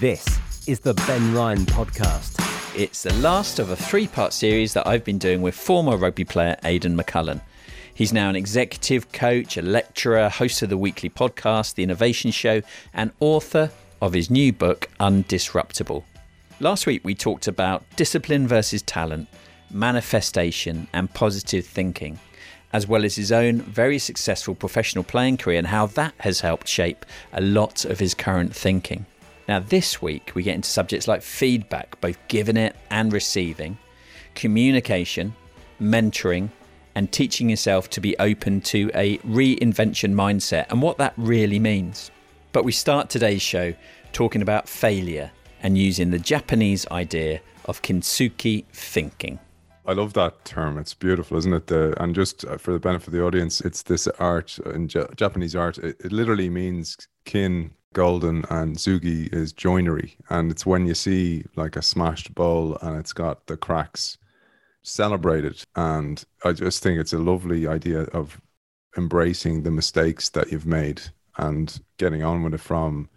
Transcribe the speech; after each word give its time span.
This 0.00 0.38
is 0.68 0.78
the 0.78 0.94
Ben 0.94 1.34
Ryan 1.34 1.66
Podcast. 1.66 2.36
It's 2.78 3.02
the 3.02 3.12
last 3.14 3.58
of 3.58 3.70
a 3.70 3.76
three 3.76 4.06
part 4.06 4.32
series 4.32 4.72
that 4.74 4.86
I've 4.86 5.02
been 5.02 5.18
doing 5.18 5.42
with 5.42 5.56
former 5.56 5.96
rugby 5.96 6.24
player 6.24 6.56
Aidan 6.62 6.96
McCullen. 6.96 7.40
He's 7.94 8.12
now 8.12 8.28
an 8.28 8.36
executive 8.36 9.10
coach, 9.10 9.56
a 9.56 9.62
lecturer, 9.62 10.28
host 10.28 10.62
of 10.62 10.68
the 10.68 10.78
weekly 10.78 11.10
podcast, 11.10 11.74
The 11.74 11.82
Innovation 11.82 12.30
Show, 12.30 12.62
and 12.94 13.10
author 13.18 13.72
of 14.00 14.12
his 14.12 14.30
new 14.30 14.52
book, 14.52 14.88
Undisruptable. 15.00 16.04
Last 16.60 16.86
week, 16.86 17.04
we 17.04 17.16
talked 17.16 17.48
about 17.48 17.82
discipline 17.96 18.46
versus 18.46 18.82
talent, 18.82 19.26
manifestation, 19.68 20.86
and 20.92 21.12
positive 21.12 21.66
thinking, 21.66 22.20
as 22.72 22.86
well 22.86 23.04
as 23.04 23.16
his 23.16 23.32
own 23.32 23.62
very 23.62 23.98
successful 23.98 24.54
professional 24.54 25.02
playing 25.02 25.38
career 25.38 25.58
and 25.58 25.66
how 25.66 25.86
that 25.86 26.14
has 26.18 26.38
helped 26.38 26.68
shape 26.68 27.04
a 27.32 27.40
lot 27.40 27.84
of 27.84 27.98
his 27.98 28.14
current 28.14 28.54
thinking. 28.54 29.04
Now, 29.48 29.60
this 29.60 30.02
week, 30.02 30.32
we 30.34 30.42
get 30.42 30.54
into 30.54 30.68
subjects 30.68 31.08
like 31.08 31.22
feedback, 31.22 31.98
both 32.02 32.18
giving 32.28 32.58
it 32.58 32.76
and 32.90 33.10
receiving, 33.10 33.78
communication, 34.34 35.34
mentoring, 35.80 36.50
and 36.94 37.10
teaching 37.10 37.48
yourself 37.48 37.88
to 37.90 38.00
be 38.00 38.18
open 38.18 38.60
to 38.60 38.90
a 38.94 39.16
reinvention 39.18 40.12
mindset 40.12 40.66
and 40.70 40.82
what 40.82 40.98
that 40.98 41.14
really 41.16 41.58
means. 41.58 42.10
But 42.52 42.64
we 42.64 42.72
start 42.72 43.08
today's 43.08 43.40
show 43.40 43.72
talking 44.12 44.42
about 44.42 44.68
failure 44.68 45.30
and 45.62 45.78
using 45.78 46.10
the 46.10 46.18
Japanese 46.18 46.86
idea 46.90 47.40
of 47.64 47.80
kintsugi 47.80 48.66
thinking. 48.72 49.38
I 49.86 49.92
love 49.94 50.12
that 50.12 50.44
term. 50.44 50.76
It's 50.76 50.92
beautiful, 50.92 51.38
isn't 51.38 51.52
it? 51.52 51.68
The, 51.68 51.94
and 52.02 52.14
just 52.14 52.44
uh, 52.44 52.58
for 52.58 52.72
the 52.72 52.78
benefit 52.78 53.08
of 53.08 53.12
the 53.14 53.24
audience, 53.24 53.62
it's 53.62 53.82
this 53.82 54.06
art 54.18 54.58
in 54.58 54.88
J- 54.88 55.06
Japanese 55.16 55.56
art. 55.56 55.78
It, 55.78 55.96
it, 56.04 56.12
literally 56.12 56.50
means 56.50 57.08
kin 57.24 57.70
golden 57.94 58.44
and 58.50 58.76
tsugi 58.76 59.32
is 59.32 59.52
joinery. 59.52 60.16
And 60.30 60.50
it's 60.50 60.66
when 60.66 60.86
you 60.86 60.94
see 60.94 61.44
like 61.56 61.76
a 61.76 61.82
smashed 61.82 62.34
bowl 62.34 62.76
and 62.82 62.96
it's 62.96 63.12
got 63.12 63.46
the 63.46 63.56
cracks 63.56 64.18
celebrated. 64.82 65.62
And 65.76 66.24
I 66.44 66.52
just 66.52 66.82
think 66.82 67.00
it's 67.00 67.12
a 67.12 67.18
lovely 67.18 67.66
idea 67.66 68.02
of 68.02 68.40
embracing 68.96 69.62
the 69.62 69.70
mistakes 69.70 70.28
that 70.30 70.50
you've 70.50 70.66
made 70.66 71.02
and 71.36 71.80
getting 71.98 72.22
on 72.22 72.42
with 72.42 72.54
it 72.54 72.60
from 72.60 73.08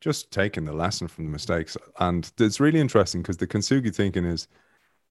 just 0.00 0.32
taking 0.32 0.64
the 0.64 0.72
lesson 0.72 1.06
from 1.06 1.24
the 1.24 1.30
mistakes. 1.30 1.76
And 2.00 2.30
it's 2.38 2.60
really 2.60 2.80
interesting 2.80 3.22
because 3.22 3.36
the 3.36 3.46
Kintsugi 3.46 3.94
thinking 3.94 4.24
is 4.24 4.48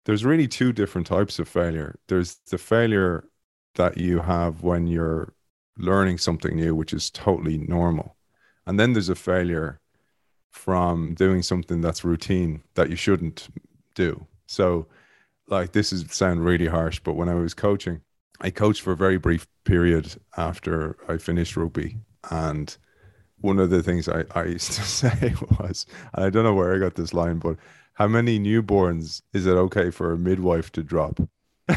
there's 0.06 0.26
really 0.26 0.48
two 0.48 0.74
different 0.74 1.08
types 1.08 1.40
of 1.40 1.48
failure. 1.48 1.98
There's 2.08 2.40
the 2.50 2.58
failure 2.58 3.24
that 3.76 3.98
you 3.98 4.20
have 4.20 4.64
when 4.64 4.88
you're 4.88 5.34
learning 5.78 6.18
something 6.18 6.56
new, 6.56 6.76
which 6.76 6.94
is 6.94 7.10
totally 7.10 7.58
normal. 7.58 8.18
And 8.66 8.80
then 8.80 8.94
there's 8.94 9.10
a 9.10 9.16
failure 9.16 9.80
from 10.52 11.14
doing 11.14 11.42
something 11.42 11.82
that's 11.82 12.04
routine 12.04 12.62
that 12.76 12.90
you 12.90 12.96
shouldn't 12.96 13.48
do. 13.96 14.28
So, 14.48 14.88
like, 15.48 15.72
this 15.72 15.94
is 15.94 16.06
sound 16.12 16.44
really 16.46 16.68
harsh, 16.68 17.00
but 17.00 17.14
when 17.16 17.30
I 17.30 17.36
was 17.36 17.54
coaching, 17.54 18.02
I 18.42 18.50
coached 18.50 18.82
for 18.82 18.92
a 18.92 18.98
very 18.98 19.18
brief 19.18 19.48
period 19.64 20.16
after 20.38 20.98
I 21.08 21.18
finished 21.18 21.56
rugby. 21.56 21.98
And 22.30 22.76
one 23.40 23.60
of 23.60 23.70
the 23.70 23.84
things 23.84 24.08
I, 24.08 24.24
I 24.36 24.46
used 24.46 24.72
to 24.74 24.82
say 25.02 25.34
was, 25.60 25.86
and 26.14 26.26
I 26.26 26.30
don't 26.30 26.44
know 26.44 26.54
where 26.54 26.76
I 26.76 26.80
got 26.80 26.96
this 26.96 27.14
line, 27.14 27.40
but 27.40 27.58
how 27.94 28.08
many 28.08 28.40
newborns 28.40 29.22
is 29.34 29.46
it 29.46 29.54
okay 29.54 29.92
for 29.92 30.12
a 30.12 30.18
midwife 30.18 30.72
to 30.74 30.84
drop? 30.84 31.20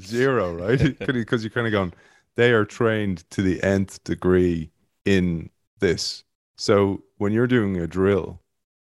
Zero, 0.00 0.54
right? 0.54 0.98
Because 1.06 1.44
you're 1.44 1.50
kind 1.50 1.66
of 1.66 1.72
going, 1.72 1.92
they 2.36 2.52
are 2.52 2.64
trained 2.64 3.28
to 3.30 3.42
the 3.42 3.62
nth 3.62 4.02
degree 4.04 4.70
in 5.04 5.50
this. 5.82 6.24
So 6.56 7.02
when 7.18 7.32
you're 7.34 7.46
doing 7.46 7.76
a 7.76 7.86
drill 7.86 8.40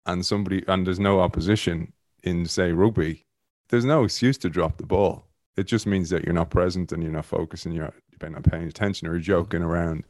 and 0.04 0.26
somebody 0.26 0.64
and 0.66 0.84
there's 0.84 0.98
no 0.98 1.20
opposition 1.20 1.92
in 2.24 2.46
say 2.46 2.72
rugby, 2.72 3.24
there's 3.68 3.84
no 3.84 4.02
excuse 4.02 4.36
to 4.38 4.50
drop 4.50 4.78
the 4.78 4.86
ball. 4.86 5.28
It 5.56 5.68
just 5.68 5.86
means 5.86 6.10
that 6.10 6.24
you're 6.24 6.34
not 6.34 6.50
present 6.50 6.90
and 6.90 7.02
you're 7.02 7.12
not 7.12 7.24
focusing, 7.24 7.72
you're 7.72 7.92
not 8.20 8.42
paying 8.42 8.66
attention 8.66 9.06
or 9.06 9.12
you're 9.12 9.20
joking 9.20 9.62
around. 9.62 10.04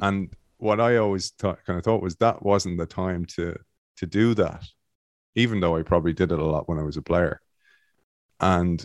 And 0.00 0.34
what 0.58 0.80
I 0.80 0.96
always 0.96 1.32
kind 1.40 1.56
of 1.68 1.82
thought 1.82 2.02
was 2.02 2.16
that 2.16 2.42
wasn't 2.42 2.78
the 2.78 2.86
time 2.86 3.24
to 3.36 3.56
to 3.96 4.06
do 4.06 4.34
that, 4.34 4.64
even 5.34 5.60
though 5.60 5.76
I 5.76 5.82
probably 5.82 6.12
did 6.12 6.32
it 6.32 6.38
a 6.38 6.44
lot 6.44 6.68
when 6.68 6.78
I 6.78 6.82
was 6.82 6.96
a 6.96 7.02
player. 7.02 7.40
And 8.40 8.84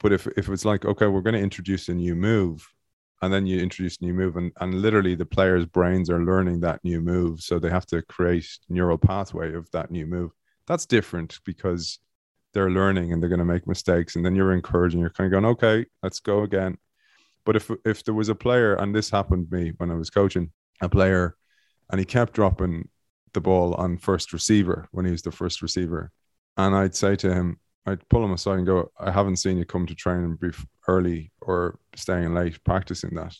but 0.00 0.12
if 0.12 0.26
if 0.36 0.48
it's 0.48 0.64
like 0.64 0.84
okay, 0.84 1.06
we're 1.06 1.22
going 1.22 1.34
to 1.34 1.40
introduce 1.40 1.88
a 1.88 1.94
new 1.94 2.14
move, 2.14 2.68
and 3.22 3.32
then 3.32 3.46
you 3.46 3.60
introduce 3.60 3.98
a 4.00 4.04
new 4.04 4.14
move 4.14 4.36
and, 4.36 4.52
and 4.60 4.74
literally 4.74 5.14
the 5.14 5.26
players 5.26 5.66
brains 5.66 6.08
are 6.08 6.24
learning 6.24 6.60
that 6.60 6.82
new 6.84 7.00
move 7.00 7.40
so 7.40 7.58
they 7.58 7.70
have 7.70 7.86
to 7.86 8.02
create 8.02 8.46
neural 8.68 8.98
pathway 8.98 9.54
of 9.54 9.70
that 9.72 9.90
new 9.90 10.06
move. 10.06 10.30
That's 10.66 10.86
different 10.86 11.38
because 11.44 11.98
they're 12.52 12.70
learning 12.70 13.12
and 13.12 13.22
they're 13.22 13.28
going 13.28 13.40
to 13.40 13.44
make 13.44 13.66
mistakes 13.66 14.16
and 14.16 14.24
then 14.24 14.34
you're 14.34 14.52
encouraging 14.52 15.00
you're 15.00 15.10
kind 15.10 15.26
of 15.26 15.32
going 15.32 15.52
okay 15.52 15.86
let's 16.02 16.20
go 16.20 16.42
again. 16.42 16.78
But 17.44 17.56
if 17.56 17.70
if 17.84 18.04
there 18.04 18.14
was 18.14 18.28
a 18.28 18.34
player 18.34 18.74
and 18.74 18.94
this 18.94 19.10
happened 19.10 19.50
to 19.50 19.56
me 19.56 19.72
when 19.78 19.90
i 19.90 19.94
was 19.94 20.10
coaching 20.10 20.52
a 20.80 20.88
player 20.88 21.36
and 21.90 21.98
he 21.98 22.04
kept 22.04 22.32
dropping 22.32 22.88
the 23.32 23.40
ball 23.40 23.74
on 23.74 23.98
first 23.98 24.32
receiver 24.32 24.88
when 24.92 25.04
he 25.04 25.12
was 25.12 25.22
the 25.22 25.32
first 25.32 25.62
receiver 25.62 26.10
and 26.56 26.74
i'd 26.74 26.94
say 26.94 27.16
to 27.16 27.32
him 27.32 27.58
I'd 27.86 28.08
pull 28.08 28.24
him 28.24 28.32
aside 28.32 28.58
and 28.58 28.66
go, 28.66 28.90
I 28.98 29.10
haven't 29.10 29.36
seen 29.36 29.56
you 29.56 29.64
come 29.64 29.86
to 29.86 29.94
training 29.94 30.36
brief 30.36 30.64
early 30.86 31.32
or 31.40 31.78
staying 31.96 32.34
late 32.34 32.62
practicing 32.64 33.14
that. 33.14 33.34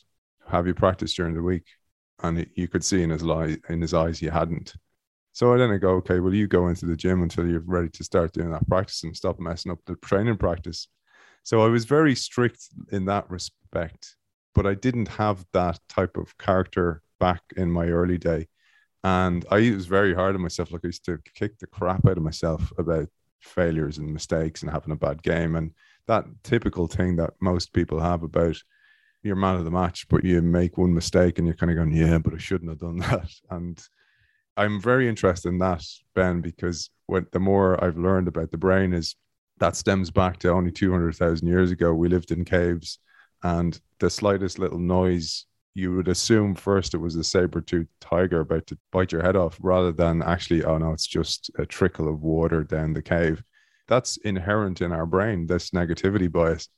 Have 0.48 0.66
you 0.66 0.74
practiced 0.74 1.16
during 1.16 1.34
the 1.34 1.42
week? 1.42 1.66
And 2.22 2.46
you 2.54 2.68
could 2.68 2.84
see 2.84 3.02
in 3.02 3.10
his 3.10 3.22
lie 3.22 3.56
in 3.68 3.80
his 3.80 3.94
eyes 3.94 4.18
he 4.18 4.26
hadn't. 4.26 4.74
So 5.32 5.54
I 5.54 5.58
then 5.58 5.70
I 5.70 5.78
go, 5.78 5.90
okay, 5.96 6.20
well, 6.20 6.34
you 6.34 6.46
go 6.46 6.68
into 6.68 6.86
the 6.86 6.96
gym 6.96 7.22
until 7.22 7.46
you're 7.46 7.62
ready 7.64 7.88
to 7.90 8.04
start 8.04 8.32
doing 8.32 8.50
that 8.50 8.68
practice 8.68 9.04
and 9.04 9.16
stop 9.16 9.38
messing 9.38 9.72
up 9.72 9.78
the 9.86 9.96
training 10.04 10.36
practice. 10.36 10.88
So 11.44 11.62
I 11.62 11.68
was 11.68 11.84
very 11.84 12.14
strict 12.14 12.68
in 12.90 13.04
that 13.06 13.30
respect, 13.30 14.16
but 14.54 14.66
I 14.66 14.74
didn't 14.74 15.08
have 15.08 15.46
that 15.52 15.78
type 15.88 16.16
of 16.16 16.36
character 16.36 17.02
back 17.18 17.42
in 17.56 17.70
my 17.70 17.86
early 17.86 18.18
day. 18.18 18.48
And 19.04 19.44
I 19.50 19.70
was 19.70 19.86
very 19.86 20.14
hard 20.14 20.34
on 20.34 20.42
myself. 20.42 20.72
Like 20.72 20.82
I 20.84 20.88
used 20.88 21.04
to 21.06 21.18
kick 21.34 21.58
the 21.58 21.66
crap 21.66 22.06
out 22.06 22.18
of 22.18 22.22
myself 22.22 22.72
about 22.76 23.08
failures 23.40 23.98
and 23.98 24.12
mistakes 24.12 24.62
and 24.62 24.70
having 24.70 24.92
a 24.92 24.96
bad 24.96 25.22
game. 25.22 25.56
And 25.56 25.72
that 26.06 26.24
typical 26.42 26.86
thing 26.86 27.16
that 27.16 27.34
most 27.40 27.72
people 27.72 28.00
have 28.00 28.22
about 28.22 28.56
you're 29.22 29.36
man 29.36 29.56
of 29.56 29.64
the 29.64 29.70
match 29.70 30.08
but 30.08 30.24
you 30.24 30.40
make 30.40 30.78
one 30.78 30.94
mistake 30.94 31.38
and 31.38 31.46
you're 31.46 31.56
kind 31.56 31.70
of 31.70 31.76
going 31.76 31.92
yeah 31.92 32.18
but 32.18 32.34
i 32.34 32.38
shouldn't 32.38 32.70
have 32.70 32.78
done 32.78 32.96
that. 33.10 33.30
And 33.50 33.80
i'm 34.56 34.80
very 34.80 35.08
interested 35.08 35.48
in 35.48 35.58
that 35.58 35.84
ben 36.14 36.40
because 36.40 36.90
what 37.06 37.30
the 37.32 37.40
more 37.40 37.82
i've 37.82 37.98
learned 37.98 38.28
about 38.28 38.50
the 38.50 38.56
brain 38.56 38.92
is 38.92 39.16
that 39.58 39.76
stems 39.76 40.10
back 40.10 40.38
to 40.38 40.50
only 40.50 40.70
200,000 40.70 41.46
years 41.46 41.70
ago 41.70 41.92
we 41.92 42.08
lived 42.08 42.30
in 42.30 42.44
caves 42.44 42.98
and 43.42 43.78
the 43.98 44.10
slightest 44.10 44.58
little 44.58 44.78
noise 44.78 45.46
you 45.74 45.94
would 45.94 46.08
assume 46.08 46.54
first 46.54 46.94
it 46.94 46.98
was 46.98 47.16
a 47.16 47.24
saber-toothed 47.24 47.88
tiger 48.00 48.40
about 48.40 48.66
to 48.66 48.78
bite 48.90 49.12
your 49.12 49.22
head 49.22 49.36
off 49.36 49.56
rather 49.62 49.92
than 49.92 50.22
actually 50.22 50.64
oh 50.64 50.78
no 50.78 50.92
it's 50.92 51.06
just 51.06 51.50
a 51.58 51.66
trickle 51.66 52.08
of 52.08 52.22
water 52.22 52.64
down 52.64 52.92
the 52.92 53.02
cave. 53.02 53.42
That's 53.86 54.16
inherent 54.18 54.80
in 54.80 54.92
our 54.92 55.06
brain 55.06 55.46
this 55.46 55.70
negativity 55.70 56.30
bias. 56.30 56.68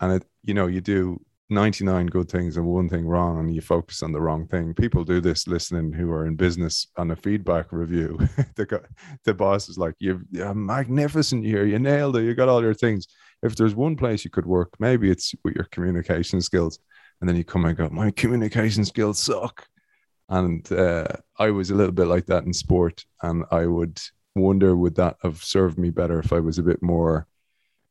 And 0.00 0.12
it 0.12 0.24
you 0.44 0.54
know 0.54 0.66
you 0.66 0.80
do 0.80 1.20
99 1.48 2.06
good 2.06 2.28
things 2.28 2.56
and 2.56 2.66
one 2.66 2.88
thing 2.88 3.06
wrong 3.06 3.38
and 3.38 3.54
you 3.54 3.60
focus 3.60 4.02
on 4.02 4.12
the 4.12 4.20
wrong 4.20 4.48
thing. 4.48 4.74
People 4.74 5.04
do 5.04 5.20
this 5.20 5.46
listening 5.46 5.92
who 5.92 6.10
are 6.10 6.26
in 6.26 6.34
business 6.34 6.88
on 6.96 7.12
a 7.12 7.16
feedback 7.16 7.72
review. 7.72 8.18
The, 8.56 8.82
the 9.24 9.34
boss 9.34 9.68
is 9.68 9.76
like 9.76 9.94
you're, 9.98 10.22
you're 10.30 10.54
magnificent 10.54 11.44
here. 11.44 11.66
You 11.66 11.78
nailed 11.78 12.16
it. 12.16 12.24
You 12.24 12.34
got 12.34 12.48
all 12.48 12.62
your 12.62 12.74
things. 12.74 13.06
If 13.42 13.54
there's 13.54 13.74
one 13.74 13.96
place 13.96 14.24
you 14.24 14.30
could 14.30 14.46
work 14.46 14.74
maybe 14.78 15.10
it's 15.10 15.34
with 15.44 15.54
your 15.54 15.64
communication 15.64 16.40
skills 16.40 16.78
and 17.20 17.28
then 17.28 17.36
you 17.36 17.44
come 17.44 17.64
and 17.64 17.76
go, 17.76 17.88
my 17.90 18.10
communication 18.10 18.84
skills 18.84 19.18
suck. 19.18 19.66
And 20.28 20.70
uh, 20.72 21.06
I 21.38 21.50
was 21.50 21.70
a 21.70 21.74
little 21.74 21.92
bit 21.92 22.08
like 22.08 22.26
that 22.26 22.44
in 22.44 22.52
sport, 22.52 23.04
and 23.22 23.44
I 23.50 23.66
would 23.66 24.00
wonder 24.34 24.76
would 24.76 24.96
that 24.96 25.16
have 25.22 25.42
served 25.42 25.78
me 25.78 25.90
better 25.90 26.18
if 26.18 26.32
I 26.32 26.40
was 26.40 26.58
a 26.58 26.62
bit 26.62 26.82
more, 26.82 27.26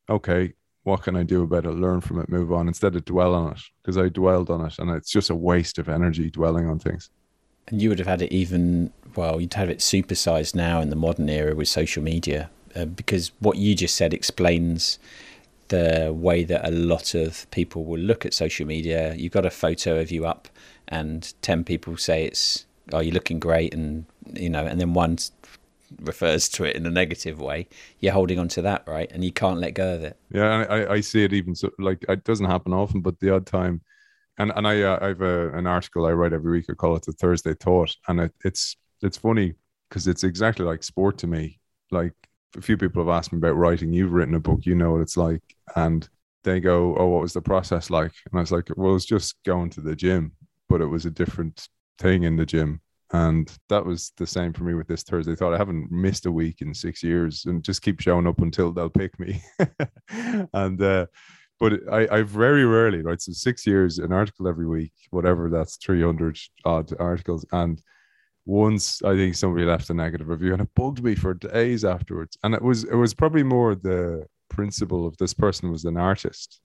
okay, 0.09 0.53
what 0.83 1.01
can 1.01 1.15
I 1.15 1.23
do 1.23 1.43
about 1.43 1.65
it? 1.65 1.71
Learn 1.71 2.01
from 2.01 2.19
it, 2.19 2.29
move 2.29 2.51
on, 2.51 2.67
instead 2.67 2.95
of 2.95 3.05
dwell 3.05 3.33
on 3.33 3.53
it, 3.53 3.61
because 3.81 3.97
I 3.97 4.09
dwelled 4.09 4.49
on 4.49 4.65
it, 4.65 4.77
and 4.79 4.91
it's 4.91 5.11
just 5.11 5.29
a 5.29 5.35
waste 5.35 5.79
of 5.79 5.89
energy 5.89 6.29
dwelling 6.29 6.67
on 6.67 6.77
things. 6.77 7.09
And 7.67 7.81
you 7.81 7.89
would 7.89 7.99
have 7.99 8.07
had 8.07 8.21
it 8.21 8.31
even 8.31 8.91
well, 9.15 9.39
you'd 9.39 9.53
have 9.53 9.69
it 9.69 9.79
supersized 9.79 10.55
now 10.55 10.81
in 10.81 10.89
the 10.89 10.95
modern 10.95 11.29
era 11.29 11.55
with 11.55 11.67
social 11.67 12.03
media, 12.03 12.49
uh, 12.75 12.85
because 12.85 13.31
what 13.39 13.57
you 13.57 13.75
just 13.75 13.95
said 13.95 14.13
explains 14.13 14.99
the 15.69 16.13
way 16.15 16.43
that 16.43 16.67
a 16.67 16.71
lot 16.71 17.15
of 17.15 17.49
people 17.51 17.85
will 17.85 17.99
look 17.99 18.25
at 18.25 18.33
social 18.33 18.65
media. 18.65 19.15
You've 19.15 19.33
got 19.33 19.45
a 19.45 19.51
photo 19.51 19.99
of 19.99 20.11
you 20.11 20.25
up, 20.25 20.47
and 20.87 21.33
ten 21.41 21.63
people 21.63 21.97
say 21.97 22.25
it's, 22.25 22.65
"Oh, 22.91 22.99
you're 22.99 23.13
looking 23.13 23.39
great," 23.39 23.73
and 23.73 24.05
you 24.33 24.49
know, 24.49 24.65
and 24.65 24.79
then 24.79 24.93
one 24.93 25.17
refers 26.01 26.49
to 26.49 26.63
it 26.63 26.75
in 26.75 26.85
a 26.85 26.89
negative 26.89 27.39
way. 27.39 27.67
You're 27.99 28.13
holding 28.13 28.39
on 28.39 28.47
to 28.49 28.61
that, 28.63 28.83
right? 28.87 29.11
And 29.11 29.23
you 29.23 29.31
can't 29.31 29.59
let 29.59 29.73
go 29.73 29.93
of 29.95 30.03
it. 30.03 30.17
Yeah, 30.31 30.65
I, 30.69 30.93
I 30.93 31.01
see 31.01 31.23
it 31.23 31.33
even 31.33 31.55
so. 31.55 31.69
Like 31.79 32.05
it 32.07 32.23
doesn't 32.23 32.45
happen 32.45 32.73
often, 32.73 33.01
but 33.01 33.19
the 33.19 33.33
odd 33.33 33.45
time. 33.45 33.81
And 34.37 34.51
and 34.55 34.67
I 34.67 34.81
uh, 34.81 34.99
I 35.01 35.07
have 35.07 35.21
a, 35.21 35.49
an 35.57 35.67
article 35.67 36.05
I 36.05 36.11
write 36.11 36.33
every 36.33 36.51
week. 36.51 36.65
I 36.69 36.73
call 36.73 36.95
it 36.95 37.03
the 37.03 37.13
Thursday 37.13 37.53
Thought, 37.53 37.95
and 38.07 38.19
it, 38.19 38.33
it's 38.43 38.75
it's 39.01 39.17
funny 39.17 39.53
because 39.89 40.07
it's 40.07 40.23
exactly 40.23 40.65
like 40.65 40.83
sport 40.83 41.17
to 41.19 41.27
me. 41.27 41.59
Like 41.91 42.13
a 42.55 42.61
few 42.61 42.77
people 42.77 43.03
have 43.03 43.15
asked 43.15 43.31
me 43.31 43.37
about 43.37 43.57
writing. 43.57 43.93
You've 43.93 44.13
written 44.13 44.35
a 44.35 44.39
book, 44.39 44.61
you 44.63 44.75
know 44.75 44.91
what 44.91 45.01
it's 45.01 45.17
like. 45.17 45.41
And 45.75 46.07
they 46.43 46.59
go, 46.59 46.95
Oh, 46.97 47.07
what 47.07 47.21
was 47.21 47.33
the 47.33 47.41
process 47.41 47.89
like? 47.89 48.13
And 48.31 48.39
I 48.39 48.41
was 48.41 48.51
like, 48.51 48.69
Well, 48.75 48.95
it's 48.95 49.05
just 49.05 49.35
going 49.43 49.69
to 49.71 49.81
the 49.81 49.95
gym, 49.95 50.31
but 50.69 50.81
it 50.81 50.87
was 50.87 51.05
a 51.05 51.11
different 51.11 51.67
thing 51.99 52.23
in 52.23 52.35
the 52.35 52.45
gym. 52.45 52.81
And 53.11 53.51
that 53.69 53.85
was 53.85 54.11
the 54.17 54.27
same 54.27 54.51
for 54.51 54.63
me 54.63 54.73
with 54.73 54.87
this 54.87 55.03
Thursday 55.03 55.35
thought. 55.35 55.53
I 55.53 55.57
haven't 55.57 55.91
missed 55.91 56.25
a 56.25 56.31
week 56.31 56.61
in 56.61 56.73
six 56.73 57.03
years 57.03 57.45
and 57.45 57.63
just 57.63 57.81
keep 57.81 57.99
showing 57.99 58.27
up 58.27 58.41
until 58.41 58.71
they'll 58.71 58.89
pick 58.89 59.17
me. 59.19 59.41
and 60.53 60.81
uh 60.81 61.05
but 61.59 61.81
I, 61.91 62.07
I 62.11 62.21
very 62.23 62.65
rarely, 62.65 63.01
right? 63.01 63.21
So 63.21 63.31
six 63.31 63.65
years, 63.65 63.99
an 63.99 64.11
article 64.11 64.47
every 64.47 64.67
week, 64.67 64.91
whatever 65.11 65.49
that's 65.49 65.77
300 65.77 66.37
odd 66.65 66.91
articles. 66.99 67.45
And 67.51 67.81
once 68.45 69.01
I 69.01 69.15
think 69.15 69.35
somebody 69.35 69.65
left 69.65 69.89
a 69.89 69.93
negative 69.93 70.27
review 70.27 70.53
and 70.53 70.61
it 70.61 70.69
bugged 70.75 71.03
me 71.03 71.15
for 71.15 71.33
days 71.33 71.83
afterwards. 71.83 72.37
And 72.43 72.53
it 72.53 72.61
was 72.61 72.83
it 72.83 72.95
was 72.95 73.13
probably 73.13 73.43
more 73.43 73.75
the 73.75 74.27
principle 74.49 75.07
of 75.07 75.17
this 75.17 75.33
person 75.33 75.71
was 75.71 75.85
an 75.85 75.97
artist. 75.97 76.61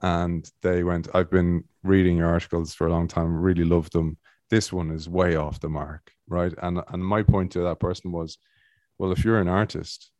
And 0.00 0.50
they 0.62 0.82
went, 0.82 1.08
I've 1.14 1.30
been 1.30 1.64
reading 1.84 2.16
your 2.16 2.28
articles 2.28 2.74
for 2.74 2.86
a 2.86 2.90
long 2.90 3.06
time, 3.06 3.40
really 3.40 3.64
loved 3.64 3.92
them. 3.92 4.16
This 4.50 4.72
one 4.72 4.90
is 4.90 5.08
way 5.08 5.36
off 5.36 5.60
the 5.60 5.68
mark, 5.68 6.10
right? 6.28 6.52
And 6.62 6.80
and 6.88 7.04
my 7.04 7.22
point 7.22 7.52
to 7.52 7.60
that 7.60 7.80
person 7.80 8.10
was, 8.10 8.38
well, 8.98 9.12
if 9.12 9.24
you're 9.24 9.40
an 9.40 9.48
artist, 9.48 10.10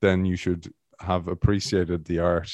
then 0.00 0.24
you 0.24 0.36
should 0.36 0.72
have 1.00 1.28
appreciated 1.28 2.04
the 2.04 2.20
art 2.20 2.50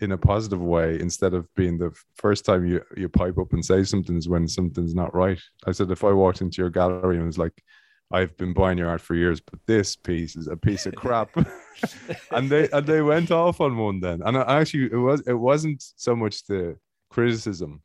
in 0.00 0.12
a 0.12 0.18
positive 0.18 0.60
way 0.60 1.00
instead 1.00 1.32
of 1.32 1.52
being 1.54 1.78
the 1.78 1.90
first 2.16 2.44
time 2.44 2.66
you 2.66 2.82
you 2.96 3.08
pipe 3.08 3.38
up 3.38 3.52
and 3.52 3.64
say 3.64 3.82
something's 3.82 4.28
when 4.28 4.46
something's 4.46 4.94
not 4.94 5.14
right. 5.14 5.40
I 5.66 5.72
said 5.72 5.90
if 5.90 6.04
I 6.04 6.12
walked 6.12 6.40
into 6.40 6.60
your 6.60 6.70
gallery 6.70 7.16
and 7.16 7.26
was 7.26 7.38
like, 7.38 7.62
I've 8.10 8.36
been 8.36 8.52
buying 8.52 8.78
your 8.78 8.88
art 8.88 9.00
for 9.00 9.14
years, 9.14 9.40
but 9.40 9.58
this 9.66 9.96
piece 9.96 10.36
is 10.36 10.46
a 10.46 10.56
piece 10.56 10.86
of 10.86 10.94
crap. 10.94 11.30
and 12.30 12.48
they 12.48 12.68
and 12.70 12.86
they 12.86 13.02
went 13.02 13.30
off 13.30 13.60
on 13.60 13.76
one 13.76 14.00
then. 14.00 14.22
And 14.24 14.36
I 14.36 14.60
actually 14.60 14.92
it 14.92 14.96
was 14.96 15.22
it 15.26 15.34
wasn't 15.34 15.82
so 15.96 16.14
much 16.14 16.46
the 16.46 16.76
criticism, 17.10 17.82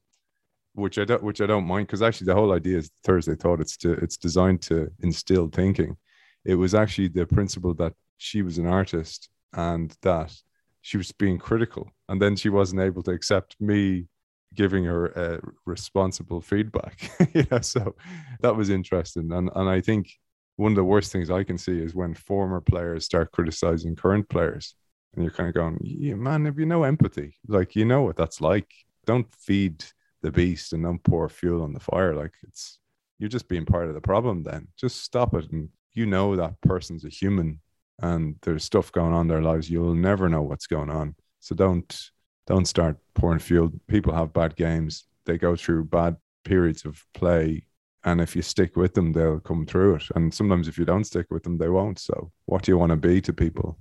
which 0.74 0.98
I 0.98 1.06
don't 1.06 1.24
which 1.24 1.42
I 1.42 1.46
don't 1.48 1.66
mind, 1.66 1.88
because 1.88 2.02
actually 2.02 2.26
the 2.26 2.36
whole 2.36 2.54
idea 2.54 2.80
is 2.80 2.92
Thursday 3.04 3.36
thought 3.36 3.62
it's 3.62 3.78
to 3.78 3.94
it's 3.94 4.18
designed 4.18 4.62
to 4.64 4.90
instill 5.02 5.48
thinking. 5.48 5.98
It 6.44 6.56
was 6.56 6.74
actually 6.76 7.08
the 7.08 7.26
principle 7.26 7.74
that 7.76 7.94
she 8.18 8.42
was 8.42 8.58
an 8.58 8.68
artist 8.68 9.30
and 9.54 9.96
that 10.02 10.34
she 10.82 10.98
was 10.98 11.12
being 11.12 11.38
critical 11.38 11.92
and 12.10 12.22
then 12.22 12.36
she 12.36 12.50
wasn't 12.50 12.82
able 12.82 13.04
to 13.04 13.12
accept 13.12 13.56
me 13.60 14.08
giving 14.54 14.84
her 14.84 15.18
uh, 15.18 15.38
responsible 15.66 16.42
feedback 16.42 17.10
you 17.34 17.46
know 17.50 17.62
so 17.62 17.96
that 18.42 18.56
was 18.56 18.70
interesting. 18.70 19.32
And 19.32 19.50
and 19.56 19.70
i 19.70 19.80
think 19.80 20.12
one 20.58 20.74
of 20.74 20.76
the 20.76 20.84
worst 20.84 21.12
things 21.12 21.32
i 21.32 21.44
can 21.44 21.58
see 21.58 21.80
is 21.80 21.96
when 21.96 22.14
former 22.14 22.62
players 22.62 23.06
start 23.06 23.32
criticizing 23.32 23.96
current 23.96 24.28
players 24.30 24.76
and 25.14 25.24
you're 25.24 25.34
kind 25.34 25.50
of 25.50 25.56
going 25.56 25.78
yeah, 25.82 26.16
man 26.16 26.46
have 26.46 26.60
you 26.60 26.66
no 26.66 26.84
empathy 26.84 27.36
like 27.48 27.76
you 27.76 27.86
know 27.86 28.02
what 28.04 28.16
that's 28.16 28.42
like. 28.42 28.68
Don't 29.06 29.28
feed 29.34 29.84
the 30.22 30.32
beast 30.32 30.74
and 30.74 30.84
don't 30.84 31.04
pour 31.04 31.28
fuel 31.28 31.64
on 31.64 31.74
the 31.74 31.80
fire 31.80 32.16
like 32.16 32.34
it's 32.44 32.80
you're 33.20 33.30
just 33.30 33.48
being 33.48 33.66
part 33.66 33.88
of 33.88 33.94
the 33.94 34.02
problem 34.02 34.44
then. 34.44 34.68
Just 34.78 35.04
stop 35.04 35.34
it 35.36 35.52
and 35.52 35.70
you 35.94 36.06
know 36.06 36.36
that 36.36 36.60
person's 36.62 37.06
a 37.06 37.10
human 37.10 37.60
and 38.02 38.36
there's 38.42 38.64
stuff 38.64 38.92
going 38.92 39.14
on 39.14 39.22
in 39.22 39.28
their 39.28 39.42
lives. 39.42 39.70
You'll 39.70 39.96
never 39.96 40.28
know 40.28 40.42
what's 40.42 40.68
going 40.68 40.90
on. 40.90 41.16
So 41.40 41.56
don't 41.56 42.12
don't 42.48 42.66
start 42.66 42.98
pouring 43.14 43.40
fuel. 43.40 43.72
People 43.88 44.14
have 44.14 44.34
bad 44.34 44.56
games. 44.56 45.06
They 45.26 45.38
go 45.38 45.56
through 45.56 45.86
bad 45.86 46.18
periods 46.44 46.86
of 46.86 47.06
play 47.14 47.66
and 48.04 48.20
if 48.20 48.36
you 48.36 48.42
stick 48.42 48.76
with 48.76 48.96
them 48.96 49.14
they'll 49.14 49.40
come 49.40 49.66
through 49.66 49.96
it. 49.96 50.04
And 50.16 50.34
sometimes 50.34 50.68
if 50.68 50.78
you 50.78 50.86
don't 50.86 51.04
stick 51.04 51.28
with 51.30 51.44
them 51.44 51.58
they 51.58 51.70
won't. 51.70 52.00
So 52.00 52.32
what 52.46 52.64
do 52.64 52.72
you 52.72 52.78
want 52.78 52.90
to 52.92 52.98
be 52.98 53.22
to 53.22 53.34
people? 53.34 53.78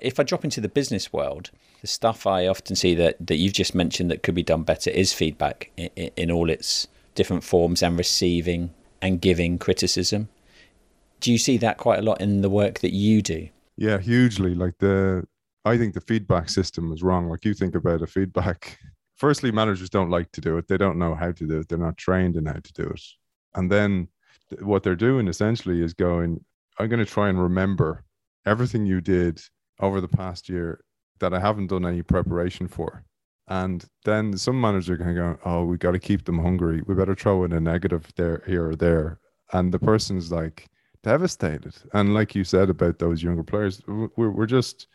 If 0.00 0.18
I 0.18 0.22
drop 0.22 0.44
into 0.44 0.62
the 0.62 0.68
business 0.68 1.12
world, 1.12 1.50
the 1.82 1.86
stuff 1.86 2.26
I 2.26 2.46
often 2.46 2.74
see 2.74 2.94
that, 2.94 3.16
that 3.26 3.36
you've 3.36 3.52
just 3.52 3.74
mentioned 3.74 4.10
that 4.10 4.22
could 4.22 4.34
be 4.34 4.42
done 4.42 4.62
better 4.62 4.88
is 4.90 5.12
feedback 5.12 5.70
in, 5.76 5.90
in 6.16 6.30
all 6.30 6.48
its 6.48 6.88
different 7.14 7.44
forms 7.44 7.82
and 7.82 7.98
receiving 7.98 8.72
and 9.02 9.20
giving 9.20 9.58
criticism 9.58 10.30
do 11.20 11.30
you 11.30 11.38
see 11.38 11.56
that 11.58 11.78
quite 11.78 11.98
a 11.98 12.02
lot 12.02 12.20
in 12.20 12.40
the 12.40 12.50
work 12.50 12.80
that 12.80 12.92
you 12.92 13.22
do? 13.22 13.48
Yeah, 13.76 13.98
hugely. 13.98 14.54
Like 14.54 14.78
the, 14.78 15.24
I 15.64 15.78
think 15.78 15.94
the 15.94 16.00
feedback 16.00 16.48
system 16.48 16.92
is 16.92 17.02
wrong. 17.02 17.28
Like 17.28 17.44
you 17.44 17.54
think 17.54 17.74
about 17.74 18.02
a 18.02 18.06
feedback. 18.06 18.78
Firstly, 19.16 19.52
managers 19.52 19.90
don't 19.90 20.10
like 20.10 20.32
to 20.32 20.40
do 20.40 20.56
it. 20.56 20.66
They 20.66 20.78
don't 20.78 20.98
know 20.98 21.14
how 21.14 21.32
to 21.32 21.46
do 21.46 21.60
it. 21.60 21.68
They're 21.68 21.78
not 21.78 21.98
trained 21.98 22.36
in 22.36 22.46
how 22.46 22.54
to 22.54 22.72
do 22.72 22.84
it. 22.84 23.02
And 23.54 23.70
then 23.70 24.08
what 24.60 24.82
they're 24.82 24.96
doing 24.96 25.28
essentially 25.28 25.82
is 25.82 25.92
going, 25.92 26.42
I'm 26.78 26.88
going 26.88 27.04
to 27.04 27.10
try 27.10 27.28
and 27.28 27.40
remember 27.40 28.04
everything 28.46 28.86
you 28.86 29.00
did 29.02 29.42
over 29.80 30.00
the 30.00 30.08
past 30.08 30.48
year 30.48 30.82
that 31.18 31.34
I 31.34 31.40
haven't 31.40 31.66
done 31.66 31.84
any 31.84 32.02
preparation 32.02 32.66
for. 32.66 33.04
And 33.48 33.84
then 34.04 34.38
some 34.38 34.60
manager 34.60 34.96
can 34.96 35.14
go, 35.14 35.38
oh, 35.44 35.64
we 35.64 35.76
got 35.76 35.90
to 35.90 35.98
keep 35.98 36.24
them 36.24 36.38
hungry. 36.38 36.82
We 36.86 36.94
better 36.94 37.14
throw 37.14 37.44
in 37.44 37.52
a 37.52 37.60
negative 37.60 38.06
there, 38.16 38.42
here 38.46 38.68
or 38.70 38.76
there. 38.76 39.18
And 39.52 39.72
the 39.74 39.78
person's 39.78 40.30
like, 40.30 40.68
devastated. 41.02 41.74
And 41.92 42.14
like 42.14 42.34
you 42.34 42.44
said 42.44 42.70
about 42.70 42.98
those 42.98 43.22
younger 43.22 43.42
players, 43.42 43.82
we're, 43.86 44.30
we're 44.30 44.46
just 44.46 44.86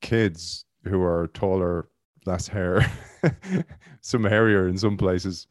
kids 0.00 0.64
who 0.84 1.02
are 1.02 1.28
taller, 1.28 1.88
less 2.26 2.48
hair, 2.48 2.90
some 4.00 4.24
hairier 4.24 4.68
in 4.68 4.78
some 4.78 4.96
places. 4.96 5.46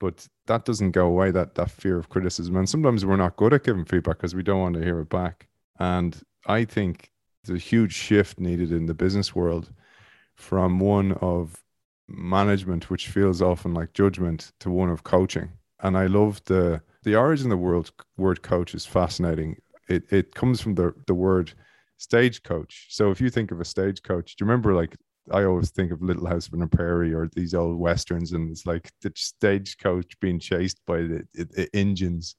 But 0.00 0.28
that 0.46 0.64
doesn't 0.64 0.92
go 0.92 1.06
away, 1.06 1.30
that, 1.32 1.56
that 1.56 1.70
fear 1.70 1.98
of 1.98 2.08
criticism. 2.08 2.56
And 2.56 2.68
sometimes 2.68 3.04
we're 3.04 3.16
not 3.16 3.36
good 3.36 3.52
at 3.52 3.64
giving 3.64 3.84
feedback 3.84 4.18
because 4.18 4.34
we 4.34 4.44
don't 4.44 4.60
want 4.60 4.74
to 4.76 4.84
hear 4.84 5.00
it 5.00 5.08
back. 5.08 5.48
And 5.78 6.20
I 6.46 6.64
think 6.64 7.10
there's 7.44 7.60
a 7.60 7.64
huge 7.64 7.94
shift 7.94 8.38
needed 8.38 8.72
in 8.72 8.86
the 8.86 8.94
business 8.94 9.34
world 9.34 9.72
from 10.34 10.78
one 10.78 11.12
of 11.14 11.64
management, 12.06 12.90
which 12.90 13.08
feels 13.08 13.42
often 13.42 13.74
like 13.74 13.92
judgment, 13.92 14.52
to 14.60 14.70
one 14.70 14.88
of 14.88 15.02
coaching. 15.02 15.50
And 15.80 15.96
I 15.96 16.06
love 16.06 16.42
the 16.44 16.80
the 17.02 17.16
origin 17.16 17.46
of 17.46 17.50
the 17.50 17.56
word 17.56 17.90
word 18.16 18.42
coach 18.42 18.74
is 18.74 18.86
fascinating. 18.86 19.56
It 19.88 20.04
it 20.10 20.34
comes 20.34 20.60
from 20.60 20.74
the 20.74 20.94
the 21.06 21.14
word 21.14 21.52
stagecoach. 21.96 22.86
So 22.90 23.10
if 23.10 23.20
you 23.20 23.30
think 23.30 23.50
of 23.50 23.60
a 23.60 23.64
stagecoach, 23.64 24.36
do 24.36 24.44
you 24.44 24.48
remember 24.48 24.74
like 24.74 24.96
I 25.32 25.44
always 25.44 25.70
think 25.70 25.92
of 25.92 26.02
Little 26.02 26.26
House 26.26 26.48
on 26.52 26.60
the 26.60 26.66
Prairie 26.66 27.12
or 27.12 27.28
these 27.34 27.54
old 27.54 27.78
westerns, 27.78 28.32
and 28.32 28.50
it's 28.50 28.66
like 28.66 28.90
the 29.02 29.12
stagecoach 29.14 30.18
being 30.20 30.38
chased 30.38 30.80
by 30.86 30.98
the, 30.98 31.26
the 31.34 31.68
engines, 31.74 32.36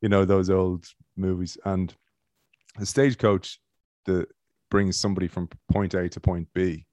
you 0.00 0.08
know 0.08 0.24
those 0.24 0.50
old 0.50 0.86
movies. 1.16 1.56
And 1.64 1.94
the 2.78 2.86
stagecoach 2.86 3.60
that 4.06 4.26
brings 4.70 4.96
somebody 4.96 5.28
from 5.28 5.48
point 5.70 5.94
A 5.94 6.08
to 6.08 6.20
point 6.20 6.48
B, 6.54 6.86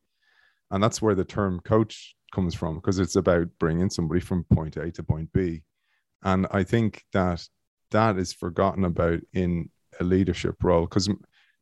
and 0.69 0.83
that's 0.83 1.01
where 1.01 1.15
the 1.15 1.25
term 1.25 1.59
coach 1.61 2.15
comes 2.31 2.53
from 2.53 2.75
because 2.75 2.99
it's 2.99 3.15
about 3.15 3.47
bringing 3.59 3.89
somebody 3.89 4.21
from 4.21 4.45
point 4.45 4.77
A 4.77 4.91
to 4.91 5.03
point 5.03 5.31
B. 5.33 5.63
And 6.23 6.47
I 6.51 6.63
think 6.63 7.05
that 7.13 7.47
that 7.91 8.17
is 8.17 8.33
forgotten 8.33 8.85
about 8.85 9.19
in 9.33 9.69
a 9.99 10.03
leadership 10.03 10.63
role 10.63 10.85
because 10.85 11.09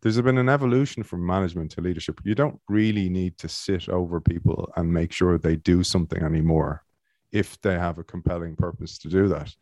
there's 0.01 0.21
been 0.21 0.37
an 0.37 0.49
evolution 0.49 1.03
from 1.03 1.25
management 1.25 1.71
to 1.71 1.81
leadership. 1.81 2.21
You 2.23 2.35
don't 2.35 2.59
really 2.69 3.09
need 3.09 3.37
to 3.39 3.49
sit 3.49 3.89
over 3.89 4.21
people 4.21 4.71
and 4.75 4.93
make 4.93 5.11
sure 5.11 5.37
they 5.37 5.55
do 5.57 5.83
something 5.83 6.23
anymore 6.23 6.83
if 7.31 7.59
they 7.61 7.73
have 7.73 7.97
a 7.97 8.03
compelling 8.03 8.55
purpose 8.55 8.97
to 8.99 9.09
do 9.09 9.27
that. 9.27 9.53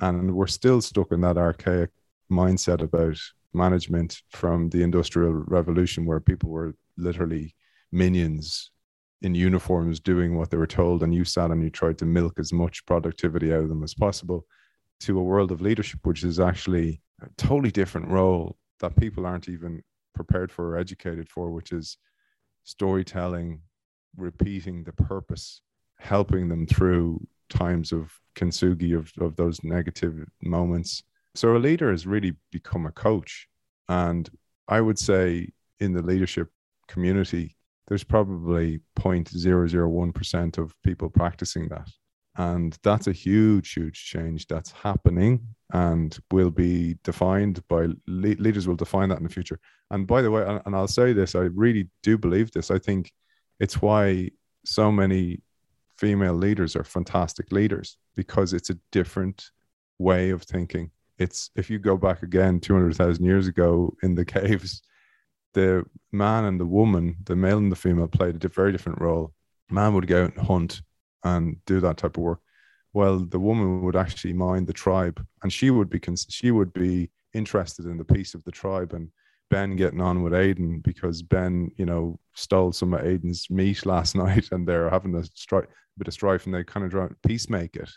And 0.00 0.34
we're 0.34 0.46
still 0.46 0.80
stuck 0.80 1.12
in 1.12 1.20
that 1.22 1.38
archaic 1.38 1.90
mindset 2.30 2.82
about 2.82 3.18
management 3.52 4.22
from 4.30 4.68
the 4.70 4.82
industrial 4.82 5.32
revolution 5.32 6.06
where 6.06 6.20
people 6.20 6.50
were 6.50 6.74
literally 6.96 7.54
minions 7.90 8.70
in 9.22 9.34
uniforms 9.34 10.00
doing 10.00 10.36
what 10.36 10.50
they 10.50 10.56
were 10.56 10.66
told 10.66 11.02
and 11.02 11.14
you 11.14 11.24
sat 11.24 11.50
and 11.50 11.62
you 11.62 11.70
tried 11.70 11.98
to 11.98 12.06
milk 12.06 12.38
as 12.38 12.52
much 12.52 12.84
productivity 12.86 13.52
out 13.52 13.62
of 13.62 13.68
them 13.68 13.82
as 13.82 13.94
possible 13.94 14.46
to 14.98 15.18
a 15.18 15.22
world 15.22 15.52
of 15.52 15.60
leadership 15.60 16.00
which 16.04 16.24
is 16.24 16.40
actually 16.40 17.00
a 17.22 17.28
totally 17.36 17.70
different 17.70 18.08
role 18.08 18.56
that 18.80 18.96
people 18.96 19.26
aren't 19.26 19.48
even 19.48 19.82
prepared 20.14 20.50
for 20.50 20.70
or 20.70 20.78
educated 20.78 21.28
for 21.28 21.50
which 21.50 21.72
is 21.72 21.98
storytelling 22.64 23.60
repeating 24.16 24.82
the 24.84 24.92
purpose 24.92 25.60
helping 25.98 26.48
them 26.48 26.66
through 26.66 27.20
times 27.50 27.92
of 27.92 28.12
kintsugi 28.34 28.96
of, 28.96 29.12
of 29.20 29.36
those 29.36 29.62
negative 29.62 30.26
moments. 30.42 31.02
So 31.34 31.56
a 31.56 31.58
leader 31.58 31.90
has 31.90 32.06
really 32.06 32.34
become 32.50 32.86
a 32.86 32.92
coach. 32.92 33.46
And 33.88 34.28
i 34.68 34.80
would 34.80 34.98
say 34.98 35.48
in 35.80 35.92
the 35.92 36.02
leadership 36.02 36.48
community 36.86 37.56
there's 37.90 38.04
probably 38.04 38.80
0.001% 38.96 40.58
of 40.58 40.74
people 40.84 41.10
practicing 41.10 41.68
that. 41.68 41.88
And 42.36 42.78
that's 42.84 43.08
a 43.08 43.12
huge, 43.12 43.72
huge 43.74 44.04
change 44.04 44.46
that's 44.46 44.70
happening 44.70 45.40
and 45.72 46.16
will 46.30 46.52
be 46.52 46.96
defined 47.02 47.66
by 47.68 47.88
leaders, 48.06 48.68
will 48.68 48.76
define 48.76 49.08
that 49.08 49.18
in 49.18 49.24
the 49.24 49.28
future. 49.28 49.58
And 49.90 50.06
by 50.06 50.22
the 50.22 50.30
way, 50.30 50.60
and 50.64 50.76
I'll 50.76 50.86
say 50.86 51.12
this, 51.12 51.34
I 51.34 51.48
really 51.52 51.90
do 52.04 52.16
believe 52.16 52.52
this. 52.52 52.70
I 52.70 52.78
think 52.78 53.12
it's 53.58 53.82
why 53.82 54.30
so 54.64 54.92
many 54.92 55.42
female 55.98 56.34
leaders 56.34 56.76
are 56.76 56.84
fantastic 56.84 57.50
leaders 57.50 57.98
because 58.14 58.52
it's 58.52 58.70
a 58.70 58.78
different 58.92 59.50
way 59.98 60.30
of 60.30 60.44
thinking. 60.44 60.92
it's 61.18 61.50
if 61.56 61.68
you 61.68 61.78
go 61.78 61.96
back 61.96 62.22
again 62.22 62.60
200,000 62.60 63.24
years 63.24 63.48
ago 63.48 63.92
in 64.04 64.14
the 64.14 64.24
caves, 64.36 64.80
the 65.54 65.84
man 66.12 66.44
and 66.44 66.60
the 66.60 66.66
woman, 66.66 67.16
the 67.24 67.36
male 67.36 67.58
and 67.58 67.72
the 67.72 67.76
female, 67.76 68.08
played 68.08 68.44
a 68.44 68.48
very 68.48 68.72
different 68.72 69.00
role. 69.00 69.32
Man 69.70 69.94
would 69.94 70.06
go 70.06 70.24
out 70.24 70.36
and 70.36 70.46
hunt 70.46 70.82
and 71.24 71.56
do 71.66 71.80
that 71.80 71.96
type 71.96 72.16
of 72.16 72.22
work, 72.22 72.40
while 72.92 73.18
the 73.18 73.38
woman 73.38 73.82
would 73.82 73.96
actually 73.96 74.32
mind 74.32 74.66
the 74.66 74.72
tribe, 74.72 75.24
and 75.42 75.52
she 75.52 75.70
would 75.70 75.90
be 75.90 76.00
she 76.28 76.50
would 76.50 76.72
be 76.72 77.10
interested 77.34 77.86
in 77.86 77.96
the 77.96 78.04
peace 78.04 78.34
of 78.34 78.42
the 78.44 78.50
tribe 78.50 78.92
and 78.92 79.10
Ben 79.50 79.76
getting 79.76 80.00
on 80.00 80.22
with 80.22 80.32
Aiden 80.32 80.82
because 80.82 81.22
Ben, 81.22 81.70
you 81.76 81.84
know, 81.84 82.18
stole 82.34 82.72
some 82.72 82.94
of 82.94 83.02
Aiden's 83.02 83.50
meat 83.50 83.84
last 83.94 84.14
night 84.14 84.48
and 84.52 84.66
they're 84.66 84.88
having 84.88 85.14
a, 85.14 85.20
stri- 85.20 85.64
a 85.64 85.98
bit 85.98 86.08
of 86.08 86.14
strife 86.14 86.46
and 86.46 86.54
they 86.54 86.64
kind 86.64 86.86
of 86.86 86.92
try 86.92 87.08
to 87.08 87.16
peacemake 87.26 87.76
it 87.76 87.90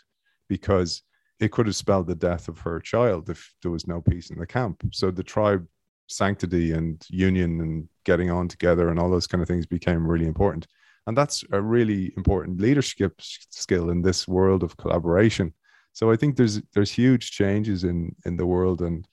because 0.48 1.02
it 1.40 1.52
could 1.52 1.66
have 1.66 1.76
spelled 1.76 2.06
the 2.06 2.14
death 2.14 2.48
of 2.48 2.58
her 2.58 2.80
child 2.80 3.30
if 3.30 3.52
there 3.62 3.70
was 3.70 3.86
no 3.86 4.00
peace 4.00 4.30
in 4.30 4.38
the 4.38 4.46
camp. 4.46 4.82
So 4.92 5.10
the 5.10 5.22
tribe 5.22 5.66
sanctity 6.06 6.72
and 6.72 7.04
union 7.08 7.60
and 7.60 7.88
getting 8.04 8.30
on 8.30 8.48
together 8.48 8.88
and 8.88 8.98
all 8.98 9.10
those 9.10 9.26
kind 9.26 9.42
of 9.42 9.48
things 9.48 9.66
became 9.66 10.06
really 10.06 10.26
important. 10.26 10.66
And 11.06 11.16
that's 11.16 11.44
a 11.52 11.60
really 11.60 12.12
important 12.16 12.60
leadership 12.60 13.14
skill 13.18 13.90
in 13.90 14.02
this 14.02 14.26
world 14.26 14.62
of 14.62 14.76
collaboration. 14.76 15.52
So 15.92 16.10
I 16.10 16.16
think 16.16 16.36
there's 16.36 16.60
there's 16.72 16.90
huge 16.90 17.30
changes 17.30 17.84
in 17.84 18.14
in 18.24 18.36
the 18.36 18.46
world 18.46 18.82
and 18.82 19.06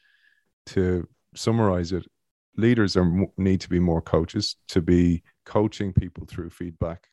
to 0.67 1.07
summarize 1.35 1.91
it 1.91 2.05
leaders 2.57 2.97
are 2.97 3.25
need 3.37 3.61
to 3.61 3.69
be 3.69 3.79
more 3.79 4.01
coaches 4.01 4.55
to 4.67 4.81
be 4.81 5.23
coaching 5.45 5.93
people 5.93 6.25
through 6.25 6.49
feedback. 6.49 7.07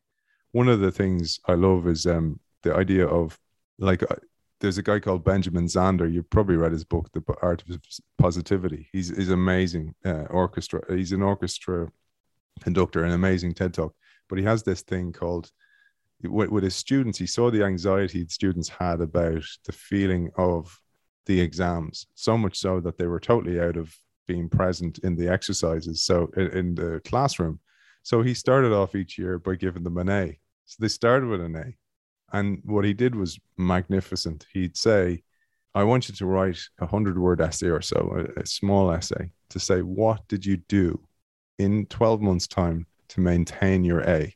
One 0.51 0.67
of 0.67 0.79
the 0.79 0.91
things 0.91 1.39
I 1.47 1.53
love 1.53 1.87
is 1.87 2.05
um, 2.05 2.39
the 2.63 2.75
idea 2.75 3.07
of 3.07 3.37
like 3.77 4.03
uh, 4.03 4.15
there's 4.59 4.77
a 4.77 4.83
guy 4.83 4.99
called 4.99 5.23
Benjamin 5.23 5.65
Zander. 5.65 6.11
You've 6.11 6.29
probably 6.29 6.57
read 6.57 6.71
his 6.71 6.83
book, 6.83 7.09
The 7.13 7.23
Art 7.41 7.63
of 7.69 7.79
Positivity. 8.17 8.89
He's 8.91 9.15
he's 9.15 9.29
amazing 9.29 9.95
uh, 10.05 10.25
orchestra. 10.29 10.81
He's 10.89 11.11
an 11.11 11.21
orchestra 11.21 11.89
conductor, 12.61 13.03
an 13.03 13.11
amazing 13.11 13.53
TED 13.53 13.73
talk. 13.73 13.95
But 14.27 14.37
he 14.37 14.45
has 14.45 14.63
this 14.63 14.81
thing 14.81 15.13
called 15.13 15.51
with, 16.23 16.49
with 16.49 16.63
his 16.63 16.75
students. 16.75 17.17
He 17.17 17.27
saw 17.27 17.49
the 17.49 17.63
anxiety 17.63 18.23
the 18.23 18.29
students 18.29 18.69
had 18.69 19.01
about 19.01 19.43
the 19.65 19.71
feeling 19.71 20.29
of 20.37 20.77
the 21.25 21.39
exams, 21.39 22.07
so 22.15 22.37
much 22.37 22.57
so 22.57 22.79
that 22.81 22.97
they 22.97 23.07
were 23.07 23.19
totally 23.19 23.59
out 23.59 23.77
of 23.77 23.95
being 24.27 24.49
present 24.49 24.99
in 24.99 25.15
the 25.15 25.29
exercises. 25.29 26.03
So 26.03 26.29
in, 26.35 26.47
in 26.57 26.75
the 26.75 27.01
classroom. 27.05 27.59
So 28.03 28.21
he 28.21 28.33
started 28.33 28.71
off 28.71 28.95
each 28.95 29.17
year 29.17 29.39
by 29.39 29.55
giving 29.55 29.83
them 29.83 29.97
an 29.97 30.09
A. 30.09 30.39
So 30.65 30.77
they 30.79 30.87
started 30.87 31.29
with 31.29 31.41
an 31.41 31.55
A. 31.55 31.75
And 32.31 32.61
what 32.63 32.85
he 32.85 32.93
did 32.93 33.15
was 33.15 33.39
magnificent. 33.57 34.45
He'd 34.53 34.77
say, 34.77 35.23
I 35.75 35.83
want 35.83 36.09
you 36.09 36.15
to 36.15 36.25
write 36.25 36.59
a 36.79 36.85
hundred 36.85 37.17
word 37.17 37.41
essay 37.41 37.67
or 37.67 37.81
so, 37.81 38.25
a, 38.37 38.41
a, 38.41 38.45
small 38.45 38.91
essay 38.91 39.31
to 39.49 39.59
say, 39.59 39.81
what 39.81 40.27
did 40.27 40.45
you 40.45 40.57
do 40.57 40.99
in 41.57 41.85
12 41.87 42.21
months 42.21 42.47
time 42.47 42.87
to 43.09 43.21
maintain 43.21 43.83
your 43.83 44.01
A? 44.01 44.35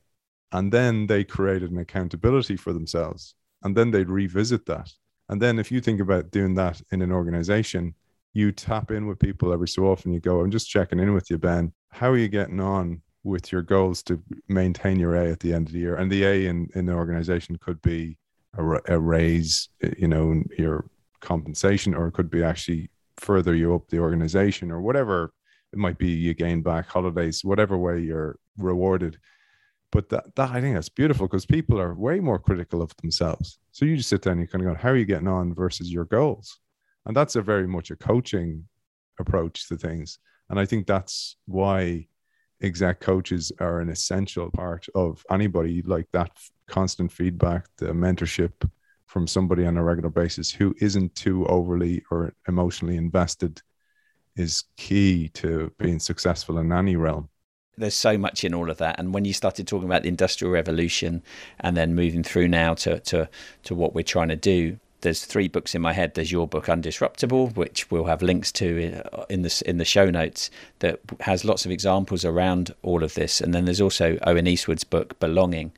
And 0.51 0.71
then 0.71 1.07
they 1.07 1.23
created 1.23 1.71
an 1.71 1.79
accountability 1.79 2.55
for 2.55 2.73
themselves. 2.73 3.35
And 3.63 3.75
then 3.75 3.91
they'd 3.91 4.09
revisit 4.09 4.65
that. 4.67 4.91
And 5.29 5.41
then 5.41 5.57
if 5.57 5.71
you 5.71 5.81
think 5.81 5.99
about 5.99 6.31
doing 6.31 6.53
that 6.55 6.81
in 6.91 7.01
an 7.01 7.11
organization, 7.11 7.95
you 8.33 8.51
tap 8.51 8.91
in 8.91 9.07
with 9.07 9.19
people 9.19 9.53
every 9.53 9.67
so 9.67 9.85
often. 9.85 10.13
You 10.13 10.19
go, 10.19 10.41
I'm 10.41 10.51
just 10.51 10.69
checking 10.69 10.99
in 10.99 11.13
with 11.13 11.29
you, 11.29 11.37
Ben. 11.37 11.73
How 11.89 12.09
are 12.09 12.17
you 12.17 12.27
getting 12.27 12.59
on 12.59 13.01
with 13.23 13.51
your 13.51 13.61
goals 13.61 14.03
to 14.03 14.21
maintain 14.47 14.99
your 14.99 15.15
A 15.15 15.31
at 15.31 15.39
the 15.39 15.53
end 15.53 15.67
of 15.67 15.73
the 15.73 15.79
year? 15.79 15.95
And 15.95 16.11
the 16.11 16.23
A 16.23 16.45
in, 16.45 16.69
in 16.75 16.85
the 16.85 16.93
organization 16.93 17.57
could 17.57 17.81
be 17.81 18.17
a, 18.57 18.63
a 18.87 18.99
raise, 18.99 19.69
eh, 19.81 19.93
you 19.97 20.07
know, 20.07 20.43
your 20.57 20.85
compensation, 21.21 21.93
or 21.93 22.07
it 22.07 22.13
could 22.13 22.29
be 22.29 22.43
actually 22.43 22.89
further 23.17 23.55
you 23.55 23.73
up 23.75 23.87
the 23.89 23.99
organization 23.99 24.71
or 24.71 24.81
whatever 24.81 25.33
it 25.71 25.79
might 25.79 25.97
be 25.97 26.09
you 26.09 26.33
gain 26.33 26.61
back 26.61 26.87
holidays 26.87 27.43
whatever 27.43 27.77
way 27.77 27.99
you're 27.99 28.37
rewarded. 28.57 29.17
But 29.91 30.09
that, 30.09 30.35
that 30.35 30.49
i 30.51 30.61
think 30.61 30.75
that's 30.75 30.89
beautiful 30.89 31.27
because 31.27 31.45
people 31.45 31.79
are 31.79 31.93
way 31.93 32.19
more 32.19 32.39
critical 32.39 32.81
of 32.81 32.95
themselves. 32.97 33.59
So 33.71 33.85
you 33.85 33.97
just 33.97 34.09
sit 34.09 34.21
down 34.21 34.33
and 34.33 34.41
you 34.41 34.47
kind 34.47 34.65
of 34.65 34.73
go 34.73 34.81
how 34.81 34.89
are 34.89 34.97
you 34.97 35.05
getting 35.05 35.27
on 35.27 35.53
versus 35.53 35.91
your 35.91 36.05
goals? 36.05 36.59
And 37.05 37.15
that's 37.15 37.35
a 37.35 37.41
very 37.41 37.67
much 37.67 37.91
a 37.91 37.95
coaching 37.95 38.67
approach 39.19 39.67
to 39.67 39.77
things. 39.77 40.19
And 40.49 40.59
i 40.59 40.65
think 40.65 40.85
that's 40.85 41.37
why 41.45 42.07
exec 42.63 42.99
coaches 42.99 43.51
are 43.59 43.79
an 43.79 43.89
essential 43.89 44.49
part 44.51 44.87
of 44.95 45.23
anybody. 45.29 45.81
Like 45.81 46.07
that 46.13 46.31
constant 46.67 47.11
feedback 47.11 47.67
the 47.77 47.87
mentorship 47.87 48.69
from 49.05 49.27
somebody 49.27 49.65
on 49.65 49.77
a 49.77 49.83
regular 49.83 50.09
basis 50.09 50.51
who 50.51 50.73
isn't 50.79 51.13
too 51.13 51.45
overly 51.47 52.03
or 52.09 52.33
emotionally 52.47 52.97
invested 52.97 53.61
is 54.35 54.63
key 54.77 55.29
to 55.29 55.71
being 55.77 55.99
successful 55.99 56.57
in 56.57 56.71
any 56.71 56.95
realm. 56.95 57.29
There's 57.77 57.95
so 57.95 58.17
much 58.17 58.43
in 58.43 58.53
all 58.53 58.69
of 58.69 58.77
that. 58.77 58.99
And 58.99 59.13
when 59.13 59.25
you 59.25 59.33
started 59.33 59.67
talking 59.67 59.87
about 59.87 60.03
the 60.03 60.07
industrial 60.07 60.51
revolution 60.51 61.23
and 61.59 61.75
then 61.75 61.95
moving 61.95 62.23
through 62.23 62.47
now 62.47 62.73
to 62.75 62.99
to 63.01 63.29
to 63.63 63.75
what 63.75 63.93
we're 63.93 64.03
trying 64.03 64.29
to 64.29 64.35
do 64.35 64.79
there's 65.03 65.25
three 65.25 65.47
books 65.47 65.75
in 65.75 65.81
my 65.81 65.93
head. 65.93 66.15
There's 66.15 66.31
your 66.31 66.47
book 66.47 66.65
Undisruptable, 66.65 67.55
which 67.55 67.91
we'll 67.91 68.05
have 68.05 68.21
links 68.21 68.51
to 68.53 69.03
in 69.29 69.43
the 69.43 69.63
in 69.65 69.77
the 69.77 69.85
show 69.85 70.09
notes 70.09 70.49
that 70.79 70.99
has 71.19 71.45
lots 71.45 71.65
of 71.65 71.71
examples 71.71 72.25
around 72.25 72.73
all 72.81 73.03
of 73.03 73.13
this. 73.13 73.39
And 73.39 73.53
then 73.53 73.65
there's 73.65 73.81
also 73.81 74.17
Owen 74.23 74.47
Eastwood's 74.47 74.83
book 74.83 75.19
Belonging, 75.19 75.71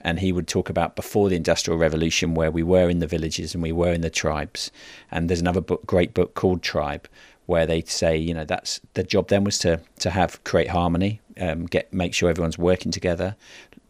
and 0.00 0.20
he 0.20 0.32
would 0.32 0.48
talk 0.48 0.70
about 0.70 0.96
before 0.96 1.28
the 1.28 1.36
industrial 1.36 1.78
revolution 1.78 2.34
where 2.34 2.50
we 2.50 2.62
were 2.62 2.88
in 2.88 3.00
the 3.00 3.06
villages 3.06 3.52
and 3.52 3.62
we 3.62 3.72
were 3.72 3.92
in 3.92 4.00
the 4.00 4.10
tribes. 4.10 4.70
And 5.10 5.28
there's 5.28 5.40
another 5.40 5.60
book, 5.60 5.84
great 5.84 6.14
book 6.14 6.34
called 6.34 6.62
Tribe, 6.62 7.08
where 7.46 7.66
they 7.66 7.82
say 7.82 8.16
you 8.16 8.32
know 8.32 8.44
that's 8.44 8.80
the 8.94 9.02
job 9.02 9.28
then 9.28 9.44
was 9.44 9.58
to 9.58 9.80
to 9.98 10.10
have 10.10 10.42
create 10.44 10.68
harmony, 10.68 11.20
um, 11.40 11.66
get 11.66 11.92
make 11.92 12.14
sure 12.14 12.30
everyone's 12.30 12.58
working 12.58 12.92
together, 12.92 13.34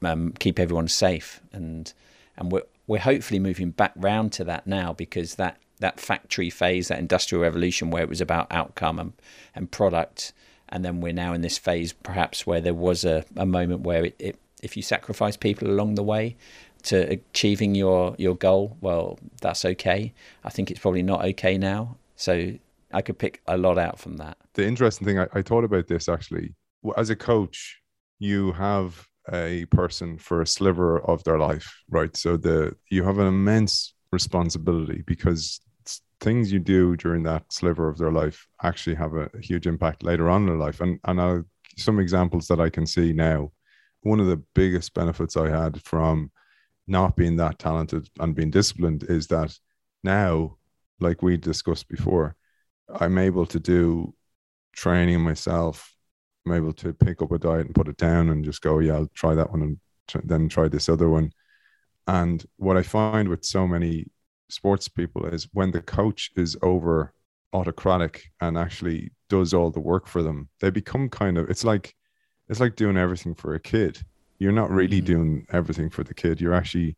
um, 0.03 0.33
keep 0.39 0.59
everyone 0.59 0.89
safe, 0.89 1.41
and 1.53 1.93
and 2.39 2.51
we're 2.51 2.63
we're 2.89 2.99
hopefully 2.99 3.39
moving 3.39 3.71
back 3.71 3.93
round 3.95 4.33
to 4.33 4.45
that 4.45 4.67
now 4.67 4.93
because 4.93 5.37
that 5.37 5.59
that 5.79 6.01
factory 6.01 6.51
phase, 6.51 6.89
that 6.89 6.99
industrial 6.99 7.41
revolution 7.41 7.91
where 7.91 8.03
it 8.03 8.09
was 8.09 8.21
about 8.21 8.49
outcome 8.51 8.99
and, 8.99 9.13
and 9.55 9.71
product, 9.71 10.33
and 10.69 10.85
then 10.85 11.01
we're 11.01 11.13
now 11.13 11.33
in 11.33 11.41
this 11.41 11.57
phase 11.57 11.93
perhaps 11.93 12.45
where 12.45 12.61
there 12.61 12.75
was 12.75 13.05
a, 13.05 13.25
a 13.37 13.47
moment 13.47 13.83
where 13.83 14.07
it, 14.07 14.17
it, 14.19 14.39
if 14.61 14.77
you 14.77 14.83
sacrifice 14.83 15.37
people 15.37 15.69
along 15.69 15.95
the 15.95 16.03
way 16.03 16.37
to 16.83 17.09
achieving 17.11 17.77
your 17.77 18.17
your 18.19 18.35
goal, 18.35 18.77
well, 18.81 19.19
that's 19.41 19.65
okay. 19.65 20.13
I 20.43 20.51
think 20.51 20.71
it's 20.71 20.81
probably 20.81 21.03
not 21.03 21.25
okay 21.27 21.59
now. 21.59 21.97
So 22.17 22.55
I 22.93 23.03
could 23.03 23.19
pick 23.19 23.41
a 23.47 23.57
lot 23.57 23.79
out 23.79 24.01
from 24.01 24.17
that. 24.17 24.39
The 24.55 24.67
interesting 24.67 25.07
thing 25.07 25.19
I, 25.21 25.29
I 25.33 25.43
thought 25.43 25.63
about 25.63 25.87
this 25.87 26.09
actually, 26.09 26.55
as 26.97 27.11
a 27.11 27.17
coach, 27.17 27.81
you 28.19 28.53
have 28.53 29.07
a 29.33 29.65
person 29.67 30.19
for 30.19 30.43
a 30.43 30.47
sliver 30.47 31.01
of 31.01 31.23
their 31.25 31.39
life, 31.39 31.83
right? 31.91 32.17
So 32.17 32.37
the 32.37 32.75
you 32.91 33.05
have 33.05 33.19
an 33.19 33.27
immense 33.27 33.95
responsibility 34.13 35.03
because 35.07 35.61
things 36.21 36.53
you 36.53 36.59
do 36.59 36.97
during 36.97 37.23
that 37.23 37.45
sliver 37.53 37.89
of 37.89 37.99
their 37.99 38.11
life 38.11 38.47
actually 38.63 38.97
have 38.97 39.15
a, 39.15 39.31
huge 39.41 39.67
impact 39.67 40.03
later 40.03 40.29
on 40.29 40.43
in 40.43 40.49
their 40.49 40.57
life. 40.57 40.81
And 40.81 40.99
and 41.05 41.21
I'll, 41.21 41.45
some 41.77 41.99
examples 42.01 42.49
that 42.49 42.61
I 42.61 42.71
can 42.71 42.87
see 42.87 43.13
now. 43.13 43.53
One 44.03 44.21
of 44.21 44.27
the 44.27 44.43
biggest 44.55 44.95
benefits 44.95 45.37
I 45.37 45.49
had 45.49 45.83
from 45.83 46.31
not 46.87 47.17
being 47.17 47.37
that 47.37 47.59
talented 47.59 48.09
and 48.19 48.35
being 48.35 48.51
disciplined 48.51 49.05
is 49.05 49.27
that 49.29 49.57
now, 50.03 50.57
like 51.01 51.23
we 51.23 51.37
discussed 51.37 51.89
before, 51.89 52.37
I'm 52.89 53.19
able 53.19 53.47
to 53.47 53.61
do 53.61 54.15
training 54.73 55.21
myself 55.21 55.95
I'm 56.49 56.57
able 56.57 56.73
to 56.75 56.93
pick 56.93 57.23
up 57.23 57.33
a 57.33 57.39
diet 57.39 57.67
and 57.67 57.75
put 57.75 57.89
it 57.89 57.97
down 57.97 58.31
and 58.31 58.45
just 58.45 58.63
go, 58.63 58.79
yeah, 58.79 58.95
I'll 58.95 59.11
try 59.15 59.35
that 59.35 59.51
one 59.51 59.63
and 59.63 59.79
tr- 60.07 60.19
then 60.25 60.49
try 60.49 60.69
this 60.69 60.89
other 60.89 61.09
one. 61.09 61.33
And 62.07 62.45
what 62.57 62.77
I 62.77 62.83
find 62.83 63.29
with 63.29 63.45
so 63.45 63.67
many 63.67 64.07
sports 64.49 64.89
people 64.89 65.27
is 65.27 65.49
when 65.53 65.71
the 65.71 65.83
coach 65.83 66.31
is 66.37 66.57
over 66.63 67.13
autocratic 67.53 68.31
and 68.41 68.57
actually 68.57 69.11
does 69.29 69.53
all 69.53 69.71
the 69.71 69.81
work 69.81 70.07
for 70.07 70.23
them, 70.23 70.49
they 70.61 70.71
become 70.71 71.09
kind 71.09 71.37
of 71.37 71.51
it's 71.51 71.65
like 71.65 71.95
it's 72.49 72.61
like 72.61 72.77
doing 72.77 72.97
everything 72.97 73.35
for 73.35 73.55
a 73.55 73.61
kid. 73.61 74.01
You're 74.39 74.53
not 74.53 74.71
really 74.71 74.99
mm-hmm. 74.99 75.07
doing 75.07 75.47
everything 75.53 75.91
for 75.91 76.03
the 76.03 76.15
kid. 76.15 76.41
You're 76.41 76.55
actually 76.55 76.97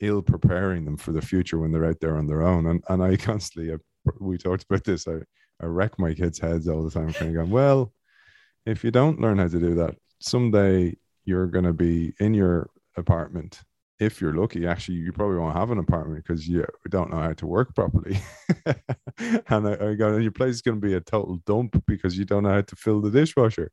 ill 0.00 0.22
preparing 0.22 0.84
them 0.84 0.96
for 0.96 1.12
the 1.12 1.20
future 1.20 1.58
when 1.58 1.72
they're 1.72 1.84
out 1.84 2.00
there 2.00 2.16
on 2.16 2.26
their 2.26 2.42
own. 2.42 2.66
And 2.66 2.82
and 2.88 3.02
I 3.02 3.16
constantly, 3.28 3.76
we 4.18 4.38
talked 4.38 4.64
about 4.64 4.84
this. 4.84 5.06
I 5.06 5.18
I 5.60 5.66
wreck 5.66 5.98
my 5.98 6.14
kids' 6.14 6.40
heads 6.40 6.68
all 6.68 6.82
the 6.82 6.90
time, 6.90 7.12
kind 7.12 7.30
of 7.30 7.36
going, 7.36 7.50
well, 7.50 7.92
if 8.66 8.84
you 8.84 8.90
don't 8.90 9.20
learn 9.20 9.38
how 9.38 9.48
to 9.48 9.60
do 9.60 9.74
that, 9.74 9.96
someday 10.20 10.96
you're 11.24 11.46
going 11.46 11.64
to 11.64 11.72
be 11.72 12.14
in 12.20 12.34
your 12.34 12.70
apartment. 12.96 13.60
If 13.98 14.20
you're 14.20 14.34
lucky, 14.34 14.66
actually, 14.66 14.98
you 14.98 15.12
probably 15.12 15.38
won't 15.38 15.56
have 15.56 15.70
an 15.70 15.78
apartment 15.78 16.24
because 16.24 16.48
you 16.48 16.66
don't 16.88 17.10
know 17.10 17.20
how 17.20 17.32
to 17.34 17.46
work 17.46 17.74
properly. 17.74 18.18
and 19.48 19.68
I, 19.68 19.90
I 19.90 19.94
go, 19.94 20.16
your 20.16 20.32
place 20.32 20.56
is 20.56 20.62
going 20.62 20.80
to 20.80 20.86
be 20.86 20.94
a 20.94 21.00
total 21.00 21.36
dump 21.46 21.80
because 21.86 22.18
you 22.18 22.24
don't 22.24 22.42
know 22.42 22.50
how 22.50 22.62
to 22.62 22.76
fill 22.76 23.00
the 23.00 23.10
dishwasher. 23.10 23.70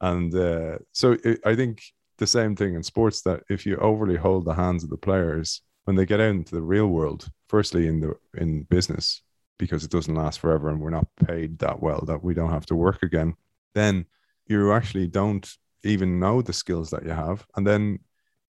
And 0.00 0.34
uh, 0.34 0.78
so 0.92 1.16
it, 1.24 1.40
I 1.44 1.54
think 1.54 1.82
the 2.18 2.26
same 2.26 2.56
thing 2.56 2.74
in 2.74 2.82
sports 2.82 3.22
that 3.22 3.42
if 3.50 3.66
you 3.66 3.76
overly 3.76 4.16
hold 4.16 4.44
the 4.44 4.54
hands 4.54 4.84
of 4.84 4.90
the 4.90 4.96
players 4.96 5.60
when 5.84 5.96
they 5.96 6.06
get 6.06 6.20
out 6.20 6.30
into 6.30 6.54
the 6.54 6.62
real 6.62 6.86
world, 6.86 7.28
firstly 7.48 7.88
in 7.88 8.00
the 8.00 8.14
in 8.38 8.62
business, 8.64 9.22
because 9.58 9.84
it 9.84 9.90
doesn't 9.90 10.14
last 10.14 10.40
forever 10.40 10.70
and 10.70 10.80
we're 10.80 10.90
not 10.90 11.06
paid 11.26 11.58
that 11.58 11.80
well 11.80 12.02
that 12.06 12.22
we 12.22 12.34
don't 12.34 12.50
have 12.50 12.66
to 12.66 12.74
work 12.74 13.02
again, 13.02 13.34
then 13.74 14.06
you 14.46 14.72
actually 14.72 15.06
don't 15.06 15.48
even 15.84 16.20
know 16.20 16.42
the 16.42 16.52
skills 16.52 16.90
that 16.90 17.04
you 17.04 17.10
have. 17.10 17.46
And 17.56 17.66
then, 17.66 17.98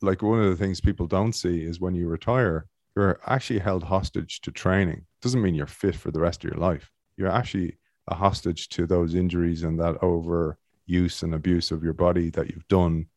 like, 0.01 0.21
one 0.21 0.41
of 0.41 0.49
the 0.49 0.55
things 0.55 0.81
people 0.81 1.07
don't 1.07 1.33
see 1.33 1.63
is 1.63 1.79
when 1.79 1.95
you 1.95 2.07
retire, 2.07 2.67
you're 2.95 3.19
actually 3.25 3.59
held 3.59 3.83
hostage 3.83 4.41
to 4.41 4.51
training. 4.51 5.05
Doesn't 5.21 5.41
mean 5.41 5.55
you're 5.55 5.65
fit 5.65 5.95
for 5.95 6.11
the 6.11 6.19
rest 6.19 6.43
of 6.43 6.51
your 6.51 6.59
life. 6.59 6.91
You're 7.17 7.29
actually 7.29 7.77
a 8.07 8.15
hostage 8.15 8.69
to 8.69 8.85
those 8.85 9.15
injuries 9.15 9.63
and 9.63 9.79
that 9.79 9.95
overuse 10.01 11.23
and 11.23 11.33
abuse 11.33 11.71
of 11.71 11.83
your 11.83 11.93
body 11.93 12.29
that 12.31 12.49
you've 12.49 12.67
done. 12.67 13.07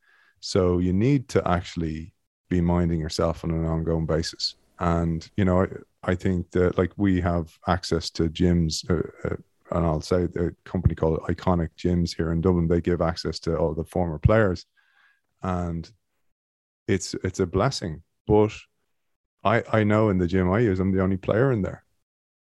So 0.40 0.78
you 0.78 0.92
need 0.92 1.28
to 1.30 1.46
actually 1.46 2.14
be 2.48 2.60
minding 2.60 3.00
yourself 3.00 3.44
on 3.44 3.50
an 3.50 3.66
ongoing 3.66 4.06
basis. 4.06 4.54
And, 4.78 5.28
you 5.36 5.44
know, 5.44 5.62
I, 5.62 6.12
I 6.12 6.14
think 6.14 6.50
that 6.52 6.78
like 6.78 6.92
we 6.96 7.20
have 7.20 7.58
access 7.66 8.10
to 8.10 8.28
gyms, 8.28 8.88
uh, 8.88 9.28
uh, 9.28 9.36
and 9.70 9.84
I'll 9.84 10.00
say 10.00 10.26
the 10.26 10.54
company 10.64 10.94
called 10.94 11.20
Iconic 11.28 11.70
Gyms 11.76 12.16
here 12.16 12.32
in 12.32 12.40
Dublin, 12.40 12.68
they 12.68 12.80
give 12.80 13.00
access 13.00 13.38
to 13.40 13.56
all 13.56 13.74
the 13.74 13.84
former 13.84 14.18
players. 14.18 14.66
And 15.42 15.90
it's 16.88 17.14
it's 17.24 17.40
a 17.40 17.46
blessing. 17.46 18.02
But 18.26 18.52
I 19.44 19.62
I 19.72 19.84
know 19.84 20.08
in 20.10 20.18
the 20.18 20.26
gym 20.26 20.50
I 20.50 20.60
use, 20.60 20.80
I'm 20.80 20.92
the 20.92 21.02
only 21.02 21.16
player 21.16 21.52
in 21.52 21.62
there 21.62 21.84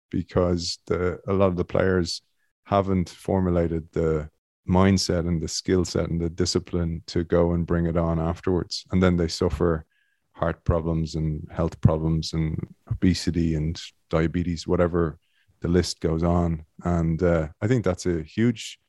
because 0.09 0.79
the 0.87 1.19
a 1.27 1.33
lot 1.33 1.47
of 1.47 1.57
the 1.57 1.65
players 1.65 2.21
haven't 2.65 3.09
formulated 3.09 3.87
the 3.91 4.29
mindset 4.67 5.27
and 5.27 5.41
the 5.41 5.47
skill 5.47 5.83
set 5.83 6.09
and 6.09 6.21
the 6.21 6.29
discipline 6.29 7.03
to 7.07 7.23
go 7.23 7.53
and 7.53 7.67
bring 7.67 7.85
it 7.85 7.97
on 7.97 8.19
afterwards. 8.19 8.85
And 8.91 9.01
then 9.01 9.17
they 9.17 9.27
suffer 9.27 9.85
heart 10.33 10.63
problems 10.63 11.15
and 11.15 11.47
health 11.51 11.79
problems 11.81 12.33
and 12.33 12.57
obesity 12.89 13.55
and 13.55 13.79
diabetes, 14.09 14.67
whatever 14.67 15.19
the 15.61 15.67
list 15.67 16.01
goes 16.01 16.23
on. 16.23 16.65
And 16.83 17.21
uh, 17.21 17.49
I 17.61 17.67
think 17.67 17.83
that's 17.83 18.05
a 18.05 18.21
huge. 18.21 18.79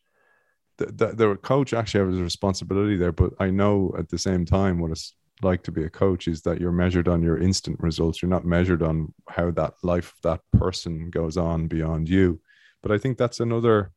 The, 0.79 1.38
coach 1.43 1.75
actually 1.75 2.11
has 2.11 2.19
a 2.19 2.25
responsibility 2.25 2.97
there, 2.97 3.12
but 3.12 3.35
I 3.38 3.50
know 3.50 3.95
at 3.97 4.09
the 4.09 4.19
same 4.19 4.45
time 4.45 4.81
what 4.81 4.91
it's 4.91 5.14
like 5.41 5.62
to 5.64 5.73
be 5.73 5.85
a 5.85 5.91
coach 5.91 6.26
is 6.26 6.43
that 6.43 6.61
you're 6.61 6.73
measured 6.73 7.09
on 7.09 7.23
your 7.23 7.38
instant 7.38 7.79
results. 7.81 8.21
You're 8.21 8.31
not 8.31 8.45
measured 8.45 8.83
on 8.83 9.12
how 9.29 9.50
that 9.52 9.75
life 9.83 10.12
of 10.12 10.23
that 10.23 10.41
person 10.59 11.11
goes 11.11 11.37
on 11.37 11.69
beyond 11.69 12.09
you. 12.09 12.41
But 12.83 12.91
I 12.91 12.99
think 12.99 13.17
that's 13.17 13.41
another 13.41 13.93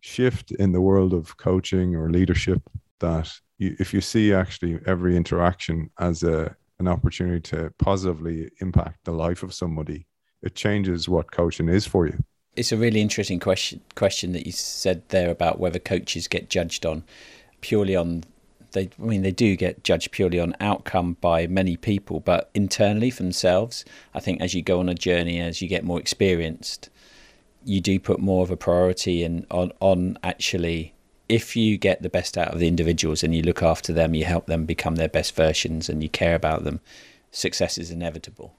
shift 0.00 0.50
in 0.52 0.72
the 0.72 0.80
world 0.80 1.12
of 1.12 1.36
coaching 1.36 1.94
or 1.94 2.10
leadership 2.10 2.62
that 3.00 3.30
you, 3.58 3.76
if 3.78 3.92
you 3.92 4.00
see 4.00 4.32
actually 4.32 4.78
every 4.86 5.16
interaction 5.16 5.90
as 5.98 6.22
a 6.22 6.56
an 6.78 6.88
opportunity 6.88 7.40
to 7.40 7.70
positively 7.78 8.50
impact 8.60 9.04
the 9.04 9.12
life 9.12 9.42
of 9.42 9.52
somebody, 9.52 10.06
it 10.42 10.54
changes 10.54 11.08
what 11.08 11.30
coaching 11.30 11.68
is 11.68 11.86
for 11.86 12.06
you. 12.06 12.22
It's 12.56 12.72
a 12.72 12.76
really 12.76 13.00
interesting 13.00 13.38
question 13.38 13.80
question 13.94 14.32
that 14.32 14.46
you 14.46 14.52
said 14.52 15.08
there 15.08 15.30
about 15.30 15.60
whether 15.60 15.78
coaches 15.78 16.26
get 16.28 16.50
judged 16.50 16.84
on 16.84 17.04
purely 17.60 17.94
on 17.94 18.24
they 18.72 18.90
I 18.98 19.02
mean 19.02 19.22
they 19.22 19.30
do 19.30 19.56
get 19.56 19.84
judged 19.84 20.10
purely 20.10 20.40
on 20.40 20.56
outcome 20.60 21.16
by 21.20 21.46
many 21.46 21.76
people, 21.76 22.20
but 22.20 22.50
internally 22.54 23.10
for 23.10 23.22
themselves, 23.22 23.84
I 24.14 24.20
think 24.20 24.40
as 24.40 24.54
you 24.54 24.62
go 24.62 24.80
on 24.80 24.88
a 24.88 24.94
journey, 24.94 25.40
as 25.40 25.62
you 25.62 25.68
get 25.68 25.84
more 25.84 26.00
experienced, 26.00 26.90
you 27.64 27.80
do 27.80 28.00
put 28.00 28.20
more 28.20 28.42
of 28.42 28.50
a 28.50 28.56
priority 28.56 29.22
in 29.22 29.46
on 29.50 29.72
on 29.80 30.18
actually 30.22 30.94
if 31.28 31.54
you 31.54 31.78
get 31.78 32.02
the 32.02 32.10
best 32.10 32.36
out 32.36 32.48
of 32.48 32.58
the 32.58 32.66
individuals 32.66 33.22
and 33.22 33.32
you 33.32 33.42
look 33.42 33.62
after 33.62 33.92
them, 33.92 34.14
you 34.14 34.24
help 34.24 34.46
them 34.46 34.66
become 34.66 34.96
their 34.96 35.08
best 35.08 35.36
versions 35.36 35.88
and 35.88 36.02
you 36.02 36.08
care 36.08 36.34
about 36.34 36.64
them, 36.64 36.80
success 37.30 37.78
is 37.78 37.92
inevitable. 37.92 38.52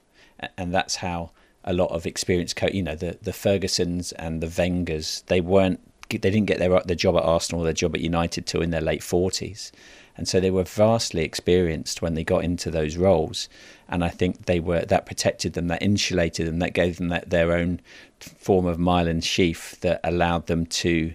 And 0.57 0.73
that's 0.73 0.95
how 0.95 1.31
a 1.63 1.73
lot 1.73 1.91
of 1.91 2.05
experienced 2.05 2.55
coach, 2.55 2.73
you 2.73 2.83
know, 2.83 2.95
the, 2.95 3.17
the 3.21 3.31
Fergusons 3.31 4.13
and 4.13 4.41
the 4.41 4.47
Wengers, 4.47 5.23
they 5.27 5.41
weren't, 5.41 5.79
they 6.09 6.17
didn't 6.17 6.45
get 6.45 6.59
their, 6.59 6.81
their 6.81 6.95
job 6.95 7.15
at 7.15 7.23
Arsenal 7.23 7.61
or 7.61 7.65
their 7.65 7.73
job 7.73 7.95
at 7.95 8.01
United 8.01 8.45
till 8.45 8.61
in 8.61 8.71
their 8.71 8.81
late 8.81 9.01
40s. 9.01 9.71
And 10.17 10.27
so 10.27 10.39
they 10.39 10.51
were 10.51 10.63
vastly 10.63 11.23
experienced 11.23 12.01
when 12.01 12.15
they 12.15 12.23
got 12.23 12.43
into 12.43 12.69
those 12.69 12.97
roles. 12.97 13.47
And 13.87 14.03
I 14.03 14.09
think 14.09 14.45
they 14.45 14.59
were, 14.59 14.81
that 14.81 15.05
protected 15.05 15.53
them, 15.53 15.67
that 15.67 15.81
insulated 15.81 16.47
them, 16.47 16.59
that 16.59 16.73
gave 16.73 16.97
them 16.97 17.09
that, 17.09 17.29
their 17.29 17.53
own 17.53 17.79
form 18.19 18.65
of 18.65 18.77
myelin 18.77 19.23
sheath 19.23 19.79
that 19.81 20.01
allowed 20.03 20.47
them 20.47 20.65
to 20.65 21.13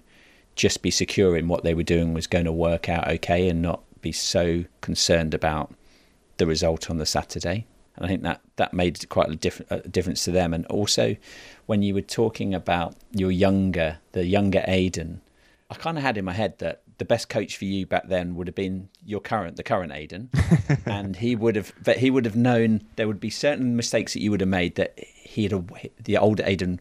just 0.54 0.80
be 0.80 0.90
secure 0.90 1.36
in 1.36 1.48
what 1.48 1.62
they 1.62 1.74
were 1.74 1.82
doing 1.82 2.14
was 2.14 2.26
going 2.26 2.46
to 2.46 2.52
work 2.52 2.88
out 2.88 3.06
okay 3.06 3.48
and 3.48 3.60
not 3.60 3.82
be 4.00 4.12
so 4.12 4.64
concerned 4.80 5.34
about 5.34 5.72
the 6.38 6.46
result 6.46 6.88
on 6.88 6.96
the 6.96 7.06
Saturday. 7.06 7.66
And 7.96 8.04
I 8.04 8.08
think 8.08 8.22
that 8.22 8.40
that 8.56 8.74
made 8.74 9.08
quite 9.08 9.30
a, 9.30 9.36
diff- 9.36 9.70
a 9.70 9.80
difference 9.88 10.24
to 10.24 10.30
them. 10.30 10.52
And 10.52 10.66
also, 10.66 11.16
when 11.66 11.82
you 11.82 11.94
were 11.94 12.02
talking 12.02 12.54
about 12.54 12.94
your 13.10 13.30
younger, 13.30 13.98
the 14.12 14.26
younger 14.26 14.62
Aidan, 14.66 15.20
I 15.70 15.74
kind 15.74 15.96
of 15.96 16.04
had 16.04 16.16
in 16.16 16.24
my 16.24 16.32
head 16.32 16.58
that 16.58 16.82
the 16.98 17.04
best 17.04 17.28
coach 17.28 17.56
for 17.56 17.64
you 17.64 17.86
back 17.86 18.08
then 18.08 18.34
would 18.36 18.46
have 18.46 18.54
been 18.54 18.88
your 19.04 19.20
current, 19.20 19.56
the 19.56 19.62
current 19.62 19.92
Aidan, 19.92 20.30
and 20.86 21.16
he 21.16 21.36
would 21.36 21.56
have, 21.56 21.72
but 21.82 21.98
he 21.98 22.10
would 22.10 22.24
have 22.24 22.36
known 22.36 22.82
there 22.96 23.06
would 23.06 23.20
be 23.20 23.30
certain 23.30 23.76
mistakes 23.76 24.12
that 24.14 24.20
you 24.20 24.30
would 24.30 24.40
have 24.40 24.48
made 24.48 24.76
that 24.76 24.98
he'd, 24.98 25.52
the 26.02 26.16
older 26.16 26.42
Aidan 26.46 26.80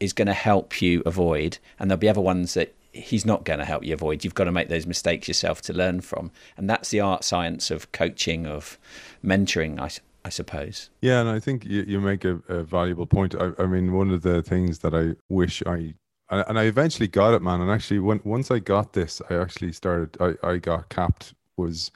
is 0.00 0.12
going 0.12 0.26
to 0.26 0.34
help 0.34 0.82
you 0.82 1.02
avoid, 1.06 1.58
and 1.78 1.90
there'll 1.90 2.00
be 2.00 2.08
other 2.08 2.20
ones 2.20 2.54
that 2.54 2.74
he's 2.92 3.24
not 3.24 3.44
going 3.44 3.58
to 3.58 3.64
help 3.64 3.84
you 3.84 3.94
avoid. 3.94 4.24
You've 4.24 4.34
got 4.34 4.44
to 4.44 4.52
make 4.52 4.68
those 4.68 4.86
mistakes 4.86 5.28
yourself 5.28 5.62
to 5.62 5.72
learn 5.72 6.00
from, 6.00 6.30
and 6.56 6.68
that's 6.68 6.90
the 6.90 7.00
art 7.00 7.22
science 7.22 7.70
of 7.70 7.92
coaching, 7.92 8.46
of 8.46 8.78
mentoring, 9.24 9.78
I, 9.78 9.90
I 10.24 10.28
suppose. 10.28 10.90
Yeah, 11.00 11.20
and 11.20 11.28
I 11.28 11.40
think 11.40 11.64
you, 11.64 11.82
you 11.86 12.00
make 12.00 12.24
a, 12.24 12.40
a 12.48 12.62
valuable 12.62 13.06
point. 13.06 13.34
I, 13.34 13.50
I, 13.58 13.66
mean, 13.66 13.92
one 13.92 14.10
of 14.10 14.22
the 14.22 14.42
things 14.42 14.78
that 14.80 14.94
I 14.94 15.16
wish 15.28 15.62
I 15.66 15.94
and 16.30 16.58
I 16.58 16.64
eventually 16.64 17.08
got 17.08 17.34
it, 17.34 17.42
man. 17.42 17.60
And 17.60 17.70
actually, 17.70 17.98
when 17.98 18.20
once 18.24 18.50
I 18.50 18.58
got 18.58 18.92
this, 18.92 19.20
I 19.28 19.34
actually 19.34 19.72
started. 19.72 20.16
I 20.20 20.34
I 20.46 20.56
got 20.58 20.88
capped. 20.88 21.34
Was 21.56 21.90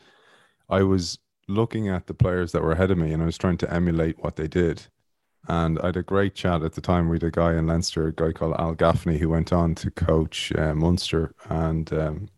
I 0.68 0.82
was 0.82 1.18
looking 1.48 1.88
at 1.88 2.06
the 2.06 2.14
players 2.14 2.52
that 2.52 2.62
were 2.62 2.72
ahead 2.72 2.90
of 2.90 2.98
me, 2.98 3.12
and 3.12 3.22
I 3.22 3.26
was 3.26 3.38
trying 3.38 3.58
to 3.58 3.72
emulate 3.72 4.22
what 4.22 4.36
they 4.36 4.48
did 4.48 4.88
and 5.48 5.78
I 5.80 5.86
had 5.86 5.96
a 5.96 6.02
great 6.02 6.34
chat 6.34 6.62
at 6.62 6.72
the 6.72 6.80
time 6.80 7.08
with 7.08 7.22
a 7.22 7.30
guy 7.30 7.54
in 7.54 7.66
Leinster, 7.66 8.08
a 8.08 8.12
guy 8.12 8.32
called 8.32 8.56
Al 8.58 8.74
Gaffney, 8.74 9.18
who 9.18 9.28
went 9.28 9.52
on 9.52 9.74
to 9.76 9.90
coach 9.90 10.52
uh, 10.56 10.74
Munster, 10.74 11.32
and 11.48 11.92
um, 11.92 12.28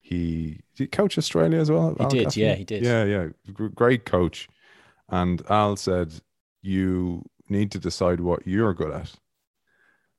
he 0.00 0.60
did 0.76 0.84
he 0.84 0.86
coach 0.86 1.18
Australia 1.18 1.58
as 1.58 1.70
well. 1.70 1.94
He 1.96 2.04
Al 2.04 2.10
did, 2.10 2.24
Gaffney? 2.24 2.42
yeah, 2.42 2.54
he 2.54 2.64
did. 2.64 2.84
Yeah, 2.84 3.04
yeah, 3.04 3.28
great 3.74 4.04
coach. 4.04 4.48
And 5.20 5.42
Al 5.48 5.76
said, 5.76 6.08
"You 6.62 7.22
need 7.48 7.70
to 7.72 7.78
decide 7.78 8.20
what 8.20 8.46
you're 8.46 8.74
good 8.74 8.90
at," 8.90 9.14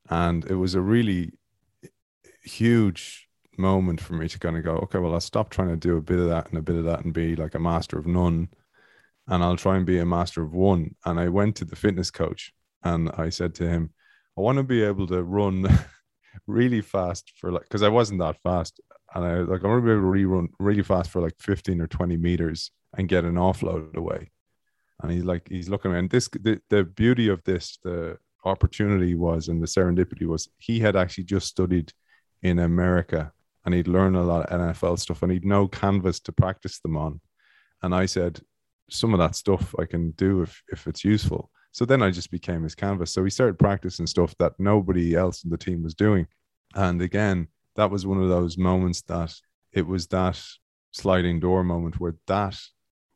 and 0.09 0.45
it 0.45 0.55
was 0.55 0.75
a 0.75 0.81
really 0.81 1.33
huge 2.43 3.27
moment 3.57 3.99
for 4.01 4.13
me 4.13 4.27
to 4.29 4.39
kind 4.39 4.57
of 4.57 4.63
go, 4.63 4.75
"Okay, 4.83 4.99
well, 4.99 5.13
I'll 5.13 5.19
stop 5.31 5.49
trying 5.49 5.69
to 5.69 5.87
do 5.87 5.97
a 5.97 6.01
bit 6.01 6.19
of 6.19 6.27
that 6.29 6.49
and 6.49 6.57
a 6.57 6.61
bit 6.61 6.77
of 6.77 6.85
that 6.85 7.03
and 7.03 7.13
be 7.13 7.35
like 7.35 7.55
a 7.55 7.59
master 7.59 7.97
of 7.99 8.07
none." 8.07 8.49
and 9.27 9.43
I'll 9.43 9.57
try 9.57 9.77
and 9.77 9.85
be 9.85 9.99
a 9.99 10.05
master 10.05 10.43
of 10.43 10.53
one. 10.53 10.95
And 11.05 11.19
I 11.19 11.29
went 11.29 11.55
to 11.57 11.65
the 11.65 11.75
fitness 11.75 12.11
coach 12.11 12.53
and 12.83 13.09
I 13.17 13.29
said 13.29 13.55
to 13.55 13.67
him, 13.67 13.91
I 14.37 14.41
want 14.41 14.57
to 14.57 14.63
be 14.63 14.83
able 14.83 15.07
to 15.07 15.23
run 15.23 15.67
really 16.47 16.81
fast 16.81 17.31
for 17.37 17.51
like, 17.51 17.63
because 17.63 17.83
I 17.83 17.89
wasn't 17.89 18.19
that 18.19 18.41
fast. 18.43 18.79
And 19.13 19.25
I 19.25 19.35
like, 19.39 19.63
I 19.63 19.67
want 19.67 19.83
to 19.83 19.85
be 19.85 19.91
able 19.91 20.01
to 20.01 20.27
rerun 20.27 20.47
really 20.59 20.83
fast 20.83 21.09
for 21.09 21.21
like 21.21 21.35
15 21.39 21.81
or 21.81 21.87
20 21.87 22.17
meters 22.17 22.71
and 22.97 23.09
get 23.09 23.23
an 23.23 23.35
offload 23.35 23.95
away. 23.95 24.31
And 25.01 25.11
he's 25.11 25.23
like, 25.23 25.47
he's 25.49 25.69
looking, 25.69 25.93
and 25.93 26.09
this, 26.09 26.29
the, 26.29 26.61
the 26.69 26.83
beauty 26.83 27.27
of 27.27 27.43
this, 27.43 27.77
the 27.83 28.17
opportunity 28.45 29.15
was, 29.15 29.49
and 29.49 29.61
the 29.61 29.67
serendipity 29.67 30.25
was, 30.25 30.47
he 30.57 30.79
had 30.79 30.95
actually 30.95 31.25
just 31.25 31.47
studied 31.47 31.91
in 32.41 32.59
America 32.59 33.31
and 33.65 33.73
he'd 33.73 33.87
learn 33.87 34.15
a 34.15 34.23
lot 34.23 34.45
of 34.45 34.59
NFL 34.59 34.99
stuff 34.99 35.23
and 35.23 35.31
he'd 35.31 35.45
no 35.45 35.67
canvas 35.67 36.19
to 36.21 36.31
practice 36.31 36.79
them 36.79 36.95
on. 36.95 37.19
And 37.81 37.93
I 37.93 38.05
said, 38.05 38.39
some 38.89 39.13
of 39.13 39.19
that 39.19 39.35
stuff 39.35 39.73
I 39.79 39.85
can 39.85 40.11
do 40.11 40.41
if 40.41 40.61
if 40.71 40.87
it's 40.87 41.03
useful. 41.03 41.49
So 41.71 41.85
then 41.85 42.01
I 42.01 42.11
just 42.11 42.31
became 42.31 42.63
his 42.63 42.75
canvas. 42.75 43.11
So 43.11 43.23
he 43.23 43.29
started 43.29 43.59
practicing 43.59 44.07
stuff 44.07 44.35
that 44.39 44.53
nobody 44.59 45.15
else 45.15 45.43
in 45.43 45.49
the 45.49 45.57
team 45.57 45.83
was 45.83 45.93
doing. 45.93 46.27
And 46.73 47.01
again, 47.01 47.47
that 47.75 47.91
was 47.91 48.05
one 48.05 48.21
of 48.21 48.29
those 48.29 48.57
moments 48.57 49.01
that 49.03 49.33
it 49.73 49.85
was 49.85 50.07
that 50.07 50.41
sliding 50.91 51.39
door 51.39 51.63
moment 51.63 51.99
where 51.99 52.15
that 52.27 52.57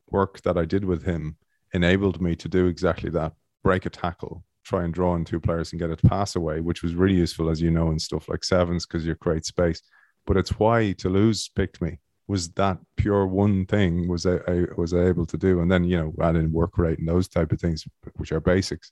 work 0.10 0.42
that 0.42 0.58
I 0.58 0.65
did 0.65 0.84
with 0.84 1.04
him 1.04 1.38
enabled 1.73 2.21
me 2.21 2.36
to 2.36 2.47
do 2.47 2.67
exactly 2.67 3.10
that 3.12 3.34
break 3.63 3.86
a 3.86 3.89
tackle, 3.89 4.43
try 4.63 4.84
and 4.84 4.93
draw 4.93 5.15
in 5.15 5.25
two 5.25 5.39
players 5.39 5.71
and 5.71 5.79
get 5.79 5.89
it 5.89 6.01
pass 6.03 6.36
away, 6.36 6.62
which 6.62 6.84
was 6.84 6.95
really 6.95 7.15
useful, 7.15 7.49
as 7.49 7.62
you 7.62 7.71
know, 7.71 7.91
in 7.91 7.99
stuff 7.99 8.29
like 8.29 8.43
sevens 8.43 8.86
because 8.86 9.05
you 9.05 9.15
create 9.15 9.45
space. 9.45 9.82
But 10.25 10.38
it's 10.38 10.60
why 10.60 10.93
Toulouse 10.93 11.49
picked 11.49 11.82
me 11.82 11.99
was 12.27 12.49
that 12.51 12.77
pure 12.95 13.25
one 13.25 13.65
thing 13.65 14.08
was 14.08 14.27
I, 14.27 14.36
I 14.47 14.65
was 14.77 14.93
able 14.93 15.25
to 15.25 15.38
do, 15.38 15.62
and 15.62 15.71
then 15.71 15.84
you 15.84 15.97
know 15.97 16.13
add 16.21 16.36
in 16.36 16.51
work 16.51 16.77
rate 16.77 16.99
and 16.99 17.08
those 17.08 17.27
type 17.27 17.51
of 17.51 17.60
things, 17.60 17.86
which 18.15 18.32
are 18.32 18.39
basics. 18.39 18.91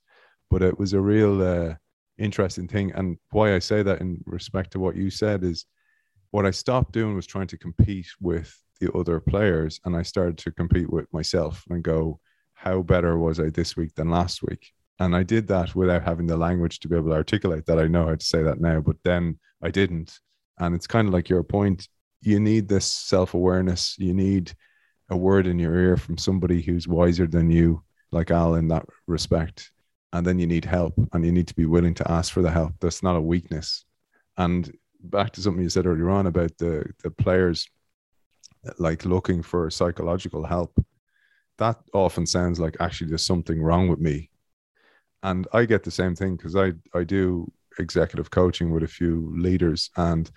But 0.50 0.62
it 0.62 0.78
was 0.78 0.92
a 0.92 1.00
real 1.00 1.40
uh, 1.42 1.74
interesting 2.18 2.66
thing, 2.66 2.92
and 2.92 3.16
why 3.30 3.54
I 3.54 3.60
say 3.60 3.82
that 3.84 4.00
in 4.00 4.22
respect 4.26 4.72
to 4.72 4.80
what 4.80 4.96
you 4.96 5.10
said 5.10 5.44
is, 5.44 5.66
what 6.32 6.46
I 6.46 6.50
stopped 6.50 6.92
doing 6.92 7.14
was 7.14 7.26
trying 7.26 7.46
to 7.48 7.58
compete 7.58 8.08
with 8.20 8.54
the 8.80 8.92
other 8.92 9.20
players, 9.20 9.80
and 9.84 9.96
I 9.96 10.02
started 10.02 10.36
to 10.38 10.50
compete 10.50 10.90
with 10.90 11.06
myself 11.12 11.64
and 11.70 11.82
go, 11.82 12.18
how 12.58 12.82
better 12.82 13.16
was 13.16 13.38
I 13.38 13.50
this 13.50 13.76
week 13.76 13.94
than 13.94 14.10
last 14.10 14.42
week? 14.42 14.72
And 14.98 15.14
I 15.14 15.22
did 15.22 15.46
that 15.46 15.76
without 15.76 16.02
having 16.02 16.26
the 16.26 16.36
language 16.36 16.80
to 16.80 16.88
be 16.88 16.96
able 16.96 17.10
to 17.10 17.14
articulate 17.14 17.66
that. 17.66 17.78
I 17.78 17.86
know 17.86 18.06
how 18.06 18.16
to 18.16 18.24
say 18.24 18.42
that 18.42 18.60
now, 18.60 18.80
but 18.80 18.96
then 19.04 19.38
I 19.62 19.70
didn't. 19.70 20.18
And 20.58 20.74
it's 20.74 20.88
kind 20.88 21.06
of 21.06 21.14
like 21.14 21.28
your 21.28 21.44
point. 21.44 21.88
You 22.20 22.40
need 22.40 22.66
this 22.66 22.84
self 22.84 23.34
awareness. 23.34 23.94
You 23.96 24.12
need 24.12 24.52
a 25.08 25.16
word 25.16 25.46
in 25.46 25.60
your 25.60 25.76
ear 25.76 25.96
from 25.96 26.18
somebody 26.18 26.60
who's 26.60 26.88
wiser 26.88 27.28
than 27.28 27.48
you, 27.48 27.84
like 28.10 28.32
Al, 28.32 28.56
in 28.56 28.66
that 28.68 28.86
respect. 29.06 29.70
And 30.12 30.26
then 30.26 30.40
you 30.40 30.48
need 30.48 30.64
help 30.64 30.94
and 31.12 31.24
you 31.24 31.30
need 31.30 31.46
to 31.46 31.54
be 31.54 31.66
willing 31.66 31.94
to 31.94 32.10
ask 32.10 32.32
for 32.32 32.42
the 32.42 32.50
help. 32.50 32.74
That's 32.80 33.04
not 33.04 33.14
a 33.14 33.20
weakness. 33.20 33.84
And 34.36 34.76
back 35.00 35.30
to 35.32 35.40
something 35.40 35.62
you 35.62 35.70
said 35.70 35.86
earlier 35.86 36.10
on 36.10 36.26
about 36.26 36.58
the, 36.58 36.90
the 37.04 37.10
players 37.10 37.68
like 38.78 39.04
looking 39.04 39.42
for 39.42 39.70
psychological 39.70 40.44
help. 40.44 40.72
That 41.58 41.78
often 41.92 42.26
sounds 42.26 42.60
like 42.60 42.76
actually 42.80 43.08
there's 43.08 43.26
something 43.26 43.62
wrong 43.62 43.88
with 43.88 44.00
me. 44.00 44.30
And 45.22 45.46
I 45.52 45.64
get 45.64 45.82
the 45.82 45.90
same 45.90 46.14
thing 46.14 46.36
because 46.36 46.54
I, 46.54 46.72
I 46.94 47.04
do 47.04 47.50
executive 47.78 48.30
coaching 48.30 48.70
with 48.70 48.82
a 48.82 48.88
few 48.88 49.32
leaders 49.36 49.90
and 49.96 50.30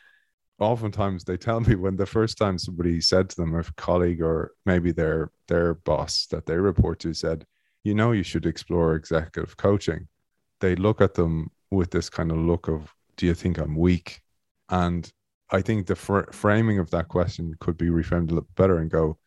oftentimes 0.61 1.23
they 1.23 1.37
tell 1.37 1.59
me 1.67 1.75
when 1.75 1.97
the 1.97 2.05
first 2.05 2.37
time 2.37 2.57
somebody 2.57 3.01
said 3.01 3.29
to 3.29 3.35
them, 3.35 3.55
a 3.55 3.63
colleague 3.75 4.21
or 4.21 4.51
maybe 4.65 4.91
their 4.91 5.31
their 5.47 5.73
boss 5.73 6.27
that 6.27 6.45
they 6.45 6.55
report 6.55 6.99
to 6.99 7.13
said, 7.13 7.45
you 7.83 7.93
know, 7.93 8.11
you 8.11 8.23
should 8.23 8.45
explore 8.45 8.95
executive 8.95 9.57
coaching. 9.57 10.07
They 10.59 10.75
look 10.75 11.01
at 11.01 11.15
them 11.15 11.51
with 11.71 11.89
this 11.91 12.09
kind 12.09 12.31
of 12.31 12.37
look 12.37 12.67
of, 12.67 12.93
do 13.17 13.25
you 13.25 13.33
think 13.33 13.57
I'm 13.57 13.75
weak? 13.75 14.21
And 14.69 15.11
I 15.49 15.61
think 15.61 15.87
the 15.87 15.95
fr- 15.95 16.31
framing 16.31 16.79
of 16.79 16.91
that 16.91 17.07
question 17.07 17.55
could 17.59 17.77
be 17.77 17.87
reframed 17.87 18.29
a 18.29 18.35
little 18.35 18.49
better 18.55 18.77
and 18.77 18.89
go, 18.89 19.17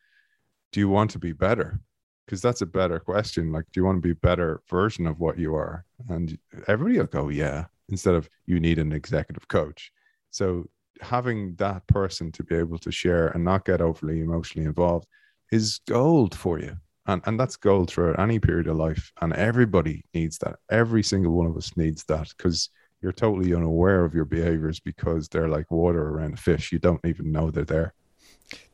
do 0.75 0.81
you 0.81 0.89
want 0.89 1.09
to 1.13 1.21
be 1.21 1.33
better? 1.33 1.79
Because 2.27 2.43
that's 2.43 2.61
a 2.61 2.67
better 2.67 2.99
question. 2.99 3.53
Like, 3.53 3.65
do 3.73 3.79
you 3.79 3.85
want 3.85 3.99
to 3.99 4.09
be 4.09 4.11
a 4.11 4.27
better 4.27 4.61
version 4.69 5.07
of 5.07 5.21
what 5.21 5.39
you 5.39 5.55
are? 5.55 5.85
And 6.09 6.37
everybody 6.67 6.99
will 6.99 7.07
go, 7.07 7.29
yeah, 7.29 7.67
instead 7.91 8.15
of 8.15 8.29
you 8.47 8.59
need 8.59 8.81
an 8.81 8.91
executive 8.91 9.47
coach. 9.47 9.93
So 10.33 10.69
having 11.01 11.55
that 11.57 11.87
person 11.87 12.33
to 12.33 12.43
be 12.43 12.57
able 12.57 12.79
to 12.79 12.91
share 12.91 13.29
and 13.29 13.45
not 13.45 13.65
get 13.65 13.81
overly 13.81 14.21
emotionally 14.21 14.67
involved 14.67 15.07
is 15.53 15.79
gold 15.87 16.35
for 16.35 16.59
you. 16.59 16.77
And, 17.07 17.23
and 17.25 17.39
that's 17.39 17.55
gold 17.55 17.89
throughout 17.89 18.19
any 18.19 18.41
period 18.41 18.67
of 18.67 18.77
life. 18.77 19.13
And 19.23 19.33
everybody 19.33 20.05
needs 20.13 20.39
that. 20.39 20.57
Every 20.73 21.05
single 21.05 21.35
one 21.35 21.47
of 21.47 21.57
us 21.57 21.77
needs 21.77 22.03
that 22.07 22.33
because 22.37 22.69
you're 23.01 23.13
totally 23.13 23.55
unaware 23.55 24.05
of 24.05 24.13
your 24.13 24.25
behaviors 24.25 24.81
because 24.81 25.29
they're 25.29 25.49
like 25.49 25.71
water 25.71 26.03
around 26.03 26.35
a 26.35 26.37
fish. 26.37 26.73
You 26.73 26.81
don't 26.81 27.05
even 27.07 27.31
know 27.31 27.53
they're 27.53 27.65
there. 27.65 27.95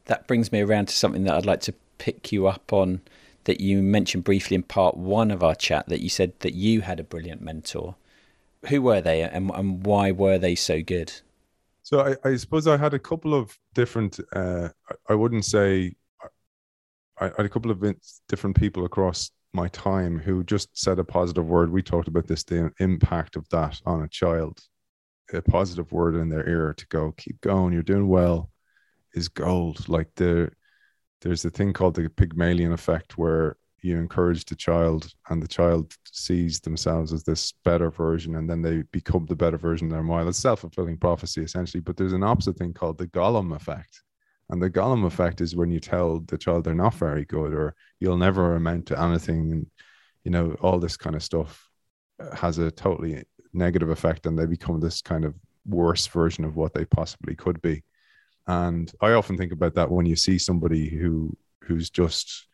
That 0.06 0.26
brings 0.26 0.50
me 0.50 0.62
around 0.62 0.88
to 0.88 0.94
something 0.94 1.24
that 1.24 1.34
I'd 1.34 1.44
like 1.44 1.60
to 1.62 1.74
pick 2.00 2.32
you 2.32 2.48
up 2.48 2.72
on 2.72 3.02
that 3.44 3.60
you 3.60 3.82
mentioned 3.82 4.24
briefly 4.24 4.54
in 4.56 4.62
part 4.62 4.96
one 4.96 5.30
of 5.30 5.42
our 5.42 5.54
chat 5.54 5.88
that 5.88 6.00
you 6.00 6.08
said 6.08 6.32
that 6.40 6.54
you 6.54 6.80
had 6.80 6.98
a 6.98 7.04
brilliant 7.04 7.42
mentor. 7.42 7.94
Who 8.68 8.82
were 8.82 9.00
they 9.00 9.22
and, 9.22 9.50
and 9.50 9.84
why 9.86 10.10
were 10.10 10.38
they 10.38 10.54
so 10.54 10.82
good? 10.82 11.12
So 11.82 12.00
I, 12.00 12.28
I 12.28 12.36
suppose 12.36 12.66
I 12.66 12.76
had 12.76 12.94
a 12.94 12.98
couple 12.98 13.34
of 13.34 13.56
different. 13.74 14.18
Uh, 14.34 14.68
I 15.08 15.14
wouldn't 15.14 15.44
say. 15.44 15.94
I, 17.20 17.26
I 17.26 17.32
had 17.36 17.46
a 17.46 17.48
couple 17.48 17.70
of 17.70 17.82
different 18.28 18.56
people 18.56 18.84
across 18.84 19.30
my 19.52 19.68
time 19.68 20.18
who 20.18 20.44
just 20.44 20.68
said 20.74 20.98
a 20.98 21.04
positive 21.04 21.46
word. 21.46 21.70
We 21.70 21.82
talked 21.82 22.08
about 22.08 22.26
this, 22.26 22.44
the 22.44 22.70
impact 22.78 23.36
of 23.36 23.48
that 23.50 23.80
on 23.86 24.02
a 24.02 24.08
child. 24.08 24.60
A 25.32 25.40
positive 25.42 25.90
word 25.92 26.16
in 26.16 26.28
their 26.28 26.48
ear 26.48 26.74
to 26.76 26.86
go, 26.88 27.12
keep 27.16 27.40
going, 27.40 27.72
you're 27.72 27.82
doing 27.82 28.08
well, 28.08 28.50
is 29.14 29.28
gold. 29.28 29.88
Like 29.88 30.08
the 30.16 30.50
there's 31.20 31.44
a 31.44 31.50
thing 31.50 31.72
called 31.72 31.94
the 31.94 32.08
Pygmalion 32.08 32.72
effect 32.72 33.18
where 33.18 33.56
you 33.82 33.96
encourage 33.96 34.44
the 34.44 34.54
child 34.54 35.12
and 35.30 35.42
the 35.42 35.48
child 35.48 35.94
sees 36.04 36.60
themselves 36.60 37.12
as 37.12 37.22
this 37.22 37.52
better 37.64 37.90
version 37.90 38.36
and 38.36 38.48
then 38.48 38.60
they 38.60 38.82
become 38.92 39.26
the 39.26 39.36
better 39.36 39.56
version 39.56 39.86
of 39.86 39.92
their 39.92 40.02
mind. 40.02 40.28
It's 40.28 40.38
self-fulfilling 40.38 40.98
prophecy 40.98 41.42
essentially, 41.42 41.80
but 41.80 41.96
there's 41.96 42.12
an 42.12 42.22
opposite 42.22 42.56
thing 42.56 42.72
called 42.72 42.98
the 42.98 43.06
Golem 43.08 43.54
effect. 43.54 44.02
And 44.50 44.60
the 44.62 44.70
Golem 44.70 45.06
effect 45.06 45.40
is 45.40 45.56
when 45.56 45.70
you 45.70 45.80
tell 45.80 46.20
the 46.20 46.36
child 46.36 46.64
they're 46.64 46.74
not 46.74 46.94
very 46.94 47.24
good 47.24 47.54
or 47.54 47.74
you'll 48.00 48.16
never 48.16 48.56
amount 48.56 48.86
to 48.86 49.00
anything 49.00 49.52
and 49.52 49.66
you 50.24 50.30
know 50.30 50.56
all 50.60 50.78
this 50.78 50.96
kind 50.96 51.16
of 51.16 51.22
stuff 51.22 51.70
uh, 52.20 52.34
has 52.34 52.58
a 52.58 52.70
totally 52.70 53.24
negative 53.52 53.90
effect 53.90 54.26
and 54.26 54.38
they 54.38 54.46
become 54.46 54.80
this 54.80 55.00
kind 55.00 55.24
of 55.24 55.34
worse 55.66 56.06
version 56.06 56.44
of 56.44 56.56
what 56.56 56.74
they 56.74 56.84
possibly 56.84 57.34
could 57.34 57.60
be. 57.62 57.82
And 58.50 58.92
I 59.00 59.12
often 59.12 59.36
think 59.36 59.52
about 59.52 59.74
that 59.76 59.92
when 59.92 60.06
you 60.06 60.16
see 60.16 60.36
somebody 60.36 60.88
who 60.88 61.36
who's 61.62 61.88
just 61.88 62.48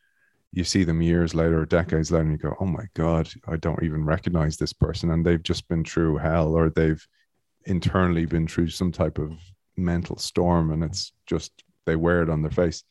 you 0.52 0.62
see 0.62 0.84
them 0.84 1.00
years 1.00 1.34
later 1.34 1.60
or 1.60 1.64
decades 1.64 2.10
later 2.10 2.24
and 2.24 2.32
you 2.32 2.38
go, 2.38 2.54
oh 2.60 2.66
my 2.66 2.84
God, 2.92 3.30
I 3.48 3.56
don't 3.56 3.82
even 3.82 4.04
recognize 4.04 4.58
this 4.58 4.74
person. 4.74 5.10
And 5.10 5.24
they've 5.24 5.42
just 5.42 5.66
been 5.68 5.84
through 5.84 6.18
hell 6.18 6.52
or 6.54 6.68
they've 6.68 7.02
internally 7.64 8.26
been 8.26 8.46
through 8.46 8.68
some 8.68 8.92
type 8.92 9.18
of 9.18 9.32
mental 9.78 10.18
storm 10.18 10.70
and 10.70 10.84
it's 10.84 11.12
just 11.26 11.50
they 11.86 11.96
wear 11.96 12.22
it 12.22 12.28
on 12.28 12.42
their 12.42 12.50
face. 12.50 12.84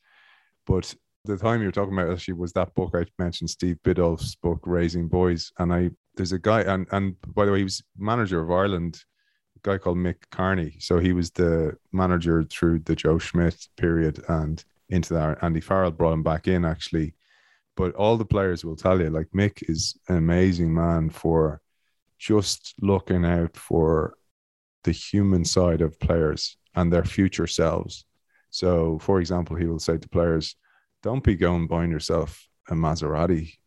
But 0.65 0.91
the 1.25 1.37
time 1.37 1.61
you're 1.61 1.71
talking 1.71 1.93
about 1.93 2.11
actually 2.11 2.33
was 2.35 2.53
that 2.53 2.73
book 2.73 2.95
I 2.95 3.05
mentioned, 3.19 3.51
Steve 3.51 3.77
Biddulph's 3.83 4.33
book, 4.33 4.61
Raising 4.65 5.07
Boys. 5.07 5.51
And 5.59 5.71
I 5.71 5.91
there's 6.15 6.31
a 6.31 6.39
guy 6.39 6.61
and 6.61 6.87
and 6.91 7.15
by 7.35 7.45
the 7.45 7.51
way, 7.51 7.59
he 7.59 7.65
was 7.65 7.83
manager 7.99 8.41
of 8.41 8.49
Ireland, 8.49 9.03
guy 9.65 9.77
called 9.77 9.97
Mick 9.97 10.17
Kearney. 10.31 10.77
So 10.79 10.99
he 10.99 11.11
was 11.13 11.31
the 11.31 11.75
manager 11.91 12.43
through 12.43 12.79
the 12.79 12.95
Joe 12.95 13.17
Schmidt 13.17 13.67
period 13.75 14.23
and 14.27 14.63
into 14.89 15.13
that. 15.15 15.39
Andy 15.41 15.59
Farrell 15.59 15.91
brought 15.91 16.13
him 16.13 16.23
back 16.23 16.47
in 16.47 16.63
actually 16.63 17.15
but 17.75 17.93
all 17.95 18.17
the 18.17 18.25
players 18.25 18.63
will 18.63 18.75
tell 18.75 19.01
you 19.01 19.09
like 19.09 19.29
Mick 19.35 19.69
is 19.69 19.97
an 20.07 20.17
amazing 20.17 20.73
man 20.73 21.09
for 21.09 21.61
just 22.17 22.73
looking 22.81 23.25
out 23.25 23.55
for 23.57 24.13
the 24.83 24.91
human 24.91 25.43
side 25.43 25.81
of 25.81 25.99
players 25.99 26.57
and 26.75 26.91
their 26.91 27.03
future 27.03 27.47
selves. 27.47 28.05
So, 28.49 28.99
for 28.99 29.19
example, 29.19 29.55
he 29.55 29.65
will 29.65 29.79
say 29.79 29.97
to 29.97 30.09
players, 30.09 30.55
"Don't 31.03 31.23
be 31.23 31.35
going 31.35 31.67
buying 31.67 31.91
yourself 31.91 32.47
a 32.69 32.73
Maserati. 32.73 33.57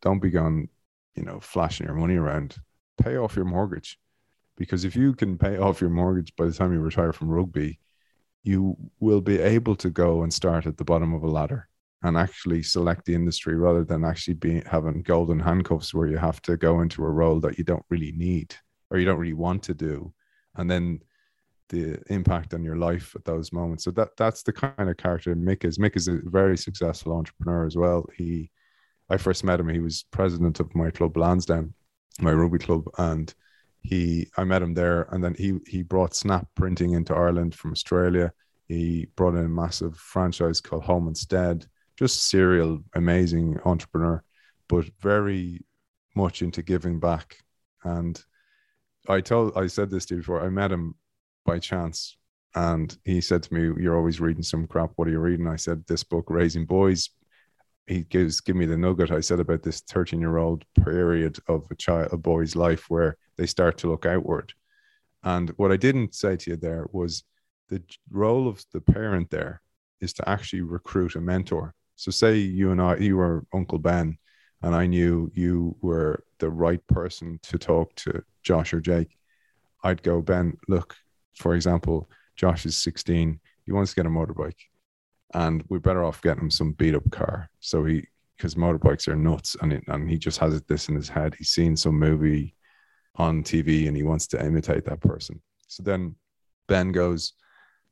Don't 0.00 0.20
be 0.20 0.30
going, 0.30 0.70
you 1.14 1.24
know, 1.24 1.40
flashing 1.40 1.86
your 1.86 1.96
money 1.96 2.16
around. 2.16 2.56
Pay 3.02 3.16
off 3.16 3.36
your 3.36 3.44
mortgage, 3.44 3.98
because 4.60 4.84
if 4.84 4.94
you 4.94 5.14
can 5.14 5.38
pay 5.38 5.56
off 5.56 5.80
your 5.80 5.88
mortgage 5.88 6.36
by 6.36 6.44
the 6.44 6.52
time 6.52 6.70
you 6.70 6.80
retire 6.80 7.14
from 7.14 7.30
rugby, 7.30 7.80
you 8.42 8.76
will 9.00 9.22
be 9.22 9.38
able 9.40 9.74
to 9.74 9.88
go 9.88 10.22
and 10.22 10.30
start 10.30 10.66
at 10.66 10.76
the 10.76 10.84
bottom 10.84 11.14
of 11.14 11.22
a 11.22 11.26
ladder 11.26 11.66
and 12.02 12.14
actually 12.14 12.62
select 12.62 13.06
the 13.06 13.14
industry 13.14 13.56
rather 13.56 13.84
than 13.84 14.04
actually 14.04 14.34
being 14.34 14.62
having 14.66 15.00
golden 15.00 15.40
handcuffs 15.40 15.94
where 15.94 16.08
you 16.08 16.18
have 16.18 16.42
to 16.42 16.58
go 16.58 16.82
into 16.82 17.02
a 17.02 17.10
role 17.10 17.40
that 17.40 17.56
you 17.56 17.64
don't 17.64 17.86
really 17.88 18.12
need 18.12 18.54
or 18.90 18.98
you 18.98 19.06
don't 19.06 19.16
really 19.18 19.32
want 19.32 19.62
to 19.62 19.72
do. 19.72 20.12
And 20.56 20.70
then 20.70 21.00
the 21.70 21.98
impact 22.12 22.52
on 22.52 22.62
your 22.62 22.76
life 22.76 23.14
at 23.16 23.24
those 23.24 23.54
moments. 23.54 23.84
So 23.84 23.92
that 23.92 24.10
that's 24.18 24.42
the 24.42 24.52
kind 24.52 24.90
of 24.90 24.96
character 24.98 25.34
mick 25.34 25.64
is. 25.64 25.78
Mick 25.78 25.96
is 25.96 26.06
a 26.06 26.20
very 26.24 26.58
successful 26.58 27.16
entrepreneur 27.16 27.64
as 27.64 27.76
well. 27.76 28.04
He 28.14 28.50
i 29.08 29.16
first 29.16 29.42
met 29.42 29.58
him. 29.58 29.70
He 29.70 29.80
was 29.80 30.04
president 30.10 30.60
of 30.60 30.74
my 30.74 30.90
club 30.90 31.16
lansdowne 31.16 31.72
my 32.20 32.32
rugby 32.32 32.58
club. 32.58 32.90
And 32.98 33.32
he 33.82 34.28
i 34.36 34.44
met 34.44 34.62
him 34.62 34.74
there 34.74 35.02
and 35.10 35.22
then 35.22 35.34
he 35.38 35.58
he 35.66 35.82
brought 35.82 36.14
snap 36.14 36.46
printing 36.54 36.92
into 36.92 37.14
ireland 37.14 37.54
from 37.54 37.72
australia 37.72 38.32
he 38.68 39.06
brought 39.16 39.34
in 39.34 39.44
a 39.44 39.48
massive 39.48 39.96
franchise 39.96 40.60
called 40.60 40.84
home 40.84 41.08
instead 41.08 41.66
just 42.00 42.30
serial, 42.30 42.82
amazing 42.94 43.60
entrepreneur, 43.66 44.24
but 44.68 44.86
very 45.00 45.62
much 46.16 46.40
into 46.40 46.62
giving 46.62 46.98
back. 46.98 47.36
And 47.84 48.18
I 49.06 49.20
told, 49.20 49.52
I 49.54 49.66
said 49.66 49.90
this 49.90 50.06
to 50.06 50.14
you 50.14 50.20
before. 50.22 50.40
I 50.40 50.48
met 50.48 50.72
him 50.72 50.94
by 51.44 51.58
chance, 51.58 52.16
and 52.54 52.96
he 53.04 53.20
said 53.20 53.42
to 53.42 53.52
me, 53.54 53.82
"You're 53.82 53.98
always 53.98 54.18
reading 54.18 54.42
some 54.42 54.66
crap. 54.66 54.92
What 54.96 55.08
are 55.08 55.10
you 55.10 55.18
reading?" 55.18 55.46
I 55.46 55.56
said, 55.56 55.84
"This 55.86 56.02
book, 56.02 56.30
Raising 56.30 56.64
Boys." 56.64 57.10
He 57.90 58.04
gives 58.04 58.40
give 58.40 58.54
me 58.54 58.66
the 58.66 58.76
nugget. 58.76 59.10
I 59.10 59.18
said 59.18 59.40
about 59.40 59.64
this 59.64 59.80
13 59.80 60.20
year 60.20 60.36
old 60.36 60.64
period 60.84 61.38
of 61.48 61.66
a 61.72 61.74
child, 61.74 62.10
a 62.12 62.16
boy's 62.16 62.54
life 62.54 62.88
where 62.88 63.16
they 63.36 63.46
start 63.46 63.78
to 63.78 63.90
look 63.90 64.06
outward. 64.06 64.52
And 65.24 65.50
what 65.56 65.72
I 65.72 65.76
didn't 65.76 66.14
say 66.14 66.36
to 66.36 66.50
you 66.50 66.56
there 66.56 66.86
was 66.92 67.24
the 67.68 67.82
role 68.08 68.46
of 68.46 68.64
the 68.72 68.80
parent 68.80 69.30
there 69.30 69.60
is 70.00 70.12
to 70.14 70.28
actually 70.28 70.60
recruit 70.60 71.16
a 71.16 71.20
mentor. 71.20 71.74
So 71.96 72.12
say 72.12 72.36
you 72.36 72.70
and 72.70 72.80
I, 72.80 72.94
you 72.96 73.16
were 73.16 73.44
Uncle 73.52 73.78
Ben, 73.78 74.16
and 74.62 74.72
I 74.72 74.86
knew 74.86 75.28
you 75.34 75.76
were 75.80 76.22
the 76.38 76.48
right 76.48 76.86
person 76.86 77.40
to 77.42 77.58
talk 77.58 77.92
to 77.96 78.22
Josh 78.44 78.72
or 78.72 78.80
Jake. 78.80 79.18
I'd 79.82 80.04
go, 80.04 80.22
Ben, 80.22 80.56
look, 80.68 80.94
for 81.34 81.56
example, 81.56 82.08
Josh 82.36 82.66
is 82.66 82.76
16. 82.76 83.40
He 83.66 83.72
wants 83.72 83.90
to 83.90 83.96
get 83.96 84.06
a 84.06 84.10
motorbike. 84.10 84.69
And 85.34 85.64
we're 85.68 85.78
better 85.78 86.04
off 86.04 86.22
getting 86.22 86.44
him 86.44 86.50
some 86.50 86.72
beat 86.72 86.94
up 86.94 87.08
car. 87.10 87.50
So 87.60 87.84
he, 87.84 88.06
because 88.36 88.54
motorbikes 88.54 89.06
are 89.06 89.16
nuts 89.16 89.56
and, 89.60 89.72
it, 89.72 89.84
and 89.86 90.08
he 90.10 90.18
just 90.18 90.38
has 90.38 90.54
it 90.54 90.66
this 90.66 90.88
in 90.88 90.94
his 90.94 91.08
head. 91.08 91.34
He's 91.36 91.50
seen 91.50 91.76
some 91.76 91.98
movie 91.98 92.54
on 93.16 93.42
TV 93.42 93.86
and 93.86 93.96
he 93.96 94.02
wants 94.02 94.26
to 94.28 94.44
imitate 94.44 94.84
that 94.86 95.00
person. 95.00 95.40
So 95.68 95.82
then 95.82 96.16
Ben 96.68 96.90
goes, 96.90 97.34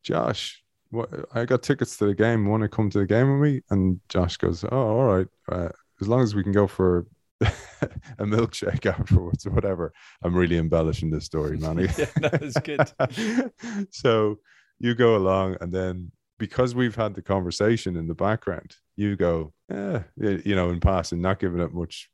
Josh, 0.03 0.63
what, 0.91 1.11
I 1.35 1.45
got 1.45 1.63
tickets 1.63 1.97
to 1.99 2.07
the 2.07 2.15
game. 2.15 2.47
Want 2.47 2.63
to 2.63 2.69
come 2.69 2.91
to 2.91 2.99
the 2.99 3.07
game 3.07 3.39
with 3.39 3.53
me? 3.53 3.61
And 3.71 4.01
Josh 4.09 4.37
goes, 4.37 4.65
Oh, 4.65 4.71
all 4.71 5.05
right. 5.05 5.27
Uh, 5.51 5.69
as 6.01 6.09
long 6.09 6.23
as 6.23 6.35
we 6.35 6.43
can 6.43 6.53
go 6.53 6.67
for 6.67 7.07
a 7.41 8.25
milkshake 8.25 8.87
afterwards 8.87 9.47
or 9.47 9.51
whatever. 9.51 9.93
I'm 10.23 10.35
really 10.35 10.59
embellishing 10.59 11.11
this 11.11 11.25
story, 11.25 11.57
Manny. 11.59 11.85
yeah, 11.99 12.07
that 12.17 12.41
was 12.41 12.55
good. 12.55 13.91
so 13.93 14.39
you 14.79 14.95
go 14.95 15.17
along, 15.17 15.57
and 15.61 15.73
then 15.73 16.11
because 16.39 16.75
we've 16.75 16.95
had 16.95 17.15
the 17.15 17.23
conversation 17.23 17.97
in 17.97 18.07
the 18.07 18.15
background, 18.15 18.77
you 18.97 19.17
go, 19.17 19.53
yeah, 19.69 20.03
you 20.17 20.55
know, 20.55 20.71
in 20.71 20.81
passing, 20.81 21.21
not 21.21 21.41
giving 21.41 21.61
it 21.61 21.75
much 21.75 22.09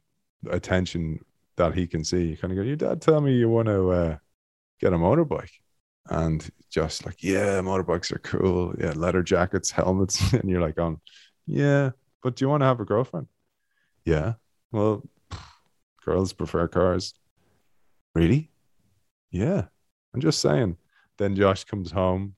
attention 0.51 1.21
that 1.57 1.75
he 1.75 1.87
can 1.87 2.03
see. 2.05 2.29
You 2.29 2.37
kind 2.37 2.53
of 2.53 2.57
go, 2.57 2.63
your 2.63 2.77
dad 2.77 3.01
tell 3.01 3.21
me 3.21 3.35
you 3.35 3.49
want 3.49 3.69
to 3.69 3.91
uh, 3.91 4.17
get 4.81 4.93
a 4.93 4.97
motorbike. 4.97 5.51
And 6.11 6.47
just 6.71 7.07
like, 7.07 7.23
yeah, 7.23 7.61
motorbikes 7.61 8.13
are 8.13 8.19
cool. 8.19 8.75
Yeah, 8.79 8.93
leather 8.95 9.23
jackets, 9.23 9.71
helmets. 9.71 10.33
And 10.35 10.51
you're 10.51 10.61
like, 10.61 10.79
on, 10.79 11.01
yeah, 11.47 11.91
but 12.23 12.37
do 12.37 12.45
you 12.45 12.49
want 12.49 12.63
to 12.63 12.67
have 12.67 12.81
a 12.81 12.85
girlfriend? 12.85 13.29
Yeah. 14.05 14.35
Well, 14.73 15.03
girls 16.05 16.33
prefer 16.33 16.69
cars. 16.69 17.15
Really? 18.15 18.51
Yeah. 19.31 19.67
I'm 20.13 20.21
just 20.21 20.41
saying. 20.41 20.77
Then 21.17 21.37
Josh 21.37 21.65
comes 21.65 21.91
home 21.91 22.35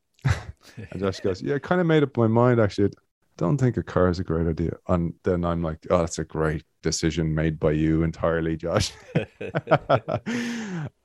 and 0.76 1.00
Josh 1.00 1.20
goes, 1.20 1.42
Yeah, 1.42 1.56
I 1.56 1.58
kind 1.58 1.80
of 1.80 1.86
made 1.86 2.02
up 2.02 2.16
my 2.16 2.26
mind 2.26 2.60
actually. 2.60 2.92
Don't 3.36 3.58
think 3.58 3.76
a 3.76 3.82
car 3.82 4.08
is 4.08 4.18
a 4.18 4.24
great 4.24 4.46
idea. 4.46 4.72
And 4.88 5.12
then 5.22 5.44
I'm 5.44 5.62
like, 5.62 5.86
Oh, 5.90 5.98
that's 5.98 6.18
a 6.18 6.24
great 6.24 6.64
decision 6.82 7.34
made 7.34 7.58
by 7.58 7.72
you 7.72 8.02
entirely, 8.02 8.56
Josh. 8.56 8.92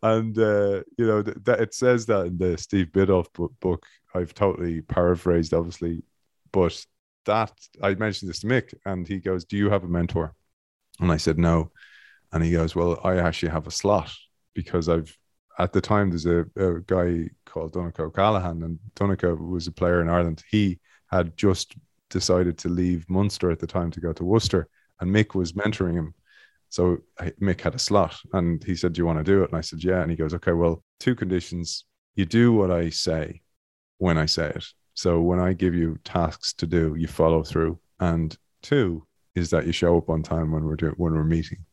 and 0.03 0.37
uh, 0.37 0.83
you 0.97 1.05
know 1.07 1.21
that 1.21 1.45
th- 1.45 1.59
it 1.59 1.73
says 1.73 2.05
that 2.05 2.27
in 2.27 2.37
the 2.37 2.57
Steve 2.57 2.87
Biddulph 2.87 3.27
book. 3.59 3.85
I've 4.13 4.33
totally 4.33 4.81
paraphrased, 4.81 5.53
obviously, 5.53 6.03
but 6.51 6.85
that 7.25 7.53
I 7.81 7.95
mentioned 7.95 8.29
this 8.29 8.39
to 8.39 8.47
Mick, 8.47 8.73
and 8.85 9.07
he 9.07 9.19
goes, 9.19 9.45
"Do 9.45 9.57
you 9.57 9.69
have 9.69 9.83
a 9.83 9.87
mentor?" 9.87 10.35
And 10.99 11.11
I 11.11 11.17
said, 11.17 11.37
"No," 11.37 11.71
and 12.31 12.43
he 12.43 12.51
goes, 12.51 12.75
"Well, 12.75 12.99
I 13.03 13.17
actually 13.17 13.49
have 13.49 13.67
a 13.67 13.71
slot 13.71 14.11
because 14.53 14.89
I've." 14.89 15.17
At 15.61 15.73
the 15.73 15.81
time, 15.81 16.09
there's 16.09 16.25
a, 16.25 16.45
a 16.55 16.79
guy 16.87 17.29
called 17.45 17.73
Donncha 17.73 17.99
O'Callaghan, 17.99 18.63
and 18.63 18.79
Donncha 18.95 19.37
was 19.39 19.67
a 19.67 19.71
player 19.71 20.01
in 20.01 20.09
Ireland. 20.09 20.43
He 20.49 20.79
had 21.11 21.37
just 21.37 21.75
decided 22.09 22.57
to 22.59 22.69
leave 22.69 23.07
Munster 23.07 23.51
at 23.51 23.59
the 23.59 23.67
time 23.67 23.91
to 23.91 24.01
go 24.01 24.11
to 24.11 24.23
Worcester, 24.23 24.67
and 24.99 25.13
Mick 25.13 25.35
was 25.35 25.53
mentoring 25.53 25.93
him. 25.93 26.15
So 26.69 26.97
Mick 27.39 27.61
had 27.61 27.75
a 27.75 27.79
slot, 27.79 28.15
and 28.33 28.63
he 28.63 28.75
said, 28.75 28.93
"Do 28.93 29.01
you 29.01 29.05
want 29.05 29.19
to 29.19 29.23
do 29.23 29.43
it?" 29.43 29.49
And 29.49 29.57
I 29.57 29.61
said, 29.61 29.83
"Yeah." 29.83 30.01
And 30.01 30.09
he 30.09 30.17
goes, 30.17 30.33
"Okay, 30.33 30.53
well, 30.53 30.83
two 30.99 31.13
conditions: 31.13 31.85
you 32.15 32.25
do 32.25 32.53
what 32.53 32.71
I 32.71 32.89
say 32.89 33.41
when 33.99 34.17
I 34.17 34.25
say 34.25 34.47
it. 34.49 34.65
So 34.95 35.21
when 35.21 35.39
I 35.39 35.53
give 35.53 35.75
you 35.75 35.99
tasks 36.03 36.53
to 36.53 36.65
do, 36.65 36.95
you 36.97 37.07
follow 37.07 37.43
through. 37.43 37.79
And 37.99 38.35
two 38.63 39.05
is 39.35 39.51
that 39.51 39.67
you 39.67 39.73
show 39.73 39.95
up 39.95 40.09
on 40.09 40.23
time 40.23 40.51
when 40.51 40.63
we're 40.65 40.75
doing 40.75 40.95
when 40.97 41.13
we're 41.13 41.23
meeting, 41.23 41.65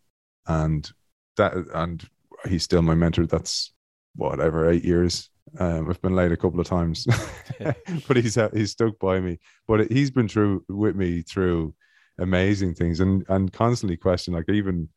and 0.46 0.90
that 1.38 1.54
and 1.72 2.06
he's 2.46 2.64
still 2.64 2.82
my 2.82 2.94
mentor. 2.94 3.26
That's 3.26 3.72
whatever 4.18 4.70
eight 4.70 4.84
years. 4.84 5.30
Um, 5.58 5.88
I've 5.88 6.02
been 6.02 6.14
late 6.14 6.32
a 6.32 6.36
couple 6.36 6.60
of 6.60 6.66
times, 6.66 7.06
but 8.06 8.16
he's 8.16 8.38
he's 8.52 8.72
stuck 8.72 8.98
by 8.98 9.20
me. 9.20 9.38
But 9.66 9.90
he's 9.90 10.10
been 10.10 10.28
through 10.28 10.64
with 10.68 10.94
me 10.94 11.22
through 11.22 11.74
amazing 12.18 12.74
things 12.74 13.00
and 13.00 13.24
and 13.28 13.52
constantly 13.52 13.96
question 13.96 14.34
like 14.34 14.48
even 14.48 14.88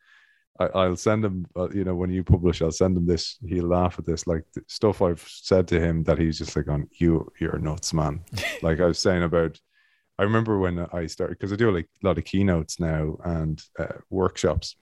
I, 0.59 0.87
will 0.87 0.97
send 0.97 1.25
him 1.25 1.47
uh, 1.55 1.69
you 1.69 1.83
know 1.83 1.95
when 1.95 2.11
you 2.11 2.23
publish 2.23 2.61
i'll 2.61 2.71
send 2.71 2.97
him 2.97 3.05
this 3.05 3.37
he'll 3.47 3.67
laugh 3.67 3.97
at 3.97 4.05
this 4.05 4.27
like 4.27 4.43
stuff 4.67 5.01
i've 5.01 5.25
said 5.27 5.67
to 5.69 5.79
him 5.79 6.03
that 6.03 6.19
he's 6.19 6.37
just 6.37 6.55
like 6.55 6.67
on 6.67 6.87
you 6.99 7.31
you're 7.39 7.57
nuts 7.57 7.93
man 7.93 8.21
like 8.61 8.79
i 8.79 8.85
was 8.85 8.99
saying 8.99 9.23
about 9.23 9.59
i 10.19 10.23
remember 10.23 10.59
when 10.59 10.79
i 10.93 11.05
started 11.05 11.37
because 11.37 11.53
i 11.53 11.55
do 11.55 11.71
like 11.71 11.87
a 12.03 12.07
lot 12.07 12.17
of 12.17 12.25
keynotes 12.25 12.79
now 12.79 13.17
and 13.23 13.63
uh, 13.79 13.93
workshops 14.09 14.75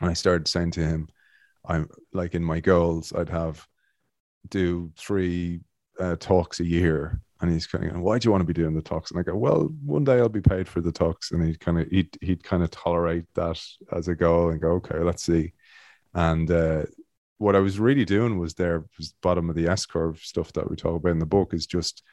and 0.00 0.10
i 0.10 0.12
started 0.12 0.46
saying 0.46 0.70
to 0.72 0.84
him 0.84 1.08
i'm 1.66 1.88
like 2.12 2.34
in 2.34 2.42
my 2.42 2.60
goals 2.60 3.12
i'd 3.16 3.28
have 3.28 3.66
do 4.48 4.90
three 4.96 5.60
uh, 6.00 6.16
talks 6.16 6.60
a 6.60 6.66
year 6.66 7.20
and 7.42 7.50
he's 7.50 7.66
kind 7.66 7.84
of 7.84 7.90
going, 7.90 8.02
why 8.02 8.18
do 8.18 8.26
you 8.26 8.30
want 8.30 8.40
to 8.40 8.46
be 8.46 8.52
doing 8.52 8.72
the 8.72 8.80
talks? 8.80 9.10
And 9.10 9.18
I 9.18 9.24
go, 9.24 9.34
well, 9.34 9.68
one 9.84 10.04
day 10.04 10.18
I'll 10.18 10.28
be 10.28 10.40
paid 10.40 10.68
for 10.68 10.80
the 10.80 10.92
talks. 10.92 11.32
And 11.32 11.44
he'd 11.44 11.58
kind 11.58 11.80
of, 11.80 11.88
he'd, 11.88 12.16
he'd 12.20 12.44
kind 12.44 12.62
of 12.62 12.70
tolerate 12.70 13.24
that 13.34 13.60
as 13.90 14.06
a 14.06 14.14
goal 14.14 14.50
and 14.50 14.60
go, 14.60 14.72
okay, 14.74 15.00
let's 15.00 15.24
see. 15.24 15.52
And 16.14 16.48
uh, 16.48 16.84
what 17.38 17.56
I 17.56 17.58
was 17.58 17.80
really 17.80 18.04
doing 18.04 18.38
was 18.38 18.54
there 18.54 18.84
was 18.96 19.14
bottom 19.22 19.50
of 19.50 19.56
the 19.56 19.66
S 19.66 19.86
curve 19.86 20.20
stuff 20.20 20.52
that 20.52 20.70
we 20.70 20.76
talk 20.76 20.94
about 20.94 21.10
in 21.10 21.18
the 21.18 21.26
book 21.26 21.52
is 21.52 21.66
just 21.66 22.04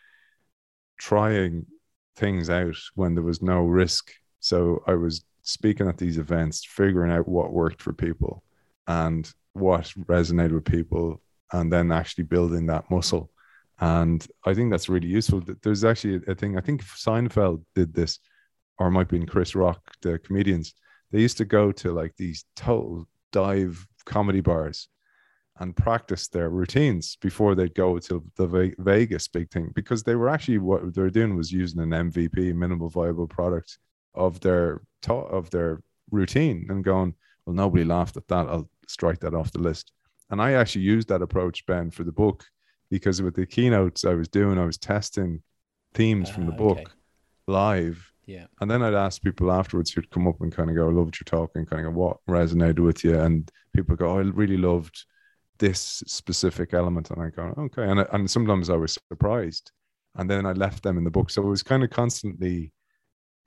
trying 0.98 1.68
things 2.16 2.50
out 2.50 2.76
when 2.96 3.14
there 3.14 3.24
was 3.24 3.44
no 3.44 3.62
risk. 3.62 4.12
So 4.40 4.84
I 4.88 4.96
was 4.96 5.24
speaking 5.44 5.88
at 5.88 6.00
these 6.00 6.18
events, 6.18 6.66
figuring 6.66 7.12
out 7.12 7.28
what 7.28 7.54
worked 7.54 7.84
for 7.84 7.94
people 7.94 8.44
and 8.88 9.32
what 9.54 9.86
resonated 10.08 10.54
with 10.54 10.66
people, 10.66 11.22
and 11.52 11.72
then 11.72 11.92
actually 11.92 12.26
building 12.26 12.68
that 12.68 12.90
muscle 12.92 13.32
and 13.82 14.26
I 14.46 14.54
think 14.54 14.72
that's 14.72 14.90
really 14.90 15.08
useful. 15.08 15.42
There's 15.64 15.86
actually 15.86 16.22
a 16.28 16.36
thing, 16.36 16.58
I 16.58 16.62
think 16.62 16.84
Seinfeld 16.84 17.64
did 17.76 17.94
this, 17.94 18.20
or 18.78 18.88
it 18.88 18.92
might 18.92 19.08
be 19.08 19.18
in 19.18 19.26
Chris 19.26 19.56
Rock, 19.56 19.82
the 20.02 20.20
comedians. 20.20 20.74
They 21.12 21.22
used 21.22 21.38
to 21.38 21.46
go 21.46 21.72
to 21.74 21.94
like 21.94 22.14
these 22.18 22.46
total 22.56 23.08
dive 23.32 23.86
comedy 24.06 24.42
bars 24.42 24.90
and 25.60 25.76
practice 25.76 26.28
their 26.28 26.50
routines 26.50 27.18
before 27.22 27.56
they'd 27.56 27.76
go 27.76 28.00
to 28.00 28.24
the 28.38 28.74
Vegas 28.80 29.28
big 29.28 29.50
thing 29.50 29.72
because 29.76 30.04
they 30.04 30.16
were 30.16 30.30
actually 30.30 30.58
what 30.58 30.94
they 30.94 31.02
were 31.02 31.10
doing 31.10 31.36
was 31.36 31.52
using 31.52 31.82
an 31.82 32.12
MVP, 32.12 32.54
minimal 32.54 32.90
viable 32.90 33.28
product 33.28 33.78
of 34.14 34.40
their 34.42 34.82
of 35.08 35.50
their 35.52 35.82
routine 36.12 36.68
and 36.70 36.84
going, 36.84 37.14
well, 37.50 37.56
nobody 37.56 37.84
laughed 37.84 38.16
at 38.16 38.28
that. 38.28 38.48
I'll 38.48 38.70
strike 38.88 39.20
that 39.22 39.34
off 39.34 39.52
the 39.52 39.58
list. 39.58 39.92
And 40.30 40.40
I 40.40 40.52
actually 40.52 40.84
used 40.84 41.08
that 41.08 41.24
approach, 41.24 41.66
Ben, 41.66 41.90
for 41.90 42.04
the 42.04 42.12
book 42.12 42.46
because 42.92 43.24
with 43.24 43.34
the 43.36 43.48
keynotes 43.48 44.06
I 44.06 44.14
was 44.14 44.28
doing, 44.28 44.60
I 44.60 44.66
was 44.66 44.78
testing 44.78 45.42
themes 45.96 46.30
uh, 46.30 46.34
from 46.34 46.46
the 46.46 46.54
ah, 46.54 46.58
book 46.58 46.78
okay. 46.78 46.92
live. 47.48 48.14
Yeah. 48.28 48.46
And 48.62 48.70
then 48.70 48.84
I'd 48.84 48.94
ask 48.94 49.24
people 49.24 49.52
afterwards 49.52 49.90
who'd 49.90 50.12
come 50.12 50.28
up 50.28 50.40
and 50.42 50.56
kind 50.56 50.70
of 50.70 50.76
go, 50.76 50.88
I 50.88 50.92
loved 50.92 51.20
your 51.20 51.26
talk 51.26 51.50
and 51.56 51.68
kind 51.68 51.88
of 51.88 51.92
go, 51.92 52.00
what 52.00 52.18
resonated 52.30 52.82
with 52.82 53.04
you? 53.04 53.20
And 53.20 53.50
people 53.76 53.96
go, 53.96 54.12
oh, 54.12 54.20
I 54.20 54.22
really 54.22 54.58
loved 54.58 55.04
this 55.58 56.04
specific 56.06 56.76
element. 56.76 57.10
And 57.10 57.20
I 57.20 57.30
go, 57.30 57.52
okay. 57.58 57.90
And, 57.90 58.06
and 58.12 58.30
sometimes 58.30 58.70
I 58.70 58.76
was 58.76 58.96
surprised. 59.10 59.72
And 60.18 60.30
then 60.30 60.46
I 60.46 60.52
left 60.52 60.84
them 60.84 61.00
in 61.00 61.04
the 61.04 61.10
book. 61.10 61.32
So 61.32 61.42
it 61.42 61.48
was 61.48 61.64
kind 61.64 61.84
of 61.84 61.90
constantly 61.90 62.72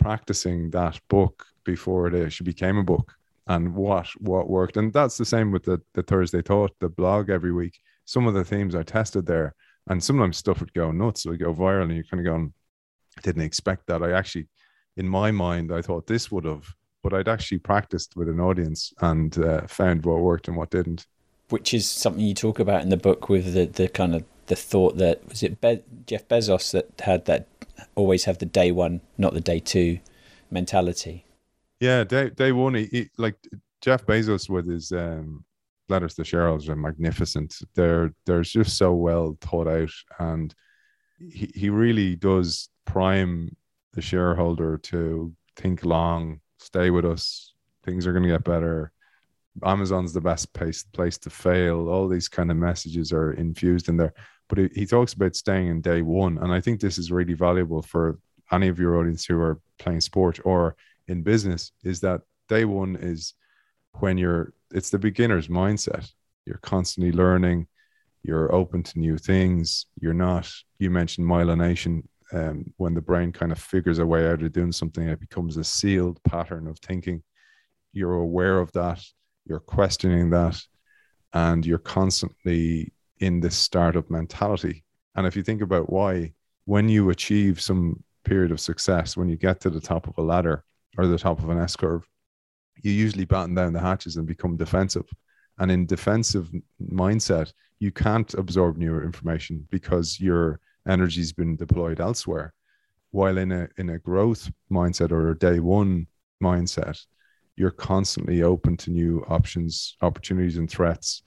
practicing 0.00 0.70
that 0.70 0.98
book 1.08 1.46
before 1.64 2.08
it 2.08 2.20
actually 2.20 2.46
became 2.46 2.78
a 2.78 2.82
book 2.82 3.14
and 3.52 3.74
what 3.74 4.08
what 4.18 4.48
worked. 4.48 4.76
And 4.76 4.92
that's 4.92 5.16
the 5.16 5.24
same 5.24 5.52
with 5.52 5.64
the, 5.64 5.80
the 5.94 6.02
Thursday 6.02 6.42
Thought, 6.42 6.72
the 6.80 6.88
blog 6.88 7.30
every 7.30 7.52
week 7.52 7.74
some 8.04 8.26
of 8.26 8.34
the 8.34 8.44
themes 8.44 8.74
I 8.74 8.82
tested 8.82 9.26
there, 9.26 9.54
and 9.88 10.02
sometimes 10.02 10.36
stuff 10.36 10.60
would 10.60 10.74
go 10.74 10.90
nuts, 10.90 11.24
it 11.24 11.30
would 11.30 11.40
go 11.40 11.54
viral, 11.54 11.84
and 11.84 11.94
you're 11.94 12.04
kind 12.04 12.26
of 12.26 12.30
going, 12.30 12.52
I 13.18 13.20
didn't 13.22 13.42
expect 13.42 13.86
that. 13.86 14.02
I 14.02 14.12
actually, 14.12 14.48
in 14.96 15.08
my 15.08 15.30
mind, 15.30 15.72
I 15.72 15.82
thought 15.82 16.06
this 16.06 16.30
would 16.30 16.44
have, 16.44 16.66
but 17.02 17.12
I'd 17.12 17.28
actually 17.28 17.58
practiced 17.58 18.16
with 18.16 18.28
an 18.28 18.40
audience 18.40 18.92
and 19.00 19.36
uh, 19.38 19.66
found 19.66 20.04
what 20.04 20.20
worked 20.20 20.48
and 20.48 20.56
what 20.56 20.70
didn't. 20.70 21.06
Which 21.50 21.74
is 21.74 21.88
something 21.88 22.24
you 22.24 22.34
talk 22.34 22.58
about 22.58 22.82
in 22.82 22.88
the 22.88 22.96
book 22.96 23.28
with 23.28 23.52
the, 23.52 23.66
the 23.66 23.88
kind 23.88 24.14
of 24.14 24.24
the 24.46 24.56
thought 24.56 24.96
that 24.98 25.26
was 25.28 25.42
it 25.42 25.60
Be- 25.60 25.82
Jeff 26.06 26.26
Bezos 26.26 26.72
that 26.72 26.88
had 27.00 27.26
that 27.26 27.46
always 27.94 28.24
have 28.24 28.38
the 28.38 28.46
day 28.46 28.72
one, 28.72 29.00
not 29.18 29.34
the 29.34 29.40
day 29.40 29.60
two 29.60 30.00
mentality. 30.50 31.24
Yeah, 31.82 32.04
day 32.04 32.30
day 32.30 32.52
one, 32.52 32.74
he, 32.74 33.10
like 33.18 33.34
Jeff 33.80 34.06
Bezos 34.06 34.48
with 34.48 34.68
his 34.70 34.92
um, 34.92 35.44
letters 35.88 36.14
to 36.14 36.22
shareholders 36.22 36.68
are 36.68 36.76
magnificent. 36.76 37.58
They're 37.74 38.12
they're 38.24 38.42
just 38.42 38.78
so 38.78 38.94
well 38.94 39.36
thought 39.40 39.66
out, 39.66 39.90
and 40.20 40.54
he 41.18 41.50
he 41.56 41.70
really 41.70 42.14
does 42.14 42.68
prime 42.84 43.56
the 43.94 44.00
shareholder 44.00 44.78
to 44.78 45.32
think 45.56 45.84
long, 45.84 46.38
stay 46.58 46.90
with 46.90 47.04
us. 47.04 47.52
Things 47.82 48.06
are 48.06 48.12
going 48.12 48.22
to 48.22 48.28
get 48.28 48.44
better. 48.44 48.92
Amazon's 49.64 50.12
the 50.12 50.20
best 50.20 50.52
place 50.52 50.84
place 50.84 51.18
to 51.18 51.30
fail. 51.30 51.88
All 51.88 52.06
these 52.06 52.28
kind 52.28 52.52
of 52.52 52.56
messages 52.56 53.12
are 53.12 53.32
infused 53.32 53.88
in 53.88 53.96
there. 53.96 54.14
But 54.48 54.58
he, 54.58 54.68
he 54.72 54.86
talks 54.86 55.14
about 55.14 55.34
staying 55.34 55.66
in 55.66 55.80
day 55.80 56.02
one, 56.02 56.38
and 56.38 56.52
I 56.52 56.60
think 56.60 56.78
this 56.78 56.96
is 56.96 57.10
really 57.10 57.34
valuable 57.34 57.82
for 57.82 58.20
any 58.52 58.68
of 58.68 58.78
your 58.78 58.98
audience 58.98 59.24
who 59.24 59.40
are 59.40 59.60
playing 59.80 60.00
sport 60.00 60.38
or 60.44 60.76
in 61.08 61.22
business. 61.22 61.72
Is 61.84 62.00
that 62.00 62.22
day 62.48 62.64
one 62.64 62.96
is 62.96 63.34
when 64.00 64.18
you're 64.18 64.52
it's 64.70 64.90
the 64.90 64.98
beginner's 64.98 65.48
mindset. 65.48 66.10
You're 66.46 66.58
constantly 66.62 67.12
learning. 67.12 67.66
You're 68.22 68.54
open 68.54 68.82
to 68.84 68.98
new 68.98 69.18
things. 69.18 69.86
You're 70.00 70.14
not. 70.14 70.50
You 70.78 70.90
mentioned 70.90 71.26
myelination. 71.26 72.02
Um, 72.32 72.72
when 72.78 72.94
the 72.94 73.02
brain 73.02 73.30
kind 73.30 73.52
of 73.52 73.58
figures 73.58 73.98
a 73.98 74.06
way 74.06 74.26
out 74.26 74.42
of 74.42 74.52
doing 74.52 74.72
something, 74.72 75.06
it 75.06 75.20
becomes 75.20 75.56
a 75.56 75.64
sealed 75.64 76.22
pattern 76.22 76.66
of 76.66 76.78
thinking. 76.78 77.22
You're 77.92 78.14
aware 78.14 78.58
of 78.58 78.72
that. 78.72 79.04
You're 79.44 79.60
questioning 79.60 80.30
that, 80.30 80.58
and 81.34 81.66
you're 81.66 81.78
constantly 81.78 82.92
in 83.18 83.40
this 83.40 83.56
startup 83.56 84.10
mentality. 84.10 84.82
And 85.14 85.26
if 85.26 85.36
you 85.36 85.42
think 85.42 85.60
about 85.60 85.92
why, 85.92 86.32
when 86.64 86.88
you 86.88 87.10
achieve 87.10 87.60
some 87.60 88.02
period 88.24 88.50
of 88.50 88.60
success, 88.60 89.16
when 89.16 89.28
you 89.28 89.36
get 89.36 89.60
to 89.60 89.70
the 89.70 89.80
top 89.80 90.08
of 90.08 90.16
a 90.16 90.22
ladder 90.22 90.64
or 90.98 91.06
the 91.06 91.18
top 91.18 91.42
of 91.42 91.48
an 91.48 91.58
S 91.58 91.76
curve, 91.76 92.06
you 92.82 92.92
usually 92.92 93.24
batten 93.24 93.54
down 93.54 93.72
the 93.72 93.80
hatches 93.80 94.16
and 94.16 94.26
become 94.26 94.56
defensive. 94.56 95.08
And 95.58 95.70
in 95.70 95.86
defensive 95.86 96.50
mindset, 96.82 97.52
you 97.78 97.92
can't 97.92 98.32
absorb 98.34 98.76
new 98.76 99.00
information 99.00 99.66
because 99.70 100.20
your 100.20 100.60
energy's 100.88 101.32
been 101.32 101.56
deployed 101.56 102.00
elsewhere. 102.00 102.54
While 103.10 103.38
in 103.38 103.52
a 103.52 103.68
in 103.76 103.90
a 103.90 103.98
growth 103.98 104.50
mindset 104.70 105.12
or 105.12 105.30
a 105.30 105.38
day 105.38 105.60
one 105.60 106.06
mindset, 106.42 107.04
you're 107.56 107.70
constantly 107.70 108.42
open 108.42 108.76
to 108.78 108.90
new 108.90 109.24
options, 109.28 109.96
opportunities, 110.00 110.56
and 110.56 110.70
threats. 110.70 111.22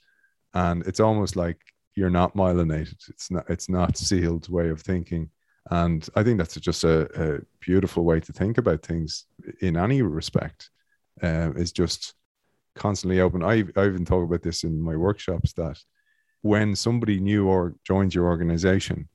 And 0.53 0.85
it's 0.87 0.99
almost 0.99 1.35
like 1.35 1.59
you're 1.95 2.09
not 2.09 2.35
myelinated. 2.35 3.09
It's 3.09 3.29
not 3.29 3.45
it's 3.49 3.69
not 3.69 3.97
sealed 3.97 4.49
way 4.49 4.69
of 4.69 4.81
thinking. 4.81 5.29
And 5.71 6.07
I 6.15 6.23
think 6.23 6.37
that's 6.37 6.55
just 6.55 6.83
a, 6.83 7.37
a 7.37 7.39
beautiful 7.59 8.03
way 8.03 8.19
to 8.19 8.33
think 8.33 8.57
about 8.57 8.83
things 8.83 9.25
in 9.61 9.77
any 9.77 10.01
respect. 10.01 10.69
Uh, 11.23 11.53
is 11.55 11.71
just 11.71 12.13
constantly 12.75 13.21
open. 13.21 13.41
I, 13.41 13.63
I 13.77 13.85
even 13.87 14.03
talk 14.03 14.25
about 14.25 14.41
this 14.41 14.65
in 14.65 14.81
my 14.81 14.97
workshops 14.97 15.53
that 15.53 15.79
when 16.41 16.75
somebody 16.75 17.21
new 17.21 17.47
or 17.47 17.75
joins 17.85 18.13
your 18.13 18.25
organization, 18.25 19.07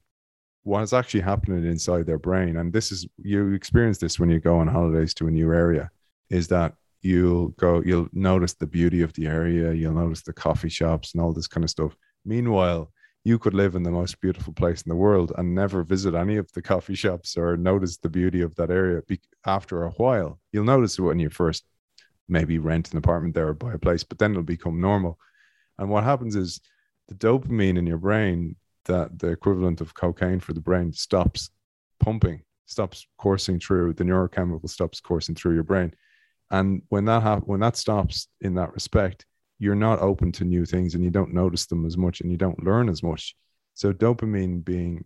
what 0.63 0.83
is 0.83 0.95
actually 0.95 1.21
happening 1.21 1.65
inside 1.67 2.07
their 2.07 2.19
brain, 2.19 2.57
and 2.57 2.73
this 2.73 2.91
is 2.91 3.07
you 3.19 3.53
experience 3.53 3.99
this 3.99 4.19
when 4.19 4.31
you 4.31 4.41
go 4.41 4.59
on 4.59 4.67
holidays 4.67 5.13
to 5.15 5.29
a 5.29 5.31
new 5.31 5.53
area, 5.53 5.91
is 6.31 6.49
that 6.49 6.75
you'll 7.03 7.49
go, 7.49 7.83
you'll 7.85 8.09
notice 8.13 8.55
the 8.55 8.67
beauty 8.67 9.03
of 9.03 9.13
the 9.13 9.27
area, 9.27 9.73
you'll 9.73 9.93
notice 9.93 10.23
the 10.23 10.33
coffee 10.33 10.69
shops 10.71 11.13
and 11.13 11.23
all 11.23 11.33
this 11.33 11.47
kind 11.47 11.65
of 11.65 11.71
stuff. 11.71 11.95
Meanwhile, 12.25 12.91
you 13.25 13.39
could 13.39 13.55
live 13.55 13.75
in 13.75 13.83
the 13.83 13.91
most 13.91 14.21
beautiful 14.21 14.53
place 14.53 14.83
in 14.83 14.89
the 14.89 14.97
world 14.97 15.33
and 15.37 15.55
never 15.55 15.83
visit 15.83 16.15
any 16.15 16.37
of 16.37 16.51
the 16.53 16.63
coffee 16.63 16.95
shops 16.95 17.37
or 17.37 17.57
notice 17.57 17.99
the 17.99 18.09
beauty 18.09 18.41
of 18.41 18.55
that 18.57 18.71
area. 18.71 19.03
After 19.45 19.85
a 19.85 19.91
while, 19.91 20.41
you'll 20.53 20.65
notice 20.65 20.99
it 20.99 21.03
when 21.03 21.19
you 21.19 21.29
first 21.29 21.65
maybe 22.29 22.59
rent 22.59 22.93
an 22.93 22.99
apartment 22.99 23.35
there 23.35 23.49
or 23.49 23.55
buy 23.55 23.75
a 23.75 23.79
place, 23.79 24.05
but 24.05 24.19
then 24.19 24.31
it'll 24.31 24.43
become 24.43 24.81
normal. 24.81 25.19
And 25.79 25.91
what 25.91 26.05
happens 26.05 26.35
is 26.37 26.61
the 27.09 27.15
dopamine 27.15 27.77
in 27.77 27.87
your 27.87 27.99
brain, 27.99 28.57
that 28.87 29.19
the 29.19 29.29
equivalent 29.29 29.81
of 29.81 29.95
cocaine 29.95 30.41
for 30.41 30.55
the 30.55 30.61
brain, 30.61 30.93
stops 30.93 31.51
pumping, 31.99 32.43
stops 32.67 33.07
coursing 33.19 33.61
through. 33.61 33.93
The 33.93 34.05
neurochemical 34.05 34.71
stops 34.71 35.01
coursing 35.01 35.35
through 35.35 35.55
your 35.55 35.65
brain. 35.65 35.93
And 36.51 36.83
when 36.89 37.05
that 37.05 37.23
ha- 37.23 37.41
when 37.41 37.61
that 37.61 37.77
stops 37.77 38.29
in 38.41 38.55
that 38.55 38.73
respect, 38.73 39.27
you're 39.61 39.77
not 39.77 40.01
open 40.01 40.33
to 40.33 40.45
new 40.45 40.65
things 40.65 40.95
and 40.95 41.05
you 41.05 41.11
don't 41.11 41.33
notice 41.33 41.67
them 41.67 41.87
as 41.87 41.97
much 41.97 42.23
and 42.23 42.31
you 42.31 42.37
don't 42.37 42.65
learn 42.65 42.89
as 42.89 43.03
much. 43.03 43.37
So 43.75 43.93
dopamine 43.93 44.65
being 44.65 45.05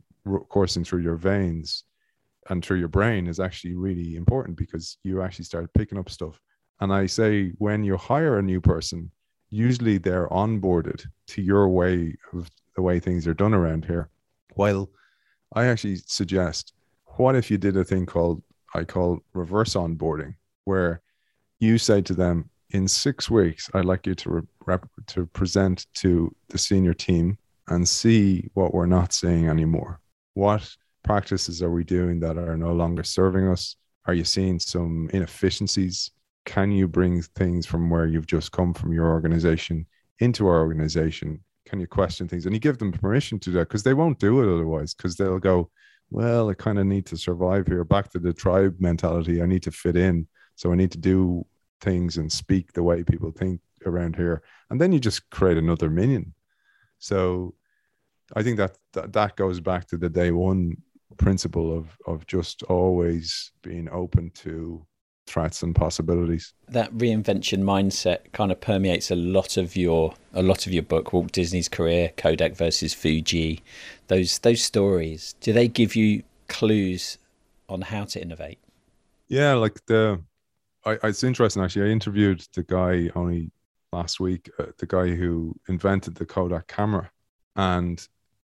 coursing 0.48 0.84
through 0.84 1.02
your 1.02 1.16
veins 1.16 1.84
and 2.48 2.64
through 2.64 2.78
your 2.78 2.88
brain 2.88 3.26
is 3.26 3.40
actually 3.40 3.74
really 3.74 4.14
important 4.14 4.56
because 4.56 4.96
you 5.02 5.20
actually 5.22 5.44
start 5.44 5.74
picking 5.74 5.98
up 5.98 6.08
stuff. 6.08 6.40
And 6.80 6.92
I 6.92 7.06
say 7.06 7.52
when 7.58 7.82
you 7.84 7.96
hire 7.96 8.38
a 8.38 8.42
new 8.42 8.60
person, 8.60 9.10
usually 9.50 9.98
they're 9.98 10.28
onboarded 10.28 11.04
to 11.28 11.42
your 11.42 11.68
way 11.68 12.16
of 12.32 12.48
the 12.76 12.82
way 12.82 13.00
things 13.00 13.26
are 13.26 13.34
done 13.34 13.54
around 13.54 13.84
here. 13.84 14.08
While 14.54 14.88
I 15.52 15.66
actually 15.66 15.96
suggest, 16.06 16.72
what 17.16 17.34
if 17.34 17.50
you 17.50 17.58
did 17.58 17.76
a 17.76 17.84
thing 17.84 18.06
called 18.06 18.42
I 18.74 18.84
call 18.84 19.20
reverse 19.34 19.74
onboarding, 19.74 20.34
where 20.64 21.00
you 21.60 21.78
say 21.78 22.02
to 22.02 22.14
them, 22.14 22.50
in 22.74 22.88
six 22.88 23.30
weeks, 23.30 23.70
I'd 23.72 23.84
like 23.84 24.04
you 24.04 24.16
to 24.16 24.46
rep- 24.66 24.88
to 25.06 25.26
present 25.26 25.86
to 25.94 26.34
the 26.48 26.58
senior 26.58 26.92
team 26.92 27.38
and 27.68 27.88
see 27.88 28.50
what 28.54 28.74
we're 28.74 28.86
not 28.86 29.12
seeing 29.12 29.48
anymore. 29.48 30.00
What 30.34 30.68
practices 31.04 31.62
are 31.62 31.70
we 31.70 31.84
doing 31.84 32.18
that 32.20 32.36
are 32.36 32.56
no 32.56 32.72
longer 32.72 33.04
serving 33.04 33.48
us? 33.48 33.76
Are 34.06 34.12
you 34.12 34.24
seeing 34.24 34.58
some 34.58 35.08
inefficiencies? 35.14 36.10
Can 36.46 36.72
you 36.72 36.88
bring 36.88 37.22
things 37.22 37.64
from 37.64 37.88
where 37.88 38.06
you've 38.06 38.26
just 38.26 38.50
come 38.50 38.74
from 38.74 38.92
your 38.92 39.06
organization 39.06 39.86
into 40.18 40.48
our 40.48 40.58
organization? 40.58 41.40
Can 41.66 41.78
you 41.78 41.86
question 41.86 42.26
things? 42.26 42.44
And 42.44 42.54
you 42.54 42.60
give 42.60 42.78
them 42.78 42.90
permission 42.90 43.38
to 43.38 43.50
do 43.50 43.58
that 43.58 43.68
because 43.68 43.84
they 43.84 43.94
won't 43.94 44.18
do 44.18 44.42
it 44.42 44.52
otherwise 44.52 44.94
because 44.94 45.14
they'll 45.14 45.38
go, 45.38 45.70
well, 46.10 46.50
I 46.50 46.54
kind 46.54 46.80
of 46.80 46.86
need 46.86 47.06
to 47.06 47.16
survive 47.16 47.68
here. 47.68 47.84
Back 47.84 48.10
to 48.10 48.18
the 48.18 48.32
tribe 48.32 48.74
mentality. 48.80 49.40
I 49.40 49.46
need 49.46 49.62
to 49.62 49.70
fit 49.70 49.96
in. 49.96 50.26
So 50.56 50.72
I 50.72 50.74
need 50.74 50.90
to 50.90 50.98
do 50.98 51.46
things 51.84 52.16
and 52.16 52.30
speak 52.32 52.72
the 52.72 52.82
way 52.82 53.04
people 53.04 53.30
think 53.30 53.60
around 53.86 54.16
here. 54.16 54.42
And 54.70 54.80
then 54.80 54.92
you 54.92 54.98
just 54.98 55.28
create 55.30 55.58
another 55.58 55.90
minion. 55.90 56.34
So 56.98 57.54
i 58.34 58.42
think 58.42 58.56
that 58.56 58.78
that, 58.94 59.12
that 59.12 59.36
goes 59.36 59.60
back 59.60 59.86
to 59.86 59.96
the 59.98 60.08
day 60.08 60.30
one 60.30 60.76
principle 61.18 61.76
of 61.76 61.96
of 62.06 62.26
just 62.26 62.62
always 62.64 63.52
being 63.62 63.88
open 63.90 64.30
to 64.30 64.84
threats 65.26 65.62
and 65.62 65.74
possibilities. 65.74 66.52
That 66.68 66.92
reinvention 66.92 67.62
mindset 67.62 68.32
kind 68.32 68.52
of 68.52 68.60
permeates 68.60 69.10
a 69.10 69.16
lot 69.16 69.56
of 69.56 69.76
your 69.76 70.14
a 70.32 70.42
lot 70.42 70.66
of 70.66 70.72
your 70.72 70.82
book 70.82 71.12
walt 71.12 71.32
disney's 71.32 71.68
career 71.68 72.12
kodak 72.16 72.56
versus 72.56 72.92
fuji. 72.94 73.62
Those 74.08 74.38
those 74.40 74.62
stories 74.62 75.34
do 75.40 75.52
they 75.52 75.68
give 75.68 75.96
you 75.96 76.22
clues 76.48 77.18
on 77.68 77.82
how 77.82 78.04
to 78.04 78.20
innovate? 78.20 78.58
Yeah 79.28 79.54
like 79.54 79.86
the 79.86 80.20
I, 80.86 80.98
it's 81.04 81.24
interesting 81.24 81.62
actually. 81.62 81.88
I 81.88 81.92
interviewed 81.92 82.44
the 82.54 82.62
guy 82.62 83.10
only 83.14 83.50
last 83.92 84.20
week, 84.20 84.50
uh, 84.58 84.66
the 84.78 84.86
guy 84.86 85.08
who 85.08 85.54
invented 85.68 86.14
the 86.14 86.26
Kodak 86.26 86.66
camera, 86.66 87.10
and 87.56 88.06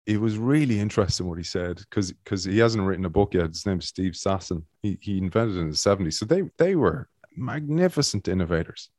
it 0.07 0.21
was 0.21 0.39
really 0.39 0.79
interesting 0.79 1.29
what 1.29 1.39
he 1.39 1.45
said 1.45 1.77
because 1.77 2.13
because 2.13 2.45
he 2.45 2.59
hasn't 2.59 2.85
written 2.85 3.05
a 3.05 3.11
book 3.11 3.35
yet. 3.35 3.49
His 3.49 3.67
name's 3.67 3.87
Steve 3.87 4.13
Sasson. 4.13 4.63
He 4.83 4.99
he 5.01 5.19
invented 5.19 5.57
in 5.57 5.71
the 5.71 5.77
seventies, 5.77 6.19
so 6.19 6.25
they 6.25 6.43
they 6.59 6.75
were 6.77 7.09
magnificent 7.37 8.29
innovators. 8.29 8.91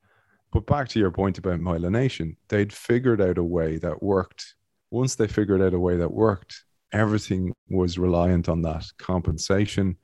But 0.53 0.65
back 0.65 0.87
to 0.89 0.99
your 0.99 1.11
point 1.11 1.37
about 1.37 1.59
myelination, 1.59 2.37
they'd 2.47 2.71
figured 2.71 3.21
out 3.21 3.37
a 3.37 3.43
way 3.43 3.77
that 3.77 4.01
worked. 4.01 4.55
Once 4.91 5.15
they 5.15 5.27
figured 5.27 5.61
out 5.61 5.73
a 5.73 5.79
way 5.79 5.97
that 5.97 6.13
worked, 6.13 6.63
everything 6.93 7.53
was 7.69 7.97
reliant 7.97 8.47
on 8.47 8.61
that 8.61 8.85
compensation 8.97 9.97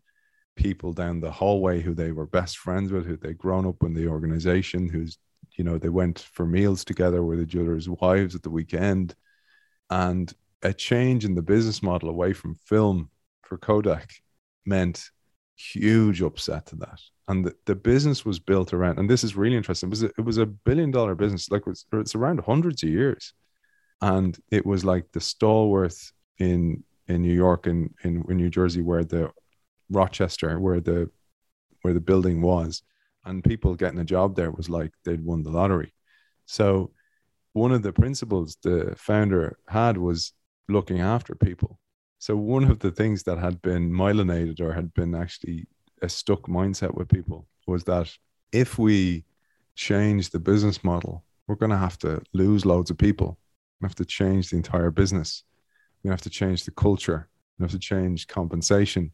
people 0.55 0.93
down 0.93 1.19
the 1.19 1.31
hallway 1.31 1.81
who 1.81 1.93
they 1.93 2.11
were 2.11 2.25
best 2.25 2.57
friends 2.57 2.91
with, 2.91 3.05
who 3.05 3.17
they'd 3.17 3.37
grown 3.37 3.65
up 3.65 3.83
in 3.83 3.93
the 3.93 4.07
organization, 4.07 4.87
who's, 4.87 5.17
you 5.57 5.63
know, 5.63 5.77
they 5.77 5.89
went 5.89 6.19
for 6.19 6.45
meals 6.45 6.83
together 6.83 7.23
with 7.23 7.41
each 7.41 7.55
other's 7.55 7.89
wives 7.89 8.35
at 8.35 8.43
the 8.43 8.49
weekend. 8.49 9.15
And 9.89 10.33
a 10.61 10.73
change 10.73 11.25
in 11.25 11.35
the 11.35 11.41
business 11.41 11.83
model 11.83 12.09
away 12.09 12.33
from 12.33 12.55
film 12.55 13.09
for 13.41 13.57
Kodak 13.57 14.11
meant 14.65 15.09
huge 15.55 16.21
upset 16.21 16.65
to 16.67 16.75
that. 16.77 16.99
And 17.27 17.45
the, 17.45 17.55
the 17.65 17.75
business 17.75 18.25
was 18.25 18.39
built 18.39 18.73
around, 18.73 18.99
and 18.99 19.09
this 19.09 19.23
is 19.23 19.35
really 19.35 19.55
interesting. 19.55 19.87
It 19.87 19.91
was 19.91 20.03
a, 20.03 20.11
it 20.17 20.21
was 20.21 20.37
a 20.37 20.45
billion 20.45 20.91
dollar 20.91 21.15
business, 21.15 21.49
like 21.51 21.63
it's, 21.67 21.85
it's 21.93 22.15
around 22.15 22.41
hundreds 22.41 22.83
of 22.83 22.89
years, 22.89 23.33
and 24.01 24.37
it 24.51 24.65
was 24.65 24.83
like 24.83 25.05
the 25.11 25.21
stalwart 25.21 25.95
in 26.39 26.83
in 27.07 27.21
New 27.21 27.33
York 27.33 27.67
and 27.67 27.93
in, 28.03 28.23
in 28.29 28.37
New 28.37 28.49
Jersey, 28.49 28.81
where 28.81 29.03
the 29.03 29.29
Rochester, 29.93 30.59
where 30.59 30.79
the 30.79 31.09
where 31.81 31.93
the 31.93 31.99
building 31.99 32.41
was, 32.41 32.81
and 33.25 33.43
people 33.43 33.75
getting 33.75 33.99
a 33.99 34.05
job 34.05 34.35
there 34.35 34.51
was 34.51 34.69
like 34.69 34.91
they'd 35.03 35.23
won 35.23 35.43
the 35.43 35.51
lottery. 35.51 35.93
So 36.45 36.91
one 37.53 37.71
of 37.71 37.83
the 37.83 37.93
principles 37.93 38.57
the 38.63 38.95
founder 38.97 39.57
had 39.67 39.97
was 39.97 40.33
looking 40.69 40.99
after 40.99 41.35
people. 41.35 41.79
So 42.19 42.35
one 42.35 42.63
of 42.63 42.79
the 42.79 42.91
things 42.91 43.23
that 43.23 43.37
had 43.37 43.61
been 43.61 43.91
myelinated 43.91 44.59
or 44.61 44.73
had 44.73 44.93
been 44.93 45.13
actually 45.13 45.67
a 46.01 46.09
stuck 46.09 46.43
mindset 46.43 46.93
with 46.95 47.09
people 47.09 47.47
was 47.67 47.83
that 47.85 48.09
if 48.51 48.79
we 48.79 49.25
change 49.75 50.29
the 50.29 50.39
business 50.39 50.83
model, 50.83 51.23
we're 51.47 51.55
going 51.55 51.71
to 51.71 51.77
have 51.77 51.97
to 51.99 52.21
lose 52.33 52.65
loads 52.65 52.89
of 52.89 52.97
people. 52.97 53.37
We 53.81 53.85
have 53.87 53.95
to 53.95 54.05
change 54.05 54.49
the 54.49 54.57
entire 54.57 54.91
business. 54.91 55.43
We 56.03 56.09
have 56.09 56.21
to 56.21 56.29
change 56.29 56.63
the 56.63 56.71
culture. 56.71 57.29
We 57.57 57.63
have 57.63 57.71
to 57.71 57.79
change 57.79 58.27
compensation 58.27 59.11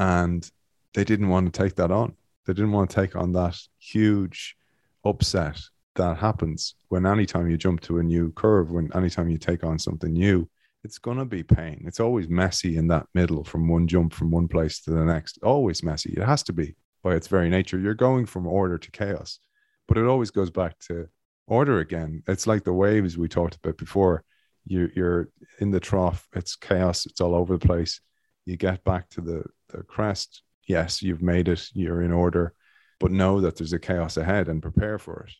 and 0.00 0.50
they 0.94 1.04
didn't 1.04 1.28
want 1.28 1.52
to 1.52 1.62
take 1.62 1.76
that 1.76 1.90
on. 1.90 2.14
They 2.46 2.54
didn't 2.54 2.72
want 2.72 2.88
to 2.88 2.96
take 2.96 3.14
on 3.14 3.32
that 3.32 3.56
huge 3.78 4.56
upset 5.04 5.60
that 5.94 6.16
happens 6.16 6.74
when 6.88 7.04
anytime 7.04 7.50
you 7.50 7.58
jump 7.58 7.82
to 7.82 7.98
a 7.98 8.02
new 8.02 8.32
curve, 8.32 8.70
when 8.70 8.90
anytime 8.94 9.28
you 9.28 9.36
take 9.36 9.62
on 9.62 9.78
something 9.78 10.12
new, 10.12 10.48
it's 10.84 10.96
going 10.96 11.18
to 11.18 11.26
be 11.26 11.42
pain. 11.42 11.84
It's 11.86 12.00
always 12.00 12.30
messy 12.30 12.78
in 12.78 12.88
that 12.88 13.06
middle 13.14 13.44
from 13.44 13.68
one 13.68 13.86
jump 13.86 14.14
from 14.14 14.30
one 14.30 14.48
place 14.48 14.80
to 14.82 14.90
the 14.90 15.04
next. 15.04 15.38
Always 15.42 15.82
messy. 15.82 16.14
It 16.16 16.24
has 16.24 16.42
to 16.44 16.54
be 16.54 16.74
by 17.02 17.14
its 17.14 17.28
very 17.28 17.50
nature. 17.50 17.78
You're 17.78 17.92
going 17.92 18.24
from 18.24 18.46
order 18.46 18.78
to 18.78 18.90
chaos, 18.90 19.38
but 19.86 19.98
it 19.98 20.06
always 20.06 20.30
goes 20.30 20.50
back 20.50 20.78
to 20.88 21.08
order 21.46 21.80
again. 21.80 22.22
It's 22.26 22.46
like 22.46 22.64
the 22.64 22.72
waves 22.72 23.18
we 23.18 23.28
talked 23.28 23.56
about 23.56 23.76
before. 23.76 24.24
You, 24.64 24.90
you're 24.96 25.28
in 25.58 25.70
the 25.70 25.80
trough. 25.80 26.26
It's 26.34 26.56
chaos. 26.56 27.04
It's 27.04 27.20
all 27.20 27.34
over 27.34 27.58
the 27.58 27.66
place. 27.66 28.00
You 28.46 28.56
get 28.56 28.82
back 28.82 29.10
to 29.10 29.20
the 29.20 29.44
the 29.72 29.82
crest, 29.82 30.42
yes, 30.66 31.02
you've 31.02 31.22
made 31.22 31.48
it, 31.48 31.68
you're 31.74 32.02
in 32.02 32.12
order, 32.12 32.54
but 32.98 33.10
know 33.10 33.40
that 33.40 33.56
there's 33.56 33.72
a 33.72 33.78
chaos 33.78 34.16
ahead 34.16 34.48
and 34.48 34.62
prepare 34.62 34.98
for 34.98 35.26
it. 35.28 35.34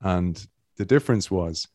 And 0.00 0.46
the 0.76 0.84
difference 0.84 1.30
was 1.30 1.66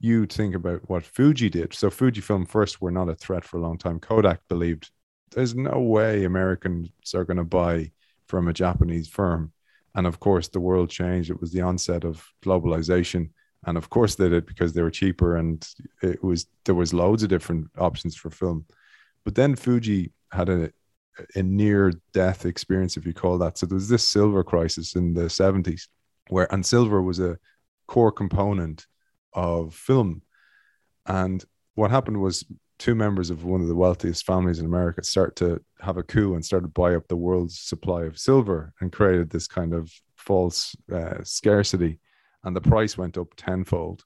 you 0.00 0.26
think 0.26 0.54
about 0.54 0.88
what 0.90 1.04
Fuji 1.04 1.48
did. 1.48 1.72
So 1.72 1.88
Fujifilm 1.88 2.46
first 2.46 2.80
were 2.80 2.90
not 2.90 3.08
a 3.08 3.14
threat 3.14 3.44
for 3.44 3.56
a 3.56 3.62
long 3.62 3.78
time. 3.78 3.98
Kodak 4.00 4.40
believed 4.48 4.90
there's 5.30 5.54
no 5.54 5.80
way 5.80 6.24
Americans 6.24 6.90
are 7.14 7.24
going 7.24 7.38
to 7.38 7.44
buy 7.44 7.90
from 8.26 8.48
a 8.48 8.52
Japanese 8.52 9.08
firm 9.08 9.52
And 9.94 10.06
of 10.06 10.18
course, 10.20 10.48
the 10.48 10.60
world 10.60 10.90
changed. 10.90 11.30
It 11.30 11.40
was 11.40 11.52
the 11.52 11.60
onset 11.62 12.04
of 12.04 12.26
globalization. 12.44 13.30
And 13.66 13.78
of 13.78 13.88
course, 13.88 14.16
they 14.16 14.28
did 14.28 14.46
because 14.46 14.72
they 14.72 14.82
were 14.82 14.90
cheaper 14.90 15.36
and 15.36 15.66
it 16.02 16.22
was 16.22 16.46
there 16.64 16.74
was 16.74 16.92
loads 16.92 17.22
of 17.22 17.28
different 17.28 17.68
options 17.78 18.16
for 18.16 18.30
film. 18.30 18.66
But 19.24 19.34
then 19.36 19.56
Fuji 19.56 20.12
had 20.30 20.48
a, 20.48 20.70
a 21.34 21.42
near 21.42 21.92
death 22.12 22.46
experience, 22.46 22.96
if 22.96 23.06
you 23.06 23.14
call 23.14 23.38
that. 23.38 23.58
So 23.58 23.66
there 23.66 23.74
was 23.74 23.88
this 23.88 24.08
silver 24.08 24.42
crisis 24.42 24.94
in 24.94 25.14
the 25.14 25.22
70s, 25.22 25.88
where 26.28 26.52
and 26.52 26.64
silver 26.64 27.02
was 27.02 27.20
a 27.20 27.38
core 27.86 28.12
component 28.12 28.86
of 29.32 29.74
film. 29.74 30.22
And 31.06 31.44
what 31.74 31.90
happened 31.90 32.20
was 32.20 32.44
two 32.78 32.94
members 32.94 33.30
of 33.30 33.44
one 33.44 33.60
of 33.60 33.68
the 33.68 33.74
wealthiest 33.74 34.26
families 34.26 34.58
in 34.58 34.66
America 34.66 35.02
start 35.04 35.36
to 35.36 35.60
have 35.80 35.96
a 35.96 36.02
coup 36.02 36.34
and 36.34 36.44
started 36.44 36.74
buy 36.74 36.94
up 36.94 37.06
the 37.08 37.16
world's 37.16 37.60
supply 37.60 38.04
of 38.04 38.18
silver 38.18 38.72
and 38.80 38.92
created 38.92 39.30
this 39.30 39.46
kind 39.46 39.72
of 39.72 39.92
false 40.16 40.74
uh, 40.92 41.22
scarcity. 41.22 42.00
And 42.42 42.54
the 42.54 42.60
price 42.60 42.98
went 42.98 43.16
up 43.16 43.28
tenfold. 43.36 44.04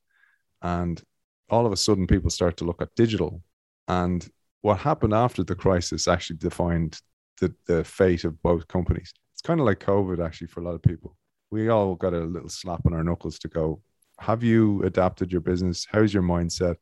And 0.63 1.03
all 1.51 1.67
of 1.67 1.73
a 1.73 1.77
sudden, 1.77 2.07
people 2.07 2.31
start 2.31 2.57
to 2.59 2.65
look 2.65 2.83
at 2.83 2.95
digital. 2.95 3.43
And 3.87 4.29
what 4.63 4.79
happened 4.79 5.15
after 5.15 5.45
the 5.45 5.55
crisis 5.55 6.09
actually 6.09 6.37
defined 6.37 7.01
the, 7.41 7.55
the 7.67 7.85
fate 7.85 8.25
of 8.25 8.41
both 8.43 8.67
companies. 8.69 9.13
It's 9.33 9.43
kind 9.43 9.61
of 9.61 9.67
like 9.67 9.79
COVID, 9.79 10.25
actually, 10.25 10.49
for 10.49 10.61
a 10.61 10.65
lot 10.65 10.75
of 10.75 10.83
people. 10.83 11.17
We 11.51 11.69
all 11.69 11.95
got 11.95 12.13
a 12.13 12.21
little 12.21 12.49
slap 12.49 12.83
on 12.87 12.93
our 12.93 13.05
knuckles 13.05 13.39
to 13.41 13.49
go, 13.49 13.81
have 14.19 14.43
you 14.43 14.83
adapted 14.83 15.31
your 15.31 15.41
business? 15.41 15.87
How's 15.91 16.13
your 16.13 16.25
mindset? 16.25 16.77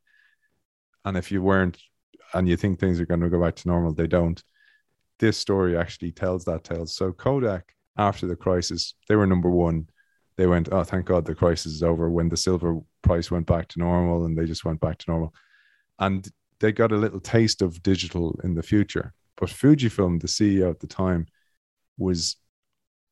And 1.04 1.16
if 1.16 1.30
you 1.30 1.42
weren't, 1.42 1.78
and 2.34 2.48
you 2.48 2.56
think 2.56 2.78
things 2.78 2.98
are 2.98 3.06
going 3.06 3.20
to 3.20 3.28
go 3.28 3.40
back 3.40 3.56
to 3.56 3.68
normal, 3.68 3.92
they 3.92 4.06
don't. 4.06 4.42
This 5.18 5.36
story 5.36 5.76
actually 5.76 6.12
tells 6.12 6.44
that 6.46 6.64
tale. 6.64 6.86
So 6.86 7.12
Kodak, 7.12 7.74
after 7.96 8.26
the 8.26 8.36
crisis, 8.36 8.94
they 9.08 9.16
were 9.16 9.26
number 9.26 9.50
one. 9.50 9.88
They 10.36 10.46
went, 10.46 10.68
oh, 10.72 10.82
thank 10.82 11.06
God 11.06 11.24
the 11.24 11.34
crisis 11.34 11.72
is 11.72 11.82
over. 11.82 12.10
When 12.10 12.28
the 12.28 12.36
silver 12.36 12.80
price 13.02 13.30
went 13.30 13.46
back 13.46 13.68
to 13.68 13.78
normal, 13.78 14.24
and 14.24 14.36
they 14.36 14.44
just 14.44 14.64
went 14.64 14.80
back 14.80 14.98
to 14.98 15.10
normal, 15.10 15.32
and 15.98 16.28
they 16.60 16.72
got 16.72 16.92
a 16.92 16.96
little 16.96 17.20
taste 17.20 17.62
of 17.62 17.82
digital 17.82 18.38
in 18.44 18.54
the 18.54 18.62
future. 18.62 19.12
But 19.36 19.50
Fujifilm, 19.50 20.20
the 20.20 20.28
CEO 20.28 20.70
at 20.70 20.80
the 20.80 20.86
time, 20.86 21.26
was 21.98 22.36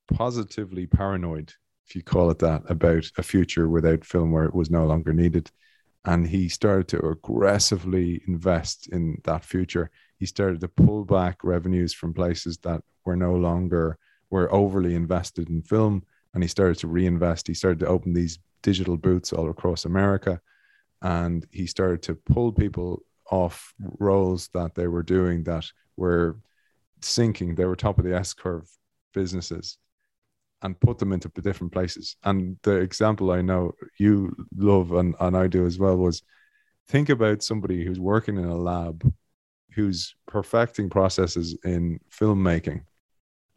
positively 0.09 0.87
paranoid 0.87 1.53
if 1.87 1.95
you 1.95 2.03
call 2.03 2.31
it 2.31 2.39
that, 2.39 2.63
about 2.69 3.11
a 3.19 3.23
future 3.23 3.69
without 3.69 4.05
film 4.05 4.33
where 4.33 4.45
it 4.45 4.55
was 4.55 4.71
no 4.71 4.87
longer 4.87 5.13
needed. 5.13 5.51
And 6.07 6.27
he 6.27 6.49
started 6.49 6.89
to 6.89 7.07
aggressively 7.09 8.23
invest 8.27 8.89
in 8.89 9.21
that 9.25 9.45
future. 9.45 9.91
He 10.19 10.27
started 10.27 10.61
to 10.61 10.69
pull 10.69 11.05
back 11.05 11.43
revenues 11.43 11.95
from 11.95 12.15
places 12.15 12.59
that 12.59 12.83
were 13.05 13.17
no 13.17 13.35
longer 13.35 13.99
were 14.31 14.53
overly 14.53 14.95
invested 14.95 15.49
in 15.49 15.63
film, 15.63 16.03
and 16.33 16.43
he 16.43 16.49
started 16.49 16.79
to 16.79 16.89
reinvest. 16.89 17.47
He 17.47 17.55
started 17.55 17.81
to 17.81 17.87
open 17.87 18.13
these 18.13 18.39
digital 18.63 18.97
booths 18.97 19.33
all 19.33 19.51
across 19.51 19.85
America, 19.85 20.41
and 21.03 21.47
he 21.53 21.67
started 21.67 22.03
to 22.03 22.15
pull 22.15 22.53
people 22.53 23.03
off 23.31 23.75
roles 23.99 24.49
that 24.49 24.75
they 24.75 24.87
were 24.87 25.03
doing 25.03 25.45
that 25.45 25.65
were 25.97 26.37
sinking. 27.01 27.55
They 27.55 27.65
were 27.65 27.77
top 27.77 27.99
of 27.99 28.05
the 28.05 28.15
S 28.15 28.33
curve 28.33 28.69
businesses 29.13 29.79
and 30.63 30.81
put 30.81 30.99
them 30.99 31.13
into 31.13 31.29
different 31.29 31.73
places. 31.73 32.17
And 32.25 32.57
the 32.63 32.77
example 32.77 33.31
I 33.31 33.43
know 33.43 33.75
you 33.99 34.35
love 34.57 34.93
and, 34.93 35.15
and 35.21 35.37
I 35.37 35.47
do 35.47 35.67
as 35.67 35.79
well 35.79 35.97
was 35.97 36.23
think 36.89 37.09
about 37.09 37.43
somebody 37.43 37.85
who's 37.85 38.01
working 38.01 38.37
in 38.37 38.45
a 38.45 38.57
lab 38.57 39.13
who's 39.75 40.15
perfecting 40.27 40.89
processes 40.89 41.57
in 41.65 41.99
filmmaking 42.11 42.83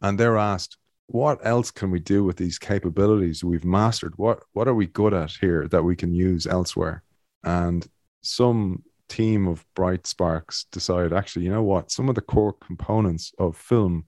and 0.02 0.18
they're 0.18 0.38
asked 0.38 0.76
what 1.06 1.38
else 1.46 1.70
can 1.70 1.90
we 1.90 2.00
do 2.00 2.24
with 2.24 2.36
these 2.36 2.58
capabilities 2.58 3.44
we've 3.44 3.64
mastered 3.64 4.12
what 4.16 4.40
what 4.52 4.66
are 4.66 4.74
we 4.74 4.86
good 4.86 5.14
at 5.14 5.30
here 5.40 5.68
that 5.68 5.82
we 5.82 5.94
can 5.94 6.12
use 6.12 6.46
elsewhere 6.46 7.02
and 7.44 7.86
some 8.22 8.82
team 9.08 9.46
of 9.48 9.64
bright 9.74 10.06
sparks 10.06 10.66
decide 10.70 11.12
actually 11.12 11.44
you 11.44 11.50
know 11.50 11.62
what 11.62 11.90
some 11.90 12.08
of 12.08 12.14
the 12.14 12.20
core 12.20 12.52
components 12.52 13.32
of 13.38 13.56
film 13.56 14.04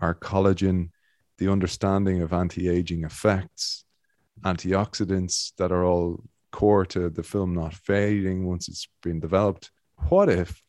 are 0.00 0.14
collagen 0.14 0.90
the 1.38 1.50
understanding 1.50 2.20
of 2.20 2.32
anti-aging 2.32 3.04
effects, 3.04 3.84
antioxidants 4.44 5.52
that 5.56 5.72
are 5.72 5.84
all 5.84 6.22
core 6.52 6.84
to 6.86 7.08
the 7.10 7.22
film 7.22 7.54
not 7.54 7.74
fading 7.74 8.46
once 8.46 8.68
it's 8.68 8.88
been 9.02 9.20
developed. 9.20 9.70
What 10.08 10.28
if, 10.28 10.60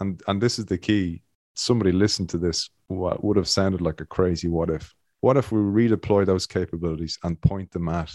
and 0.00 0.20
and 0.26 0.40
this 0.40 0.58
is 0.58 0.66
the 0.66 0.78
key, 0.78 1.22
somebody 1.54 1.92
listened 1.92 2.30
to 2.30 2.38
this 2.38 2.70
what 2.88 3.22
would 3.22 3.36
have 3.36 3.48
sounded 3.48 3.80
like 3.80 4.00
a 4.00 4.06
crazy 4.06 4.48
what 4.48 4.70
if. 4.70 4.94
What 5.20 5.36
if 5.36 5.52
we 5.52 5.58
redeploy 5.60 6.26
those 6.26 6.46
capabilities 6.46 7.18
and 7.22 7.40
point 7.40 7.70
them 7.70 7.88
at 7.88 8.12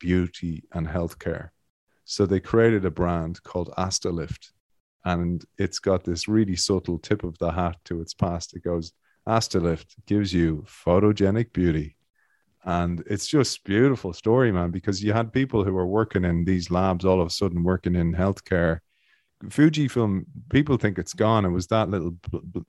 beauty 0.00 0.64
and 0.72 0.86
healthcare? 0.86 1.50
So 2.10 2.26
they 2.26 2.40
created 2.40 2.84
a 2.84 2.90
brand 2.90 3.40
called 3.44 3.72
Astalift, 3.78 4.50
and 5.04 5.44
it's 5.58 5.78
got 5.78 6.02
this 6.02 6.26
really 6.26 6.56
subtle 6.56 6.98
tip 6.98 7.22
of 7.22 7.38
the 7.38 7.52
hat 7.52 7.76
to 7.84 8.00
its 8.00 8.14
past. 8.14 8.56
It 8.56 8.64
goes, 8.64 8.92
Astalift 9.28 9.94
gives 10.06 10.34
you 10.34 10.64
photogenic 10.66 11.52
beauty. 11.52 11.96
And 12.64 13.00
it's 13.06 13.28
just 13.28 13.62
beautiful 13.62 14.12
story, 14.12 14.50
man, 14.50 14.72
because 14.72 15.04
you 15.04 15.12
had 15.12 15.32
people 15.32 15.62
who 15.62 15.72
were 15.72 15.86
working 15.86 16.24
in 16.24 16.44
these 16.44 16.68
labs 16.68 17.04
all 17.04 17.20
of 17.20 17.28
a 17.28 17.30
sudden 17.30 17.62
working 17.62 17.94
in 17.94 18.12
healthcare. 18.12 18.80
Fujifilm, 19.44 20.24
people 20.50 20.78
think 20.78 20.98
it's 20.98 21.14
gone. 21.14 21.44
It 21.44 21.50
was 21.50 21.68
that 21.68 21.90
little, 21.90 22.16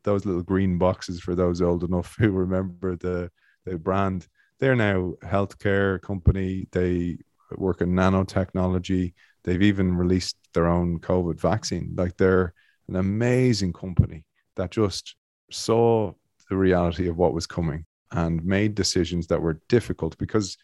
those 0.04 0.24
little 0.24 0.44
green 0.44 0.78
boxes 0.78 1.20
for 1.20 1.34
those 1.34 1.64
old 1.64 1.84
enough 1.84 2.16
who 2.20 2.30
remember 2.30 2.96
the 2.96 3.32
the 3.66 3.80
brand. 3.80 4.28
They're 4.60 4.76
now 4.76 5.14
healthcare 5.24 6.00
company. 6.00 6.68
They 6.72 7.18
work 7.58 7.82
in 7.82 7.89
nanotechnology. 7.89 9.14
They've 9.44 9.62
even 9.62 9.96
released 9.96 10.38
their 10.54 10.68
own 10.68 11.00
COVID 11.00 11.39
vaccine. 11.39 11.94
Like 11.96 12.18
they're 12.18 12.54
an 12.88 12.96
amazing 12.96 13.74
company 13.74 14.26
that 14.56 14.72
just 14.72 15.16
saw 15.52 16.14
the 16.50 16.58
reality 16.58 17.08
of 17.08 17.18
what 17.18 17.34
was 17.34 17.48
coming 17.48 17.86
and 18.12 18.44
made 18.44 18.76
decisions 18.76 19.28
that 19.28 19.42
were 19.42 19.62
difficult 19.70 20.18
because 20.18 20.58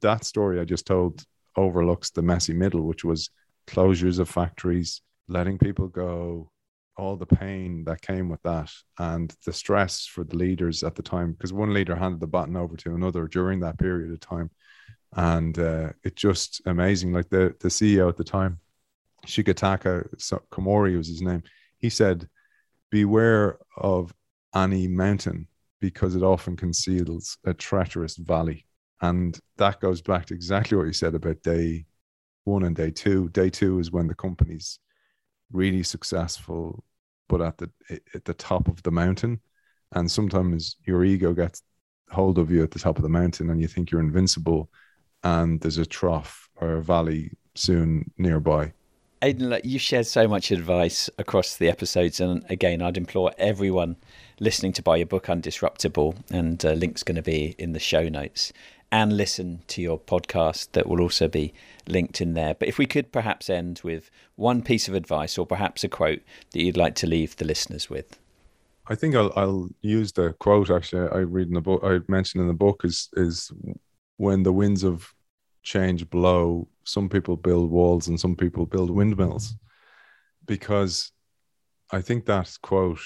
that 0.00 0.24
story 0.24 0.60
I 0.60 0.64
just 0.64 0.86
told 0.86 1.24
overlooks 1.56 2.10
the 2.10 2.22
messy 2.22 2.52
middle, 2.52 2.82
which 2.82 3.04
was 3.04 3.30
closures 3.66 4.18
of 4.18 4.28
factories, 4.28 5.02
letting 5.28 5.58
people 5.58 5.88
go, 5.88 6.50
all 6.96 7.16
the 7.16 7.26
pain 7.26 7.84
that 7.84 8.02
came 8.02 8.28
with 8.28 8.42
that, 8.42 8.70
and 8.98 9.34
the 9.46 9.52
stress 9.52 10.06
for 10.06 10.24
the 10.24 10.36
leaders 10.36 10.82
at 10.82 10.94
the 10.94 11.02
time. 11.02 11.32
Because 11.32 11.52
one 11.52 11.72
leader 11.72 11.94
handed 11.96 12.20
the 12.20 12.26
baton 12.26 12.56
over 12.56 12.76
to 12.76 12.94
another 12.94 13.26
during 13.26 13.60
that 13.60 13.78
period 13.78 14.12
of 14.12 14.20
time, 14.20 14.50
and 15.16 15.58
uh, 15.58 15.90
it 16.04 16.16
just 16.16 16.62
amazing. 16.66 17.12
Like 17.12 17.28
the 17.28 17.54
the 17.60 17.68
CEO 17.68 18.08
at 18.08 18.16
the 18.16 18.24
time, 18.24 18.60
Shigetaka 19.26 20.08
Komori 20.50 20.96
was 20.96 21.08
his 21.08 21.22
name. 21.22 21.42
He 21.78 21.90
said, 21.90 22.28
"Beware 22.90 23.58
of 23.76 24.14
any 24.54 24.88
mountain 24.88 25.46
because 25.80 26.14
it 26.14 26.22
often 26.22 26.56
conceals 26.56 27.38
a 27.44 27.54
treacherous 27.54 28.16
valley. 28.16 28.66
And 29.00 29.38
that 29.56 29.80
goes 29.80 30.02
back 30.02 30.26
to 30.26 30.34
exactly 30.34 30.76
what 30.76 30.86
you 30.86 30.92
said 30.92 31.14
about 31.14 31.42
day 31.42 31.86
one 32.44 32.64
and 32.64 32.76
day 32.76 32.90
two. 32.90 33.30
Day 33.30 33.48
two 33.50 33.78
is 33.78 33.90
when 33.90 34.06
the 34.06 34.14
company's 34.14 34.78
really 35.52 35.82
successful, 35.82 36.84
but 37.28 37.40
at 37.40 37.58
the 37.58 37.70
at 38.14 38.24
the 38.24 38.34
top 38.34 38.68
of 38.68 38.82
the 38.82 38.90
mountain. 38.90 39.40
And 39.92 40.10
sometimes 40.10 40.76
your 40.84 41.04
ego 41.04 41.32
gets 41.32 41.62
hold 42.10 42.38
of 42.38 42.50
you 42.50 42.62
at 42.62 42.70
the 42.70 42.78
top 42.78 42.96
of 42.96 43.02
the 43.02 43.08
mountain 43.08 43.50
and 43.50 43.60
you 43.60 43.68
think 43.68 43.90
you're 43.90 44.00
invincible 44.00 44.68
and 45.22 45.60
there's 45.60 45.78
a 45.78 45.86
trough 45.86 46.48
or 46.56 46.74
a 46.74 46.82
valley 46.82 47.32
soon 47.54 48.10
nearby. 48.18 48.72
Aidan, 49.22 49.50
look, 49.50 49.64
you've 49.64 49.82
shared 49.82 50.06
so 50.06 50.26
much 50.26 50.50
advice 50.50 51.10
across 51.18 51.56
the 51.56 51.68
episodes, 51.68 52.20
and 52.20 52.42
again, 52.48 52.80
I'd 52.80 52.96
implore 52.96 53.32
everyone 53.36 53.96
listening 54.38 54.72
to 54.72 54.82
buy 54.82 54.96
your 54.96 55.06
book 55.06 55.26
Undisruptable, 55.26 56.16
and 56.30 56.64
uh, 56.64 56.72
link's 56.72 57.02
going 57.02 57.16
to 57.16 57.22
be 57.22 57.54
in 57.58 57.72
the 57.72 57.78
show 57.78 58.08
notes, 58.08 58.50
and 58.90 59.14
listen 59.14 59.60
to 59.68 59.82
your 59.82 59.98
podcast 59.98 60.72
that 60.72 60.88
will 60.88 61.02
also 61.02 61.28
be 61.28 61.52
linked 61.86 62.22
in 62.22 62.32
there. 62.32 62.54
But 62.54 62.68
if 62.68 62.78
we 62.78 62.86
could 62.86 63.12
perhaps 63.12 63.50
end 63.50 63.82
with 63.84 64.10
one 64.36 64.62
piece 64.62 64.88
of 64.88 64.94
advice, 64.94 65.36
or 65.36 65.44
perhaps 65.44 65.84
a 65.84 65.88
quote 65.88 66.22
that 66.52 66.62
you'd 66.62 66.78
like 66.78 66.94
to 66.96 67.06
leave 67.06 67.36
the 67.36 67.44
listeners 67.44 67.90
with. 67.90 68.18
I 68.86 68.94
think 68.94 69.14
I'll, 69.14 69.32
I'll 69.36 69.68
use 69.82 70.12
the 70.12 70.32
quote 70.40 70.70
actually 70.70 71.08
I 71.10 71.18
read 71.18 71.48
in 71.48 71.54
the 71.54 71.60
book 71.60 71.82
I 71.84 72.00
mentioned 72.08 72.40
in 72.40 72.48
the 72.48 72.54
book 72.54 72.80
is 72.84 73.08
is 73.12 73.52
when 74.20 74.42
the 74.42 74.52
winds 74.52 74.84
of 74.84 75.14
change 75.62 76.08
blow 76.10 76.68
some 76.84 77.08
people 77.08 77.36
build 77.36 77.70
walls 77.70 78.08
and 78.08 78.20
some 78.20 78.36
people 78.36 78.66
build 78.66 78.90
windmills. 78.90 79.54
Because 80.46 81.12
i 81.92 82.00
think 82.00 82.26
that 82.26 82.48
quote 82.62 83.00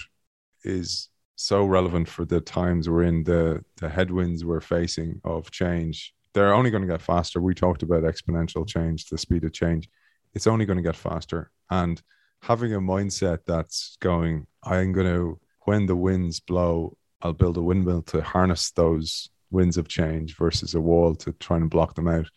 is 0.65 1.09
so 1.37 1.65
relevant 1.65 2.07
for 2.09 2.25
the 2.25 2.41
times 2.41 2.89
we're 2.89 3.09
in 3.13 3.25
the 3.25 3.65
the 3.81 3.89
headwinds 3.89 4.45
we're 4.45 4.61
facing 4.77 5.21
of 5.25 5.51
change. 5.51 5.97
They're 6.33 6.55
only 6.59 6.71
going 6.71 6.87
to 6.87 6.95
get 6.95 7.09
faster. 7.13 7.41
We 7.41 7.55
talked 7.55 7.85
about 7.85 8.03
exponential 8.03 8.67
change 8.67 9.07
the 9.07 9.19
speed 9.19 9.45
of 9.45 9.53
change. 9.53 9.89
It's 10.35 10.49
only 10.49 10.67
going 10.67 10.81
to 10.83 10.89
get 10.91 10.97
faster. 10.97 11.51
And 11.71 12.03
having 12.41 12.75
a 12.75 12.81
mindset 12.81 13.39
that's 13.47 13.97
going 14.01 14.47
i'm 14.65 14.93
going 14.93 15.07
to 15.07 15.39
when 15.67 15.87
the 15.87 15.97
winds 15.97 16.41
blow 16.41 16.97
i'll 17.23 17.33
build 17.33 17.57
a 17.57 17.63
windmill 17.63 18.03
to 18.03 18.21
harness 18.21 18.71
those 18.73 19.31
winds 19.51 19.77
of 19.77 19.89
change 19.89 20.37
versus 20.37 20.75
a 20.75 20.81
wall 20.81 21.15
to 21.17 21.33
try 21.33 21.57
and 21.57 21.71
block 21.71 21.95
them 21.95 22.09
out 22.09 22.29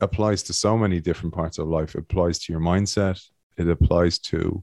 applies 0.00 0.42
to 0.44 0.52
so 0.52 0.76
many 0.76 1.00
different 1.00 1.34
parts 1.34 1.58
of 1.58 1.68
life. 1.68 1.94
It 1.94 2.00
applies 2.00 2.38
to 2.40 2.52
your 2.52 2.60
mindset. 2.60 3.22
It 3.56 3.68
applies 3.68 4.18
to 4.20 4.62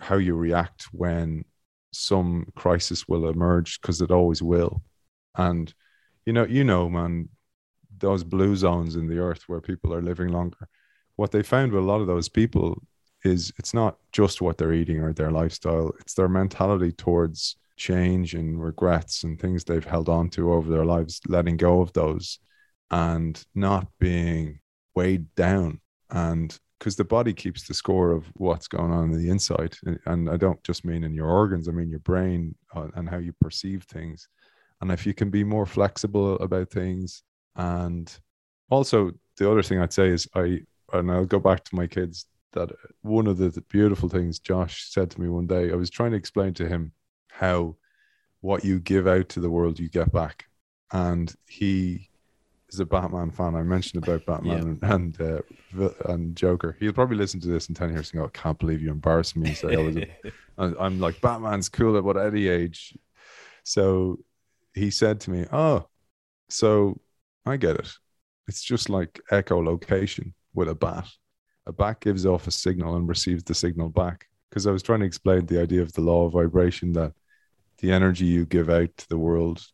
how 0.00 0.16
you 0.16 0.34
react 0.34 0.88
when 0.92 1.44
some 1.92 2.46
crisis 2.54 3.08
will 3.08 3.28
emerge 3.28 3.80
because 3.80 4.02
it 4.02 4.10
always 4.10 4.42
will. 4.42 4.82
And 5.36 5.72
you 6.26 6.32
know, 6.32 6.44
you 6.44 6.64
know, 6.64 6.90
man, 6.90 7.30
those 7.98 8.24
blue 8.24 8.54
zones 8.54 8.96
in 8.96 9.06
the 9.08 9.18
earth 9.18 9.44
where 9.46 9.60
people 9.60 9.94
are 9.94 10.02
living 10.02 10.28
longer. 10.28 10.68
What 11.16 11.32
they 11.32 11.42
found 11.42 11.72
with 11.72 11.82
a 11.82 11.86
lot 11.86 12.00
of 12.00 12.06
those 12.06 12.28
people 12.28 12.82
is 13.24 13.52
it's 13.58 13.74
not 13.74 13.96
just 14.12 14.40
what 14.40 14.58
they're 14.58 14.74
eating 14.74 15.00
or 15.00 15.12
their 15.12 15.30
lifestyle, 15.30 15.92
it's 16.00 16.14
their 16.14 16.28
mentality 16.28 16.92
towards 16.92 17.56
change 17.78 18.34
and 18.34 18.62
regrets 18.62 19.24
and 19.24 19.40
things 19.40 19.64
they've 19.64 19.84
held 19.84 20.08
on 20.08 20.28
to 20.30 20.52
over 20.52 20.70
their 20.70 20.84
lives, 20.84 21.20
letting 21.28 21.56
go 21.56 21.80
of 21.80 21.92
those 21.92 22.38
and 22.90 23.42
not 23.54 23.86
being 23.98 24.60
weighed 24.94 25.34
down. 25.34 25.80
And 26.10 26.58
because 26.78 26.96
the 26.96 27.04
body 27.04 27.32
keeps 27.32 27.66
the 27.66 27.74
score 27.74 28.12
of 28.12 28.26
what's 28.34 28.68
going 28.68 28.92
on 28.92 29.12
in 29.12 29.18
the 29.18 29.30
inside. 29.30 29.76
And 30.06 30.30
I 30.30 30.36
don't 30.36 30.62
just 30.62 30.84
mean 30.84 31.02
in 31.02 31.14
your 31.14 31.28
organs, 31.28 31.68
I 31.68 31.72
mean 31.72 31.90
your 31.90 31.98
brain 32.00 32.54
uh, 32.74 32.88
and 32.94 33.08
how 33.08 33.18
you 33.18 33.32
perceive 33.40 33.84
things. 33.84 34.28
And 34.80 34.92
if 34.92 35.04
you 35.04 35.12
can 35.12 35.28
be 35.28 35.42
more 35.42 35.66
flexible 35.66 36.36
about 36.36 36.70
things, 36.70 37.24
and 37.56 38.12
also 38.70 39.10
the 39.38 39.50
other 39.50 39.62
thing 39.62 39.80
I'd 39.80 39.92
say 39.92 40.08
is 40.08 40.28
I, 40.34 40.60
and 40.92 41.10
I'll 41.10 41.24
go 41.24 41.40
back 41.40 41.64
to 41.64 41.74
my 41.74 41.88
kids 41.88 42.26
that 42.52 42.70
one 43.02 43.26
of 43.26 43.38
the 43.38 43.50
beautiful 43.68 44.08
things 44.08 44.38
Josh 44.38 44.88
said 44.88 45.10
to 45.10 45.20
me 45.20 45.28
one 45.28 45.46
day, 45.46 45.72
I 45.72 45.74
was 45.74 45.90
trying 45.90 46.12
to 46.12 46.16
explain 46.16 46.54
to 46.54 46.68
him 46.68 46.92
how 47.38 47.76
what 48.40 48.64
you 48.64 48.80
give 48.80 49.06
out 49.06 49.28
to 49.30 49.40
the 49.40 49.50
world, 49.50 49.78
you 49.78 49.88
get 49.88 50.12
back. 50.12 50.46
And 50.92 51.32
he 51.46 52.08
is 52.68 52.80
a 52.80 52.86
Batman 52.86 53.30
fan. 53.30 53.54
I 53.54 53.62
mentioned 53.62 54.02
about 54.02 54.26
Batman 54.26 54.78
yeah. 54.82 54.88
and 54.90 55.18
and, 55.20 55.42
uh, 55.80 55.88
and 56.06 56.36
Joker. 56.36 56.76
He'll 56.80 56.92
probably 56.92 57.16
listen 57.16 57.40
to 57.40 57.48
this 57.48 57.68
in 57.68 57.74
ten 57.74 57.90
years 57.90 58.10
and 58.10 58.20
go, 58.20 58.26
"I 58.26 58.30
can't 58.30 58.58
believe 58.58 58.82
you 58.82 58.90
embarrassed 58.90 59.36
me." 59.36 59.54
Say 59.54 59.76
I 59.76 59.80
was. 59.80 59.96
A, 59.96 60.08
I'm 60.58 60.98
like 60.98 61.20
Batman's 61.20 61.68
cool 61.68 61.96
at 61.96 62.04
what 62.04 62.16
any 62.16 62.48
age. 62.48 62.96
So 63.62 64.18
he 64.74 64.90
said 64.90 65.20
to 65.20 65.30
me, 65.30 65.46
"Oh, 65.52 65.86
so 66.48 67.00
I 67.46 67.56
get 67.56 67.76
it. 67.76 67.90
It's 68.48 68.62
just 68.62 68.88
like 68.88 69.20
echolocation 69.30 70.32
with 70.54 70.68
a 70.68 70.74
bat. 70.74 71.06
A 71.66 71.72
bat 71.72 72.00
gives 72.00 72.24
off 72.26 72.46
a 72.46 72.50
signal 72.50 72.96
and 72.96 73.08
receives 73.08 73.44
the 73.44 73.54
signal 73.54 73.90
back." 73.90 74.26
Because 74.48 74.66
I 74.66 74.70
was 74.70 74.82
trying 74.82 75.00
to 75.00 75.06
explain 75.06 75.44
the 75.44 75.60
idea 75.60 75.82
of 75.82 75.92
the 75.92 76.00
law 76.00 76.24
of 76.24 76.32
vibration 76.32 76.92
that 76.94 77.12
the 77.78 77.92
energy 77.92 78.24
you 78.24 78.46
give 78.46 78.68
out 78.68 78.96
to 78.96 79.08
the 79.08 79.18
world 79.18 79.64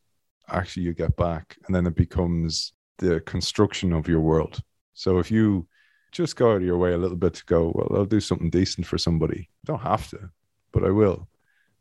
actually 0.49 0.83
you 0.83 0.93
get 0.93 1.17
back 1.17 1.57
and 1.67 1.75
then 1.75 1.87
it 1.87 1.95
becomes 1.95 2.73
the 2.99 3.21
construction 3.21 3.93
of 3.93 4.09
your 4.09 4.21
world. 4.21 4.61
So 4.93 5.19
if 5.19 5.31
you 5.31 5.67
just 6.13 6.37
go 6.37 6.53
out 6.53 6.59
of 6.59 6.63
your 6.63 6.79
way 6.79 6.93
a 6.93 6.99
little 6.99 7.17
bit 7.17 7.35
to 7.35 7.45
go, 7.47 7.73
well, 7.75 7.99
I'll 7.99 8.05
do 8.05 8.21
something 8.21 8.51
decent 8.51 8.87
for 8.87 8.99
somebody. 8.99 9.49
I 9.49 9.67
don't 9.67 9.81
have 9.81 10.09
to, 10.11 10.31
but 10.73 10.85
I 10.85 10.91
will. 10.91 11.29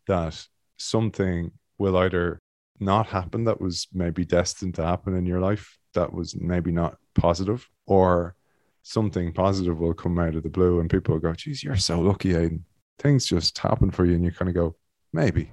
That 0.08 0.48
something 0.78 1.52
will 1.78 1.98
either 1.98 2.40
not 2.80 3.08
happen 3.08 3.44
that 3.44 3.62
was 3.62 3.88
maybe 3.94 4.26
destined 4.26 4.76
to 4.76 4.86
happen 4.86 5.16
in 5.16 5.26
your 5.26 5.40
life 5.40 5.78
that 5.94 6.14
was 6.14 6.36
maybe 6.36 6.72
not 6.72 6.98
positive, 7.16 7.68
or 7.86 8.36
something 8.82 9.32
positive 9.32 9.80
will 9.80 9.94
come 9.94 10.20
out 10.20 10.36
of 10.36 10.44
the 10.44 10.50
blue 10.50 10.80
and 10.80 10.90
people 10.90 11.14
will 11.14 11.22
go, 11.22 11.34
geez, 11.34 11.64
you're 11.64 11.76
so 11.76 12.00
lucky, 12.00 12.36
Aidan. 12.36 12.66
Things 13.00 13.26
just 13.26 13.58
happen 13.58 13.92
for 13.92 14.06
you. 14.06 14.16
And 14.16 14.26
you 14.26 14.32
kind 14.32 14.50
of 14.50 14.56
go, 14.56 14.76
maybe. 15.14 15.52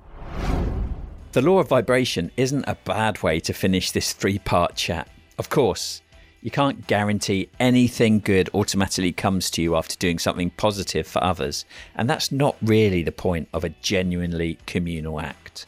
The 1.32 1.42
law 1.42 1.60
of 1.60 1.68
vibration 1.68 2.32
isn't 2.36 2.64
a 2.66 2.74
bad 2.84 3.22
way 3.22 3.38
to 3.40 3.52
finish 3.52 3.92
this 3.92 4.12
three 4.12 4.40
part 4.40 4.74
chat. 4.74 5.08
Of 5.38 5.48
course, 5.48 6.02
you 6.42 6.50
can't 6.50 6.88
guarantee 6.88 7.50
anything 7.60 8.18
good 8.18 8.50
automatically 8.52 9.12
comes 9.12 9.48
to 9.52 9.62
you 9.62 9.76
after 9.76 9.94
doing 9.94 10.18
something 10.18 10.50
positive 10.50 11.06
for 11.06 11.22
others, 11.22 11.64
and 11.94 12.10
that's 12.10 12.32
not 12.32 12.56
really 12.60 13.04
the 13.04 13.12
point 13.12 13.48
of 13.52 13.62
a 13.62 13.68
genuinely 13.68 14.58
communal 14.66 15.20
act. 15.20 15.66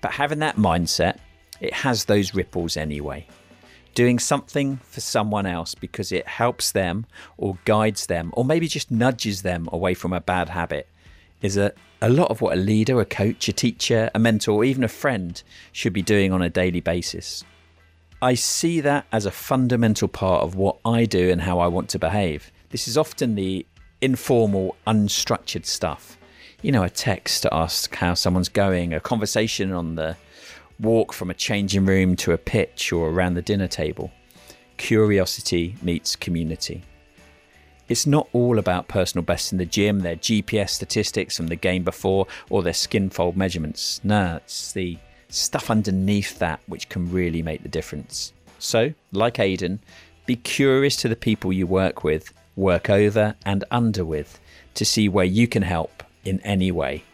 But 0.00 0.10
having 0.10 0.40
that 0.40 0.56
mindset, 0.56 1.18
it 1.60 1.72
has 1.72 2.06
those 2.06 2.34
ripples 2.34 2.76
anyway. 2.76 3.28
Doing 3.94 4.18
something 4.18 4.78
for 4.78 5.00
someone 5.00 5.46
else 5.46 5.76
because 5.76 6.10
it 6.10 6.26
helps 6.26 6.72
them 6.72 7.06
or 7.36 7.58
guides 7.64 8.06
them 8.06 8.30
or 8.32 8.44
maybe 8.44 8.66
just 8.66 8.90
nudges 8.90 9.42
them 9.42 9.68
away 9.70 9.94
from 9.94 10.12
a 10.12 10.20
bad 10.20 10.48
habit 10.48 10.88
is 11.42 11.56
a, 11.56 11.72
a 12.00 12.08
lot 12.08 12.30
of 12.30 12.40
what 12.40 12.56
a 12.56 12.60
leader, 12.60 13.00
a 13.00 13.04
coach, 13.04 13.48
a 13.48 13.52
teacher, 13.52 14.10
a 14.14 14.18
mentor, 14.18 14.52
or 14.52 14.64
even 14.64 14.84
a 14.84 14.88
friend 14.88 15.42
should 15.72 15.92
be 15.92 16.02
doing 16.02 16.32
on 16.32 16.42
a 16.42 16.50
daily 16.50 16.80
basis. 16.80 17.44
I 18.22 18.34
see 18.34 18.80
that 18.80 19.06
as 19.12 19.26
a 19.26 19.30
fundamental 19.30 20.08
part 20.08 20.42
of 20.42 20.54
what 20.54 20.78
I 20.84 21.04
do 21.04 21.30
and 21.30 21.42
how 21.42 21.58
I 21.58 21.66
want 21.66 21.90
to 21.90 21.98
behave. 21.98 22.50
This 22.70 22.88
is 22.88 22.96
often 22.96 23.34
the 23.34 23.66
informal, 24.00 24.76
unstructured 24.86 25.66
stuff. 25.66 26.18
You 26.62 26.72
know, 26.72 26.82
a 26.82 26.90
text 26.90 27.42
to 27.42 27.54
ask 27.54 27.94
how 27.94 28.14
someone's 28.14 28.48
going, 28.48 28.94
a 28.94 29.00
conversation 29.00 29.72
on 29.72 29.94
the 29.94 30.16
walk 30.80 31.12
from 31.12 31.30
a 31.30 31.34
changing 31.34 31.86
room 31.86 32.16
to 32.16 32.32
a 32.32 32.38
pitch 32.38 32.92
or 32.92 33.08
around 33.08 33.34
the 33.34 33.42
dinner 33.42 33.68
table. 33.68 34.10
Curiosity 34.76 35.76
meets 35.82 36.16
community. 36.16 36.82
It's 37.88 38.06
not 38.06 38.28
all 38.32 38.58
about 38.58 38.88
personal 38.88 39.24
bests 39.24 39.52
in 39.52 39.58
the 39.58 39.64
gym, 39.64 40.00
their 40.00 40.16
GPS 40.16 40.70
statistics 40.70 41.36
from 41.36 41.46
the 41.46 41.56
game 41.56 41.84
before, 41.84 42.26
or 42.50 42.62
their 42.62 42.72
skin 42.72 43.10
fold 43.10 43.36
measurements. 43.36 44.00
No, 44.02 44.36
it's 44.36 44.72
the 44.72 44.98
stuff 45.28 45.70
underneath 45.70 46.38
that 46.38 46.60
which 46.66 46.88
can 46.88 47.10
really 47.12 47.42
make 47.42 47.62
the 47.62 47.68
difference. 47.68 48.32
So, 48.58 48.92
like 49.12 49.38
Aidan, 49.38 49.80
be 50.24 50.36
curious 50.36 50.96
to 50.96 51.08
the 51.08 51.16
people 51.16 51.52
you 51.52 51.66
work 51.66 52.02
with, 52.02 52.32
work 52.56 52.90
over 52.90 53.34
and 53.44 53.64
under 53.70 54.04
with 54.04 54.40
to 54.74 54.84
see 54.84 55.08
where 55.08 55.24
you 55.24 55.46
can 55.46 55.62
help 55.62 56.02
in 56.24 56.40
any 56.40 56.72
way. 56.72 57.04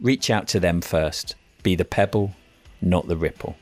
Reach 0.00 0.28
out 0.28 0.48
to 0.48 0.60
them 0.60 0.80
first. 0.80 1.34
Be 1.62 1.74
the 1.74 1.84
pebble, 1.84 2.34
not 2.82 3.08
the 3.08 3.16
ripple. 3.16 3.56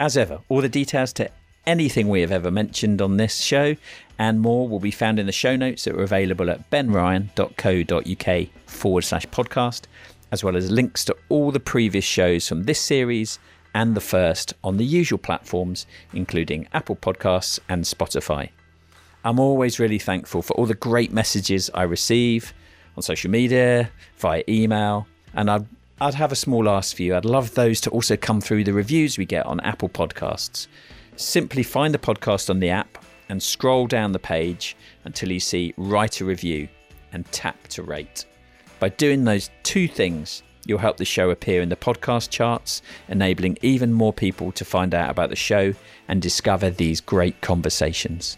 As 0.00 0.16
ever, 0.16 0.40
all 0.48 0.62
the 0.62 0.68
details 0.68 1.12
to 1.14 1.30
anything 1.66 2.08
we 2.08 2.20
have 2.20 2.32
ever 2.32 2.50
mentioned 2.50 3.00
on 3.00 3.16
this 3.16 3.40
show 3.40 3.76
and 4.18 4.40
more 4.40 4.68
will 4.68 4.80
be 4.80 4.90
found 4.90 5.18
in 5.18 5.26
the 5.26 5.32
show 5.32 5.56
notes 5.56 5.84
that 5.84 5.94
are 5.94 6.02
available 6.02 6.50
at 6.50 6.70
benryan.co.uk 6.70 8.48
forward 8.66 9.02
slash 9.02 9.26
podcast 9.26 9.82
as 10.30 10.42
well 10.42 10.56
as 10.56 10.70
links 10.70 11.04
to 11.04 11.16
all 11.28 11.52
the 11.52 11.60
previous 11.60 12.04
shows 12.04 12.48
from 12.48 12.64
this 12.64 12.80
series 12.80 13.38
and 13.74 13.94
the 13.94 14.00
first 14.00 14.54
on 14.62 14.76
the 14.76 14.84
usual 14.84 15.18
platforms, 15.18 15.86
including 16.12 16.66
Apple 16.72 16.96
Podcasts 16.96 17.58
and 17.68 17.84
Spotify. 17.84 18.50
I'm 19.24 19.38
always 19.40 19.78
really 19.78 19.98
thankful 19.98 20.42
for 20.42 20.54
all 20.54 20.66
the 20.66 20.74
great 20.74 21.12
messages 21.12 21.70
I 21.72 21.82
receive 21.84 22.52
on 22.96 23.02
social 23.02 23.30
media, 23.30 23.90
via 24.18 24.44
email, 24.48 25.06
and 25.34 25.50
I'd, 25.50 25.66
I'd 26.00 26.14
have 26.14 26.32
a 26.32 26.36
small 26.36 26.68
ask 26.68 26.96
for 26.96 27.02
you. 27.02 27.16
I'd 27.16 27.24
love 27.24 27.54
those 27.54 27.80
to 27.82 27.90
also 27.90 28.16
come 28.16 28.40
through 28.40 28.64
the 28.64 28.72
reviews 28.72 29.18
we 29.18 29.24
get 29.24 29.46
on 29.46 29.60
Apple 29.60 29.88
Podcasts. 29.88 30.66
Simply 31.16 31.62
find 31.62 31.94
the 31.94 31.98
podcast 31.98 32.50
on 32.50 32.58
the 32.60 32.70
app 32.70 32.98
and 33.28 33.42
scroll 33.42 33.86
down 33.86 34.12
the 34.12 34.18
page 34.18 34.76
until 35.04 35.30
you 35.30 35.40
see 35.40 35.72
Write 35.76 36.20
a 36.20 36.24
Review 36.24 36.68
and 37.12 37.30
tap 37.30 37.68
to 37.68 37.82
rate. 37.82 38.24
By 38.80 38.88
doing 38.90 39.24
those 39.24 39.50
two 39.62 39.86
things, 39.86 40.42
you'll 40.66 40.78
help 40.78 40.96
the 40.96 41.04
show 41.04 41.30
appear 41.30 41.62
in 41.62 41.68
the 41.68 41.76
podcast 41.76 42.30
charts, 42.30 42.82
enabling 43.08 43.58
even 43.62 43.92
more 43.92 44.12
people 44.12 44.50
to 44.52 44.64
find 44.64 44.94
out 44.94 45.10
about 45.10 45.30
the 45.30 45.36
show 45.36 45.72
and 46.08 46.20
discover 46.20 46.70
these 46.70 47.00
great 47.00 47.40
conversations. 47.40 48.36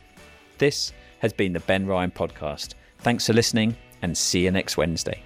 This 0.58 0.92
has 1.20 1.32
been 1.32 1.54
the 1.54 1.60
Ben 1.60 1.86
Ryan 1.86 2.10
Podcast. 2.10 2.74
Thanks 2.98 3.26
for 3.26 3.32
listening 3.32 3.76
and 4.02 4.16
see 4.16 4.44
you 4.44 4.50
next 4.50 4.76
Wednesday. 4.76 5.22